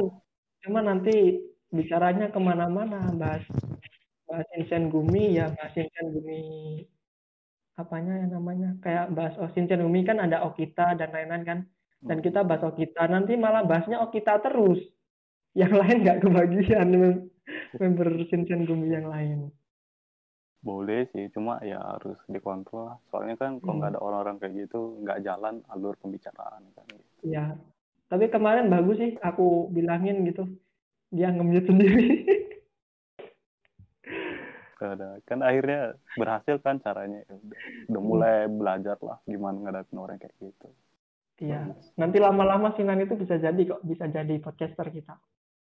cuman 0.65 0.83
nanti 0.89 1.45
bicaranya 1.69 2.33
ke 2.33 2.39
mana-mana 2.41 3.05
bahas 3.13 3.45
bahas 4.25 4.45
Shinshen 4.49 4.89
Gumi 4.89 5.37
ya 5.37 5.53
bahas 5.53 5.77
Shinshen 5.77 6.09
Gumi 6.09 6.41
apanya 7.77 8.25
yang 8.25 8.41
namanya 8.41 8.73
kayak 8.81 9.13
bahas 9.13 9.37
oh 9.37 9.49
Shinshen 9.53 9.85
Gumi 9.85 10.01
kan 10.01 10.17
ada 10.17 10.41
Okita 10.41 10.97
dan 10.97 11.13
lain-lain 11.13 11.45
kan. 11.45 11.59
Dan 12.01 12.25
kita 12.25 12.41
bahas 12.41 12.65
Okita 12.65 13.05
nanti 13.05 13.37
malah 13.37 13.61
bahasnya 13.61 14.01
Okita 14.01 14.41
terus. 14.41 14.81
Yang 15.53 15.73
lain 15.77 15.97
nggak 16.01 16.19
kebagian 16.25 16.87
mem- 16.97 17.29
member 17.77 18.09
Shinshen 18.25 18.65
Gumi 18.65 18.89
yang 18.89 19.05
lain 19.05 19.53
boleh 20.59 21.07
sih 21.15 21.31
cuma 21.31 21.57
ya 21.63 21.79
harus 21.79 22.19
dikontrol 22.27 22.91
lah. 22.91 22.97
soalnya 23.09 23.35
kan 23.39 23.63
kalau 23.63 23.73
Hmm. 23.73 23.79
nggak 23.79 23.91
ada 23.95 23.99
orang-orang 24.03 24.35
kayak 24.43 24.53
gitu 24.67 24.99
nggak 25.01 25.19
jalan 25.23 25.63
alur 25.71 25.95
pembicaraan 26.03 26.63
kan 26.75 26.85
ya 27.23 27.55
tapi 28.09 28.25
kemarin 28.33 28.73
bagus 28.73 28.97
sih 28.97 29.13
aku 29.21 29.69
bilangin 29.69 30.25
gitu. 30.25 30.49
Dia 31.13 31.29
nge-mute 31.29 31.69
sendiri. 31.69 32.05
Ada. 34.81 35.19
kan 35.27 35.43
akhirnya 35.45 35.93
berhasil 36.17 36.57
kan 36.63 36.79
caranya. 36.81 37.21
Ya 37.29 37.35
udah, 37.93 38.01
mulai 38.01 38.47
belajar 38.49 38.97
lah 39.03 39.19
gimana 39.27 39.61
ngadapin 39.61 39.99
orang 40.01 40.17
kayak 40.17 40.33
gitu. 40.41 40.67
Iya. 41.37 41.75
Nanti 41.99 42.17
lama-lama 42.17 42.73
Sinan 42.73 43.03
itu 43.03 43.13
bisa 43.19 43.37
jadi 43.37 43.59
kok 43.61 43.83
bisa 43.85 44.07
jadi 44.09 44.39
podcaster 44.41 44.87
kita. 44.89 45.19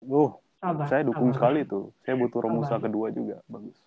Uh 0.04 0.34
sabar 0.60 0.88
saya 0.90 1.08
dukung 1.08 1.32
sabar. 1.32 1.38
sekali 1.54 1.62
tuh. 1.64 1.96
Saya 2.04 2.20
butuh 2.20 2.44
romusa 2.44 2.76
Sabar. 2.76 2.90
kedua 2.92 3.08
juga 3.14 3.40
bagus 3.48 3.78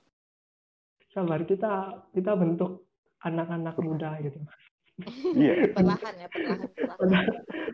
sabar 1.17 1.41
kita 1.49 2.05
kita 2.12 2.37
bentuk 2.37 2.85
anak-anak 3.25 3.73
muda 3.81 4.21
gitu. 4.21 4.37
Iya. 5.33 5.73
Perlahan 5.77 6.14
ya 6.21 6.29
perlahan 6.29 6.69
perlahan. 6.77 6.97
Padahal, 7.01 7.29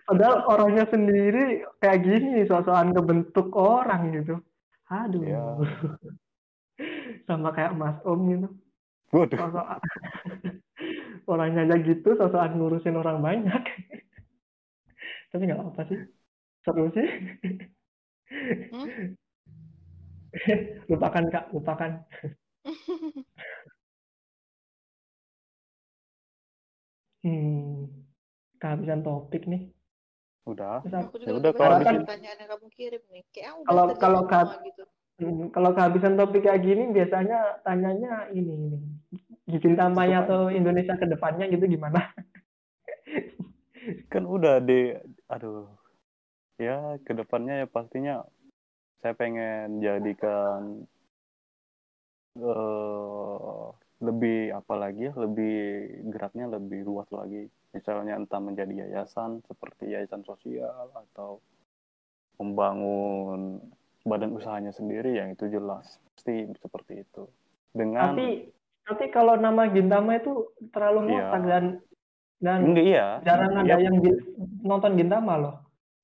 padahal 0.06 0.36
orangnya 0.46 0.84
sendiri 0.86 1.66
kayak 1.82 2.06
gini 2.06 2.46
sosokan 2.46 2.94
kebentuk 2.94 3.50
orang 3.58 4.14
gitu. 4.14 4.38
Aduh. 4.86 5.22
Iya. 5.26 5.44
sama 7.26 7.50
kayak 7.50 7.74
Mas 7.74 7.98
Om 8.06 8.20
gitu. 8.30 8.48
Waduh. 9.10 9.38
Orangnya 11.30 11.66
aja 11.66 11.76
gitu 11.82 12.14
sosokan 12.14 12.58
ngurusin 12.58 12.94
orang 12.94 13.18
banyak. 13.18 13.62
Tapi 15.34 15.42
nggak 15.50 15.62
apa 15.66 15.82
sih. 15.90 15.98
Seru 16.62 16.86
sih. 16.94 17.08
Hmm? 18.70 19.18
lupakan 20.88 21.24
kak. 21.28 21.44
Lupakan 21.52 21.92
hmm 27.22 27.86
kehabisan 28.58 29.02
topik 29.02 29.46
nih. 29.46 29.70
Udah. 30.46 30.82
Terus 30.82 30.94
aku 30.98 31.14
Ya 31.18 31.30
juga 31.30 31.38
udah, 31.38 31.50
lagi 31.50 31.58
kalau 31.86 31.98
pertanyaan 32.02 32.38
yang 32.38 32.50
kamu 32.50 32.68
kirim 32.70 33.02
nih. 33.10 33.22
Kayak 33.30 33.52
udah 33.58 33.66
Kalau- 33.66 33.88
kalau 33.98 34.20
kat- 34.26 34.58
gitu. 34.62 34.84
Hmm, 35.22 35.54
kalau 35.54 35.70
kehabisan 35.70 36.18
topik 36.18 36.42
kayak 36.42 36.62
gini 36.62 36.90
biasanya 36.90 37.62
tanyanya 37.62 38.26
ini 38.32 38.78
ini. 39.46 39.58
Cinta 39.62 39.86
Maya 39.86 40.24
atau 40.26 40.48
Indonesia 40.48 40.98
ke 40.98 41.06
depannya 41.06 41.46
gitu 41.46 41.66
gimana? 41.68 42.10
Kan 44.12 44.26
udah 44.26 44.58
di 44.58 44.94
aduh. 45.28 45.66
Ya 46.58 46.98
ke 47.02 47.12
depannya 47.12 47.62
ya 47.62 47.66
pastinya 47.66 48.22
saya 48.98 49.14
pengen 49.14 49.78
jadikan 49.78 50.86
eh 52.38 53.66
lebih 54.02 54.50
apa 54.50 54.74
lagi 54.74 55.08
ya 55.08 55.14
lebih 55.14 55.54
geraknya 56.10 56.50
lebih 56.50 56.82
luas 56.82 57.06
lagi. 57.14 57.46
Misalnya 57.72 58.18
entah 58.18 58.42
menjadi 58.42 58.84
yayasan 58.84 59.40
seperti 59.46 59.94
yayasan 59.94 60.26
sosial 60.26 60.90
atau 60.92 61.38
membangun 62.42 63.62
badan 64.02 64.34
usahanya 64.34 64.74
sendiri 64.74 65.14
yang 65.14 65.30
itu 65.30 65.46
jelas 65.46 66.02
pasti 66.18 66.50
seperti 66.58 67.06
itu. 67.06 67.30
Dengan 67.70 68.18
tapi 68.18 68.50
tapi 68.82 69.04
kalau 69.14 69.38
nama 69.38 69.70
Gintama 69.70 70.18
itu 70.18 70.50
terlalu 70.74 71.06
Iya. 71.06 71.14
ngotak 71.14 71.42
dan 71.46 71.64
dan 72.42 72.58
enggak 72.66 72.86
iya. 72.90 73.06
jarang 73.22 73.50
Iya, 73.62 73.78
ada 73.78 73.84
yang 73.86 73.96
nonton 74.66 74.92
Gintama 74.98 75.38
loh. 75.38 75.54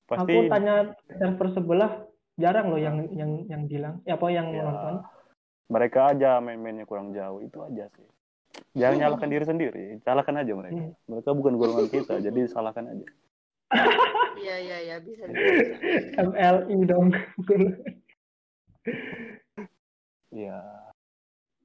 Pasti 0.06 0.32
aku 0.38 0.46
tanya 0.46 0.94
server 1.18 1.48
sebelah 1.52 1.92
jarang 2.38 2.70
loh 2.70 2.78
yang 2.78 3.02
yang 3.10 3.44
yang 3.50 3.62
bilang 3.66 3.98
ya 4.06 4.14
apa 4.14 4.30
yang 4.30 4.54
Ya, 4.54 4.62
nonton 4.62 4.94
mereka 5.68 6.10
aja 6.10 6.36
main-mainnya 6.38 6.84
kurang 6.84 7.12
jauh 7.12 7.38
itu 7.38 7.58
aja 7.60 7.86
sih 7.92 8.08
jangan 8.72 8.96
nyalahkan 8.98 9.28
diri 9.28 9.44
sendiri 9.44 9.84
salahkan 10.00 10.36
aja 10.36 10.52
mereka 10.52 10.80
Hmm. 10.80 10.92
mereka 11.06 11.30
bukan 11.30 11.54
golongan 11.54 11.86
kita 11.86 12.18
jadi 12.18 12.40
salahkan 12.46 12.84
aja 12.88 13.06
Iya 14.38 14.56
iya 14.56 14.78
iya 14.80 14.96
bisa 14.98 15.26
bisa. 15.26 15.50
MLI 16.22 16.78
dong. 16.86 17.10
ya 20.30 20.62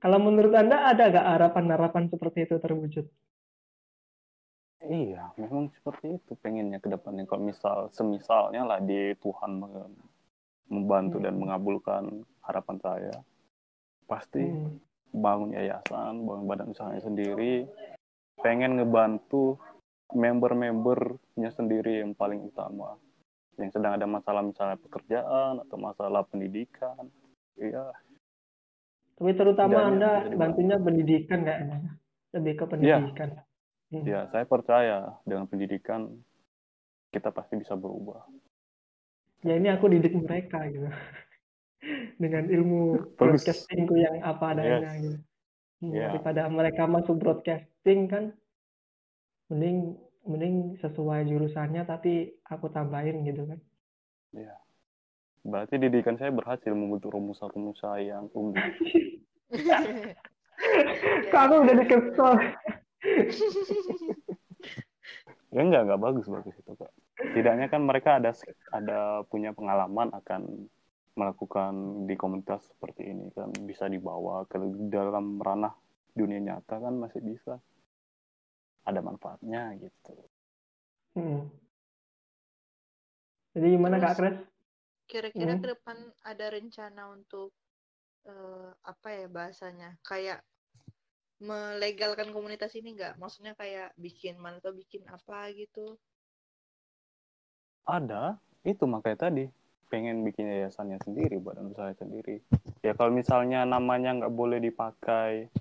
Kalau 0.02 0.20
menurut 0.20 0.52
Anda 0.52 0.90
ada 0.90 1.08
nggak 1.08 1.28
harapan-harapan 1.38 2.10
seperti 2.10 2.44
itu 2.44 2.56
terwujud? 2.58 3.06
iya 4.84 5.32
memang 5.40 5.72
seperti 5.72 6.20
itu 6.20 6.36
pengennya 6.36 6.84
ke 6.84 6.92
depannya 6.92 7.24
kalau 7.24 7.46
misal 7.46 7.88
semisalnya 7.88 8.68
lah 8.68 8.84
di 8.84 9.16
Tuhan 9.16 9.64
mem- 9.64 9.96
membantu 10.68 11.24
dan 11.24 11.38
Hmm. 11.38 11.48
mengabulkan 11.48 12.04
harapan 12.44 12.78
saya 12.82 13.16
pasti 14.06 14.44
Hmm. 14.44 14.78
bangun 15.14 15.54
yayasan 15.54 16.26
bangun 16.26 16.46
badan 16.50 16.74
usahanya 16.74 17.02
sendiri 17.06 17.70
pengen 18.42 18.82
ngebantu 18.82 19.62
member-membernya 20.14 21.50
sendiri 21.54 22.02
yang 22.02 22.14
paling 22.14 22.42
utama 22.44 22.98
yang 23.62 23.70
sedang 23.70 23.94
ada 23.98 24.10
masalah 24.10 24.42
misalnya 24.42 24.78
pekerjaan 24.82 25.62
atau 25.62 25.78
masalah 25.78 26.26
pendidikan 26.26 27.10
iya 27.58 27.94
Tapi 29.14 29.30
terutama 29.38 29.78
Tidaknya 29.78 29.94
Anda 29.94 30.12
bantunya 30.34 30.78
pendidikan 30.82 31.46
kayaknya. 31.46 31.78
Lebih 32.34 32.54
ke 32.58 32.66
pendidikan. 32.66 33.30
Hmm. 33.94 34.04
ya 34.10 34.26
saya 34.34 34.42
percaya 34.50 35.14
dengan 35.22 35.46
pendidikan 35.46 36.10
kita 37.14 37.30
pasti 37.30 37.62
bisa 37.62 37.78
berubah 37.78 38.26
Ya 39.46 39.54
ini 39.62 39.70
aku 39.70 39.86
didik 39.92 40.18
mereka 40.18 40.66
gitu. 40.72 40.90
Dengan 42.16 42.48
ilmu 42.48 42.82
Bagus. 43.14 43.44
broadcastingku 43.44 43.96
yang 44.00 44.24
apa 44.24 44.56
adanya 44.56 44.92
Yes. 44.92 45.02
gitu. 45.02 45.20
Hmm, 45.84 45.92
Yeah. 45.92 46.10
Daripada 46.16 46.48
mereka 46.48 46.84
masuk 46.88 47.20
broadcasting 47.20 48.08
kan 48.08 48.32
mending 49.52 50.00
mending 50.24 50.80
sesuai 50.80 51.28
jurusannya 51.28 51.84
tapi 51.84 52.32
aku 52.48 52.72
tambahin 52.72 53.28
gitu 53.28 53.44
kan. 53.44 53.60
berarti 55.44 55.76
didikan 55.76 56.16
saya 56.16 56.32
berhasil 56.32 56.72
membentuk 56.72 57.12
rumusan-rumusan 57.12 58.00
yang 58.00 58.32
unik 58.32 58.64
Kak, 61.28 61.52
aku 61.52 61.68
udah 61.68 61.76
dikesel. 61.84 62.34
ya 65.52 65.62
enggak 65.62 65.84
enggak 65.84 66.00
bagus 66.00 66.26
bagus 66.32 66.56
itu 66.56 66.72
kak 66.74 66.90
tidaknya 67.36 67.68
kan 67.68 67.84
mereka 67.84 68.18
ada 68.18 68.32
ada 68.72 69.00
punya 69.28 69.52
pengalaman 69.52 70.10
akan 70.16 70.72
melakukan 71.14 72.06
di 72.10 72.16
komunitas 72.18 72.74
seperti 72.74 73.06
ini 73.14 73.30
kan 73.34 73.54
bisa 73.70 73.86
dibawa 73.86 74.46
ke 74.50 74.58
dalam 74.90 75.38
ranah 75.38 75.74
dunia 76.14 76.42
nyata 76.42 76.82
kan 76.82 76.94
masih 76.98 77.22
bisa 77.22 77.58
ada 78.84 79.00
manfaatnya 79.02 79.78
gitu 79.78 80.14
Hmm. 81.14 81.46
Jadi 83.54 83.68
gimana 83.78 84.02
Kak 84.02 84.18
Kres? 84.18 84.38
Kira-kira 85.06 85.54
Hmm. 85.54 85.62
ke 85.62 85.68
depan 85.78 85.98
ada 86.26 86.46
rencana 86.50 87.14
untuk 87.14 87.54
eh, 88.26 88.70
apa 88.82 89.08
ya 89.14 89.30
bahasanya? 89.30 89.94
Kayak 90.02 90.42
melegalkan 91.38 92.34
komunitas 92.34 92.74
ini 92.74 92.98
nggak? 92.98 93.22
Maksudnya 93.22 93.54
kayak 93.54 93.94
bikin 93.94 94.42
mana 94.42 94.58
atau 94.58 94.74
bikin 94.74 95.06
apa 95.06 95.54
gitu? 95.54 96.02
ada 97.84 98.40
itu 98.64 98.84
makanya 98.88 99.28
tadi 99.28 99.46
pengen 99.94 100.26
bikin 100.26 100.50
yayasannya 100.50 100.98
sendiri 101.06 101.38
badan 101.38 101.70
usaha 101.70 101.94
sendiri. 101.94 102.42
Ya 102.82 102.98
kalau 102.98 103.14
misalnya 103.14 103.62
namanya 103.62 104.18
nggak 104.18 104.34
boleh 104.34 104.58
dipakai 104.58 105.54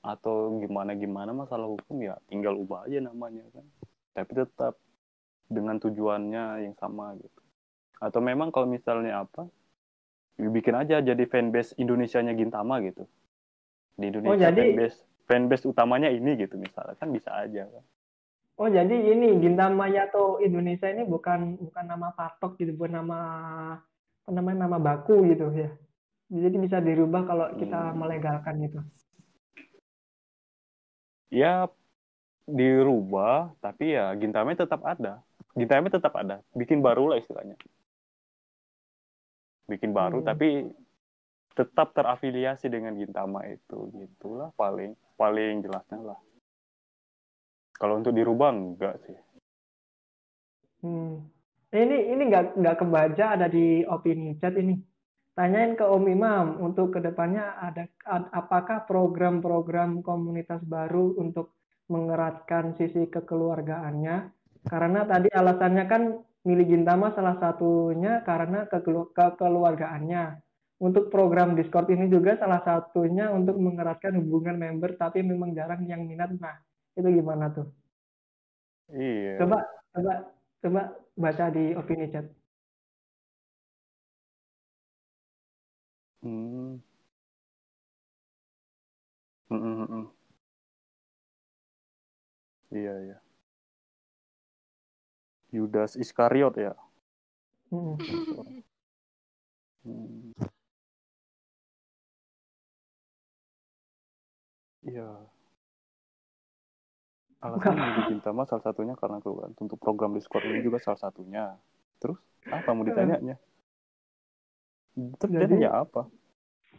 atau 0.00 0.56
gimana 0.64 0.96
gimana 0.96 1.36
masalah 1.36 1.68
hukum 1.68 2.00
ya 2.00 2.16
tinggal 2.32 2.56
ubah 2.56 2.88
aja 2.88 3.04
namanya 3.04 3.44
kan. 3.52 3.68
Tapi 4.16 4.32
tetap 4.32 4.80
dengan 5.44 5.76
tujuannya 5.76 6.64
yang 6.64 6.74
sama 6.80 7.12
gitu. 7.20 7.40
Atau 8.00 8.24
memang 8.24 8.48
kalau 8.48 8.64
misalnya 8.64 9.28
apa 9.28 9.44
ya 10.40 10.48
bikin 10.48 10.72
aja 10.80 11.04
jadi 11.04 11.20
fanbase 11.28 11.76
Indonesianya 11.76 12.32
Gintama 12.32 12.80
gitu. 12.80 13.04
Di 14.00 14.08
Indonesia 14.08 14.48
jadi- 14.48 14.72
fanbase 14.72 14.98
fanbase 15.28 15.64
utamanya 15.68 16.08
ini 16.08 16.32
gitu 16.40 16.56
misalnya. 16.56 16.96
Kan 16.96 17.12
bisa 17.12 17.28
aja 17.36 17.68
kan 17.68 17.84
Oh 18.60 18.68
jadi 18.68 18.92
ini 18.92 19.40
Gintama 19.40 19.88
atau 19.88 20.36
Indonesia 20.36 20.84
ini 20.92 21.08
bukan 21.08 21.56
bukan 21.56 21.84
nama 21.88 22.12
patok 22.12 22.60
gitu, 22.60 22.76
bukan 22.76 23.00
nama 23.00 23.18
apa 24.20 24.30
namanya 24.36 24.68
nama 24.68 24.76
baku 24.76 25.24
gitu 25.32 25.48
ya. 25.56 25.72
Jadi 26.28 26.56
bisa 26.60 26.76
dirubah 26.78 27.24
kalau 27.24 27.46
kita 27.56 27.90
Hmm. 27.90 27.96
melegalkan 27.96 28.54
gitu. 28.68 28.80
ya 31.30 31.70
dirubah 32.50 33.54
tapi 33.62 33.94
ya 33.94 34.10
Gintama 34.18 34.50
tetap 34.58 34.82
ada 34.82 35.22
Gintama 35.54 35.86
tetap 35.86 36.10
ada 36.18 36.42
bikin 36.58 36.82
baru 36.82 37.14
lah 37.14 37.22
istilahnya 37.22 37.54
bikin 39.70 39.94
baru 39.94 40.18
Hmm. 40.20 40.26
tapi 40.26 40.66
tetap 41.54 41.94
terafiliasi 41.94 42.66
dengan 42.66 42.98
Gintama 42.98 43.46
itu 43.46 43.94
gitulah 43.94 44.50
paling 44.58 44.98
paling 45.14 45.62
jelasnya 45.62 46.02
lah 46.02 46.18
kalau 47.80 47.96
untuk 47.96 48.12
dirubah 48.12 48.52
enggak 48.52 49.00
sih 49.08 49.16
Hmm. 50.80 51.28
Ini 51.70 52.10
ini 52.16 52.22
nggak 52.26 52.58
nggak 52.58 52.76
kebaca 52.82 53.24
ada 53.38 53.46
di 53.46 53.84
opini 53.86 54.34
chat 54.40 54.56
ini. 54.58 54.74
Tanyain 55.36 55.78
ke 55.78 55.86
Om 55.86 56.04
Imam 56.10 56.58
untuk 56.58 56.98
ke 56.98 56.98
depannya 56.98 57.54
ada 57.56 57.86
ad- 58.02 58.32
apakah 58.34 58.84
program-program 58.90 60.02
komunitas 60.02 60.58
baru 60.66 61.14
untuk 61.20 61.54
mengeratkan 61.86 62.74
sisi 62.74 63.06
kekeluargaannya? 63.06 64.16
Karena 64.66 65.06
tadi 65.06 65.30
alasannya 65.30 65.84
kan 65.86 66.02
milih 66.42 66.66
Gintama 66.66 67.14
salah 67.14 67.38
satunya 67.38 68.26
karena 68.26 68.66
kekelu- 68.66 69.14
kekeluargaannya. 69.14 70.42
Untuk 70.80 71.12
program 71.12 71.54
Discord 71.54 71.92
ini 71.92 72.08
juga 72.08 72.40
salah 72.40 72.64
satunya 72.64 73.30
untuk 73.30 73.60
mengeratkan 73.60 74.16
hubungan 74.16 74.56
member 74.56 74.96
tapi 74.96 75.22
memang 75.22 75.52
jarang 75.54 75.84
yang 75.86 76.08
minat. 76.08 76.32
Nah, 76.40 76.56
itu 77.00 77.08
gimana 77.20 77.44
tuh? 77.56 77.66
iya 78.92 79.38
Coba 79.40 79.58
coba 79.94 80.14
coba 80.62 80.82
baca 81.16 81.44
di 81.54 81.64
opini 81.80 82.06
chat. 82.12 82.26
Hmm. 86.22 86.76
Mm, 89.50 89.86
mm, 89.90 90.04
iya 92.70 92.92
iya 93.04 93.18
Yudas 95.50 95.92
Iskariot 95.98 96.54
ya 96.56 96.72
Hmm. 97.70 97.94
Hmm. 99.84 100.34
Iya. 104.82 105.29
Alasan 107.40 107.72
menjadi 107.72 108.02
Gintama 108.10 108.44
salah 108.44 108.60
satunya 108.62 108.92
karena 108.94 109.16
itu 109.16 109.32
kan 109.32 109.50
untuk 109.56 109.76
program 109.76 110.12
Discord 110.12 110.44
ini 110.44 110.60
juga 110.60 110.76
salah 110.78 111.00
satunya. 111.00 111.56
Terus 111.96 112.20
apa 112.46 112.70
mau 112.70 112.84
ditanyanya? 112.84 113.40
Terus 115.16 115.30
dia 115.30 115.40
Jadi- 115.40 115.56
nanya 115.56 115.70
apa? 115.80 116.04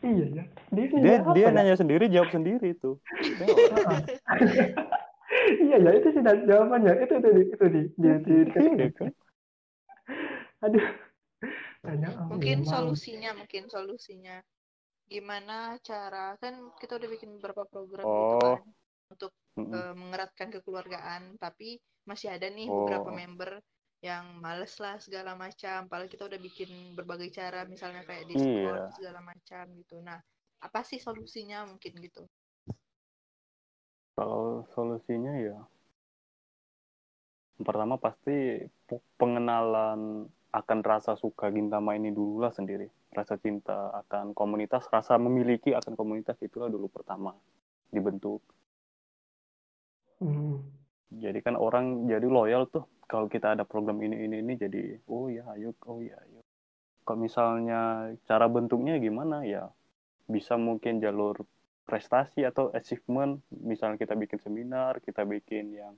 Iya 0.02 0.26
ya. 0.32 0.44
Dia 0.70 0.86
Dia 0.92 1.16
apa 1.20 1.30
dia 1.34 1.46
ya? 1.46 1.50
nanya 1.52 1.76
sendiri 1.76 2.06
jawab 2.08 2.30
sendiri 2.30 2.74
itu. 2.74 2.98
Iya 5.62 5.78
ya 5.80 5.92
itu 5.96 6.10
sudah 6.12 6.34
jawabannya. 6.44 6.94
Itu 7.02 7.14
itu 7.18 7.30
di 7.30 7.42
itu 7.48 7.66
di 7.66 7.82
di, 7.96 8.10
di, 8.22 8.36
di. 8.46 8.60
Iya 8.62 8.88
kan? 8.94 9.12
Aduh. 10.62 10.86
Tanya 11.82 12.10
Mungkin 12.30 12.62
solusinya, 12.62 13.34
mungkin 13.34 13.66
solusinya. 13.66 14.38
Gimana 15.06 15.82
cara 15.82 16.38
kan 16.38 16.70
kita 16.78 17.02
udah 17.02 17.10
bikin 17.10 17.30
beberapa 17.38 17.66
program 17.66 18.06
gitu 18.06 18.38
Oh. 18.38 18.38
kan 18.62 18.62
untuk 19.14 19.32
Mm-mm. 19.58 19.72
eh, 19.76 19.94
mengeratkan 20.02 20.50
kekeluargaan, 20.56 21.22
tapi 21.44 21.78
masih 22.10 22.30
ada 22.36 22.48
nih 22.58 22.68
Oh. 22.68 22.78
beberapa 22.78 23.10
member 23.14 23.52
yang 24.02 24.26
males 24.42 24.74
lah 24.84 24.96
segala 25.06 25.32
macam. 25.38 25.86
Padahal 25.90 26.10
kita 26.10 26.24
udah 26.30 26.40
bikin 26.42 26.70
berbagai 26.98 27.30
cara, 27.38 27.60
misalnya 27.70 28.02
kayak 28.10 28.26
Discord 28.32 28.82
Iya. 28.82 28.94
segala 28.98 29.20
macam 29.22 29.64
gitu. 29.78 29.96
Nah, 30.02 30.18
apa 30.66 30.80
sih 30.90 30.98
solusinya 30.98 31.58
mungkin 31.70 31.94
gitu? 32.02 32.24
Kalau 34.16 34.64
solusinya 34.74 35.34
ya 35.48 35.58
pertama 37.68 37.96
pasti 38.06 38.36
pe- 38.88 39.04
pengenalan 39.20 40.00
akan 40.52 40.80
rasa 40.92 41.14
suka 41.24 41.46
Gintama 41.56 41.96
ini 42.00 42.10
dulu 42.12 42.44
lah 42.44 42.52
sendiri. 42.52 42.88
Rasa 43.18 43.36
cinta 43.40 43.92
akan 44.04 44.26
komunitas, 44.40 44.84
rasa 44.96 45.14
memiliki 45.26 45.72
akan 45.80 45.94
komunitas 46.00 46.38
itulah 46.48 46.68
dulu 46.76 46.88
pertama 46.92 47.32
dibentuk. 47.96 48.42
Jadi 51.12 51.44
kan 51.44 51.60
orang 51.60 52.08
jadi 52.08 52.24
loyal 52.24 52.72
tuh 52.72 52.88
kalau 53.04 53.28
kita 53.28 53.52
ada 53.60 53.68
program 53.68 54.00
ini 54.00 54.16
ini 54.24 54.40
ini 54.40 54.54
jadi 54.56 54.96
oh 55.12 55.28
ya 55.28 55.44
ayo 55.60 55.76
oh 55.84 56.00
ya 56.00 56.16
ayo. 56.16 56.40
Kalau 57.04 57.20
misalnya 57.20 58.14
cara 58.24 58.48
bentuknya 58.48 58.96
gimana? 58.96 59.44
Ya 59.44 59.68
bisa 60.32 60.56
mungkin 60.56 61.04
jalur 61.04 61.44
prestasi 61.84 62.48
atau 62.48 62.72
achievement. 62.72 63.44
Misalnya 63.52 64.00
kita 64.00 64.16
bikin 64.16 64.40
seminar 64.40 65.04
kita 65.04 65.28
bikin 65.28 65.76
yang 65.76 65.96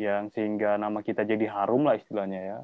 yang 0.00 0.32
sehingga 0.32 0.80
nama 0.80 1.04
kita 1.04 1.28
jadi 1.28 1.44
harum 1.52 1.84
lah 1.84 2.00
istilahnya 2.00 2.40
ya. 2.40 2.60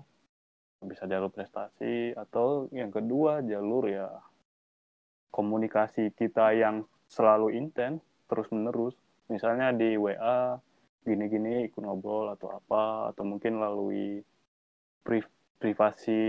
Bisa 0.81 1.05
jalur 1.05 1.29
prestasi 1.29 2.17
atau 2.17 2.73
yang 2.73 2.89
kedua 2.89 3.45
jalur 3.45 3.85
ya 3.93 4.09
komunikasi 5.37 6.17
kita 6.17 6.57
yang 6.57 6.89
selalu 7.13 7.53
intens 7.61 8.01
terus 8.25 8.49
menerus 8.49 8.97
misalnya 9.29 9.71
di 9.77 10.01
WA 10.01 10.57
gini-gini 11.07 11.71
ikut 11.71 11.81
ngobrol 11.81 12.35
atau 12.35 12.59
apa 12.59 13.15
atau 13.15 13.23
mungkin 13.23 13.63
lalui 13.63 14.21
pri 15.07 15.23
privasi 15.57 16.21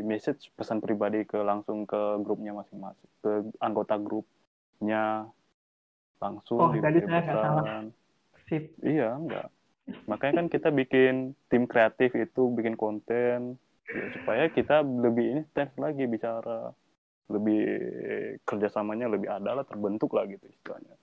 message 0.00 0.48
pesan 0.56 0.80
pribadi 0.80 1.28
ke 1.28 1.36
langsung 1.42 1.84
ke 1.84 2.22
grupnya 2.24 2.56
masing-masing 2.56 3.10
ke 3.20 3.32
anggota 3.60 4.00
grupnya 4.00 5.28
langsung 6.22 6.58
Oh, 6.64 6.72
dikirim 6.72 7.04
saya 7.04 7.22
nggak 7.26 7.42
salah. 7.44 7.84
Sip. 8.46 8.64
Iya, 8.80 9.18
enggak. 9.18 9.50
Makanya 10.06 10.34
kan 10.42 10.46
kita 10.50 10.68
bikin 10.70 11.34
tim 11.50 11.66
kreatif 11.66 12.14
itu 12.14 12.50
bikin 12.54 12.78
konten 12.78 13.58
ya, 13.86 14.04
supaya 14.14 14.50
kita 14.50 14.82
lebih 14.82 15.42
intens 15.42 15.74
lagi 15.78 16.06
bicara, 16.06 16.70
lebih 17.30 17.60
kerjasamanya 18.42 19.10
lebih 19.10 19.30
ada 19.30 19.62
lah, 19.62 19.64
terbentuk 19.66 20.14
lah 20.14 20.26
gitu 20.30 20.46
istilahnya. 20.46 20.94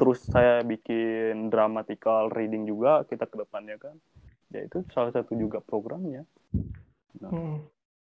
Terus 0.00 0.24
saya 0.24 0.64
bikin 0.64 1.52
dramatical 1.52 2.32
reading 2.32 2.64
juga 2.64 3.04
kita 3.04 3.28
ke 3.28 3.36
depannya 3.36 3.76
kan. 3.76 3.92
Ya 4.48 4.64
itu 4.64 4.80
salah 4.96 5.12
satu 5.12 5.36
juga 5.36 5.60
programnya. 5.60 6.24
Hmm. 7.20 7.60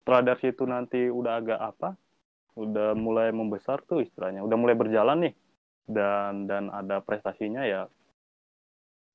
Setelah 0.05 0.21
dari 0.21 0.41
situ 0.45 0.69
nanti 0.69 1.09
udah 1.09 1.41
agak 1.41 1.61
apa, 1.61 1.97
udah 2.61 2.93
mulai 2.93 3.33
membesar 3.33 3.81
tuh 3.89 4.05
istilahnya, 4.05 4.45
udah 4.45 4.57
mulai 4.61 4.77
berjalan 4.77 5.19
nih 5.31 5.35
dan 5.89 6.45
dan 6.45 6.69
ada 6.69 7.01
prestasinya 7.01 7.65
ya 7.65 7.89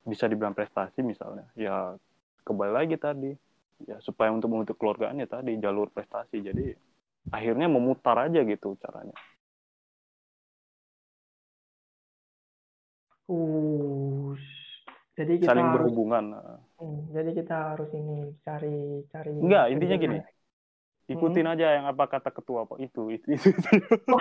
bisa 0.04 0.26
dibilang 0.26 0.58
prestasi 0.58 1.06
misalnya 1.06 1.46
ya 1.54 1.96
kembali 2.44 2.74
lagi 2.74 2.98
tadi 2.98 3.32
ya 3.88 4.02
supaya 4.02 4.34
untuk 4.34 4.52
membentuk 4.52 4.76
keluargaan 4.82 5.22
ya 5.22 5.30
tadi 5.30 5.56
jalur 5.62 5.88
prestasi 5.94 6.44
jadi 6.44 6.76
akhirnya 7.30 7.70
memutar 7.72 8.28
aja 8.28 8.42
gitu 8.44 8.76
caranya 8.82 9.16
Uh, 13.34 14.38
jadi 15.18 15.42
kita 15.42 15.50
saling 15.50 15.66
harus, 15.66 15.76
berhubungan 15.78 16.24
hmm, 16.78 17.00
jadi 17.14 17.32
kita 17.34 17.56
harus 17.74 17.90
ini 17.98 18.34
cari 18.46 18.78
cari. 19.10 19.34
enggak 19.34 19.66
intinya 19.74 19.98
gini. 19.98 20.18
ikutin 21.10 21.50
aja 21.50 21.68
yang 21.82 21.86
apa 21.90 22.06
kata 22.08 22.30
ketua 22.30 22.70
apa 22.70 22.78
itu 22.78 23.10
itu, 23.10 23.26
itu, 23.34 23.50
itu. 23.50 24.14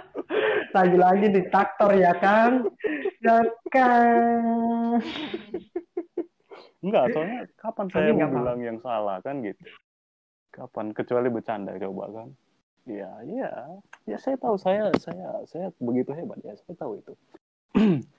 Lagi-lagi 0.76 1.30
diktator 1.30 1.92
ya 1.94 2.12
kan? 2.16 2.64
Ya 3.24 3.40
kan. 3.72 5.00
enggak 6.84 7.04
soalnya 7.16 7.48
kapan 7.56 7.86
saya 7.88 8.12
mau 8.12 8.28
bilang 8.28 8.60
yang 8.60 8.78
salah 8.84 9.16
kan 9.24 9.40
gitu. 9.40 9.64
Kapan 10.52 10.92
kecuali 10.92 11.32
bercanda 11.32 11.72
coba 11.80 12.04
kan. 12.12 12.28
Ya 12.84 13.08
ya 13.24 13.80
ya 14.04 14.16
saya 14.20 14.36
tahu 14.36 14.60
saya 14.60 14.92
saya 15.00 15.40
saya 15.48 15.72
begitu 15.80 16.12
hebat 16.12 16.36
ya 16.44 16.52
saya 16.52 16.76
tahu 16.76 17.00
itu 17.00 17.12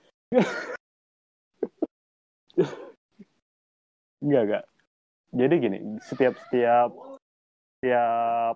enggak 4.24 4.44
enggak 4.46 4.66
jadi 5.36 5.56
gini 5.60 5.78
setiap 6.02 6.34
setiap 6.48 6.90
setiap 7.78 8.56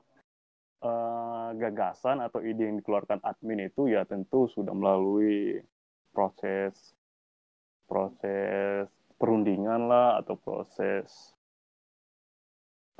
eh, 0.81 1.47
gagasan 1.59 2.23
atau 2.23 2.39
ide 2.41 2.65
yang 2.65 2.79
dikeluarkan 2.79 3.19
admin 3.21 3.67
itu 3.67 3.91
ya 3.91 4.07
tentu 4.07 4.47
sudah 4.49 4.73
melalui 4.73 5.59
proses 6.15 6.95
proses 7.89 8.87
perundingan 9.19 9.89
lah 9.89 10.21
atau 10.23 10.39
proses 10.39 11.35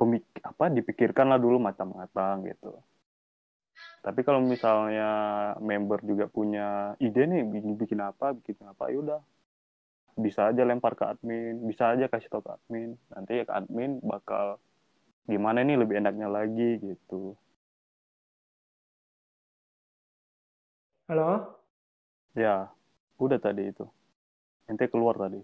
pemik 0.00 0.24
apa 0.40 0.72
dipikirkan 0.72 1.28
lah 1.28 1.36
dulu 1.36 1.60
matang-matang 1.60 2.48
gitu. 2.48 2.72
Tapi 4.00 4.24
kalau 4.24 4.40
misalnya 4.40 5.08
member 5.60 6.00
juga 6.00 6.24
punya 6.24 6.96
ide 6.96 7.28
nih 7.28 7.44
bikin 7.44 7.76
bikin 7.76 8.00
apa, 8.00 8.32
bikin 8.32 8.56
apa, 8.64 8.88
ya 8.88 8.96
udah 8.96 9.20
bisa 10.16 10.48
aja 10.48 10.64
lempar 10.64 10.96
ke 10.96 11.04
admin, 11.04 11.60
bisa 11.68 11.92
aja 11.92 12.08
kasih 12.08 12.32
tau 12.32 12.40
ke 12.40 12.56
admin. 12.56 12.96
Nanti 13.12 13.40
ya 13.40 13.44
ke 13.44 13.52
admin 13.52 14.00
bakal 14.00 14.56
gimana 15.28 15.60
nih 15.60 15.76
lebih 15.76 16.00
enaknya 16.00 16.32
lagi 16.32 16.80
gitu. 16.80 17.36
Halo? 21.12 21.60
Ya, 22.32 22.72
udah 23.20 23.36
tadi 23.36 23.68
itu. 23.68 23.84
Ente 24.70 24.88
keluar 24.88 25.18
tadi. 25.18 25.42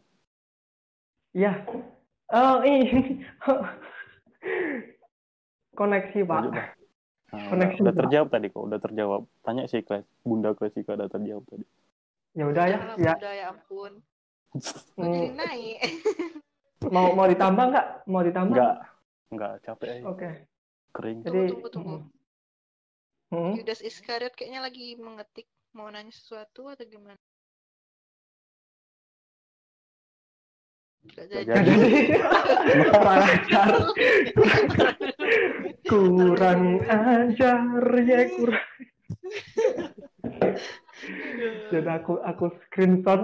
Iya. 1.37 1.61
Oh, 2.33 2.65
ini. 2.65 3.21
Koneksi, 5.77 6.25
Pak. 6.25 6.33
Lanjut, 6.33 6.53
Pak. 6.57 6.76
Udah, 7.37 7.49
Koneksi, 7.53 7.79
udah 7.85 7.95
terjawab 7.95 8.29
tadi 8.33 8.47
kok, 8.49 8.65
udah 8.65 8.81
terjawab. 8.81 9.23
Tanya 9.45 9.65
sih 9.69 9.85
Kles, 9.85 10.09
Bunda 10.25 10.57
Klasika 10.57 10.97
udah 10.97 11.09
terjawab 11.13 11.45
tadi. 11.45 11.67
Ya 12.33 12.45
udah 12.49 12.65
ya. 12.65 12.79
Ya, 12.97 13.13
Bunda, 13.13 13.31
ya 13.33 13.47
ampun. 13.53 13.93
Hmm, 14.97 15.13
jadi 15.13 15.29
naik. 15.37 15.79
mau 16.95 17.13
mau 17.13 17.29
ditambah 17.29 17.65
nggak? 17.77 17.87
Mau 18.09 18.25
ditambah? 18.25 18.57
Enggak, 18.57 18.77
enggak 19.29 19.53
capek 19.69 19.89
aja, 19.93 20.05
Oke. 20.09 20.31
kering. 20.97 21.19
Jadi 21.21 21.29
Tunggu, 21.29 21.53
tunggu, 21.53 21.69
tunggu. 21.69 21.97
Hmm. 23.37 23.53
Yudas 23.61 23.85
Iskariot 23.85 24.33
kayaknya 24.33 24.65
lagi 24.65 24.97
mengetik 24.97 25.45
mau 25.77 25.93
nanya 25.93 26.09
sesuatu 26.09 26.73
atau 26.73 26.89
gimana? 26.89 27.21
Gak 31.15 31.27
jadi. 31.31 31.47
jadi. 31.47 31.75
kurang 32.91 33.23
ajar. 33.23 33.69
kurang 35.91 36.63
ajar 36.83 37.61
ya 38.03 38.21
kurang. 38.33 38.69
Jadi 41.71 41.89
aku 41.93 42.19
aku 42.19 42.45
screenshot. 42.67 43.21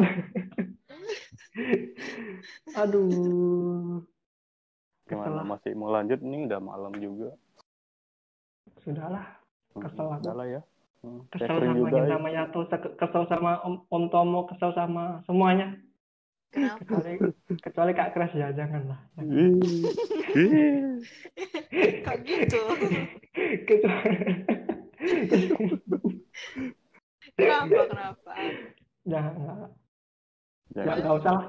Aduh. 2.76 4.04
Gimana 5.08 5.42
Kesel. 5.42 5.48
masih 5.48 5.72
mau 5.74 5.90
lanjut 5.90 6.20
nih 6.22 6.46
udah 6.46 6.60
malam 6.62 6.92
juga. 6.96 7.34
Sudahlah. 8.80 9.26
Hmm, 9.74 9.82
Kesel 9.82 10.06
aku. 10.06 10.22
udah 10.22 10.34
lah 10.36 10.46
ya. 10.46 10.60
Hmm, 11.02 11.20
Kesel 11.28 11.56
sama 11.58 11.74
juga 11.74 11.90
ya. 11.90 11.94
Gina 12.06 12.18
Mayato, 12.20 12.60
se- 12.70 12.94
kesel 12.94 13.24
sama 13.26 13.58
Om, 13.66 13.74
Om 13.90 14.04
Tomo, 14.08 14.40
kesel 14.46 14.70
sama 14.72 15.20
semuanya. 15.26 15.74
Kenapa? 16.52 16.84
Kecuali 16.84 17.12
kecuali 17.58 17.92
Kak 17.92 18.10
Kres 18.12 18.32
ya, 18.36 18.52
janganlah. 18.52 19.00
Ih, 19.18 19.56
ih. 20.36 21.00
Kok 22.04 22.16
gitu? 22.22 22.60
kecuali 23.64 24.16
Kenapa? 27.32 27.80
Kenapa? 27.88 28.32
jangan 29.02 29.32
nggak 29.34 29.56
nggak 29.56 29.70
Jangan, 30.72 30.96
nggak 31.00 31.14
usah 31.18 31.32
lah. 31.32 31.46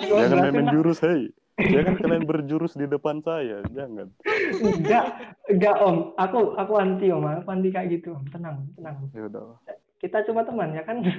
jangan 0.00 0.08
main 0.08 0.30
jelasin 0.32 0.32
lah. 0.32 0.58
menjurus, 0.62 0.98
hei. 1.02 1.22
Jangan 1.52 1.94
kalian 1.94 2.24
berjurus 2.24 2.72
di 2.74 2.86
depan 2.86 3.20
saya, 3.20 3.60
jangan. 3.70 4.08
enggak 4.56 5.04
enggak 5.46 5.76
om 5.78 6.16
aku 6.16 6.56
aku 6.56 6.72
anti 6.74 7.12
om 7.12 7.22
aku 7.22 7.50
anti 7.50 7.68
kayak 7.68 7.90
gitu 7.92 8.16
om 8.16 8.24
tenang 8.30 8.66
tenang 8.74 8.96
Ya 9.12 9.28
udah. 9.28 9.58
kita 10.00 10.24
cuma 10.24 10.42
teman 10.42 10.74
ya 10.74 10.82
kan 10.82 11.02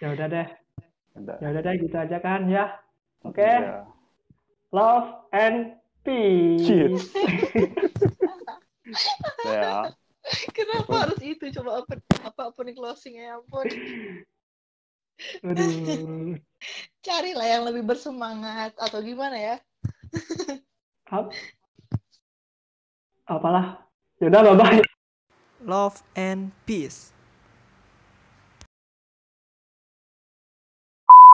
ya 0.00 0.08
udah 0.16 0.26
deh 0.26 0.48
ya 1.40 1.46
udah 1.52 1.62
deh 1.62 1.74
gitu 1.76 1.96
aja 1.96 2.18
kan 2.18 2.48
ya 2.48 2.64
oke 3.22 3.36
Ya. 3.40 3.84
love 4.72 5.08
and 5.36 5.76
peace. 6.02 7.12
Ya. 9.46 9.86
Kenapa 10.50 11.06
harus 11.06 11.20
itu? 11.22 11.48
Coba 11.54 11.84
apa 11.84 11.94
apa 12.26 12.40
opening 12.50 12.74
closing 12.74 13.16
ya 13.22 13.38
ampun. 13.38 13.70
aduh 15.46 16.34
Carilah 17.04 17.46
yang 17.46 17.62
lebih 17.68 17.86
bersemangat 17.86 18.74
atau 18.76 18.98
gimana 19.04 19.36
ya? 19.38 19.56
Ap- 21.14 21.32
apalah 23.30 23.84
ya 24.18 24.26
udah 24.26 24.40
bye 24.42 24.56
bye 24.58 24.82
Love 25.62 26.02
and 26.16 26.50
peace. 26.66 27.12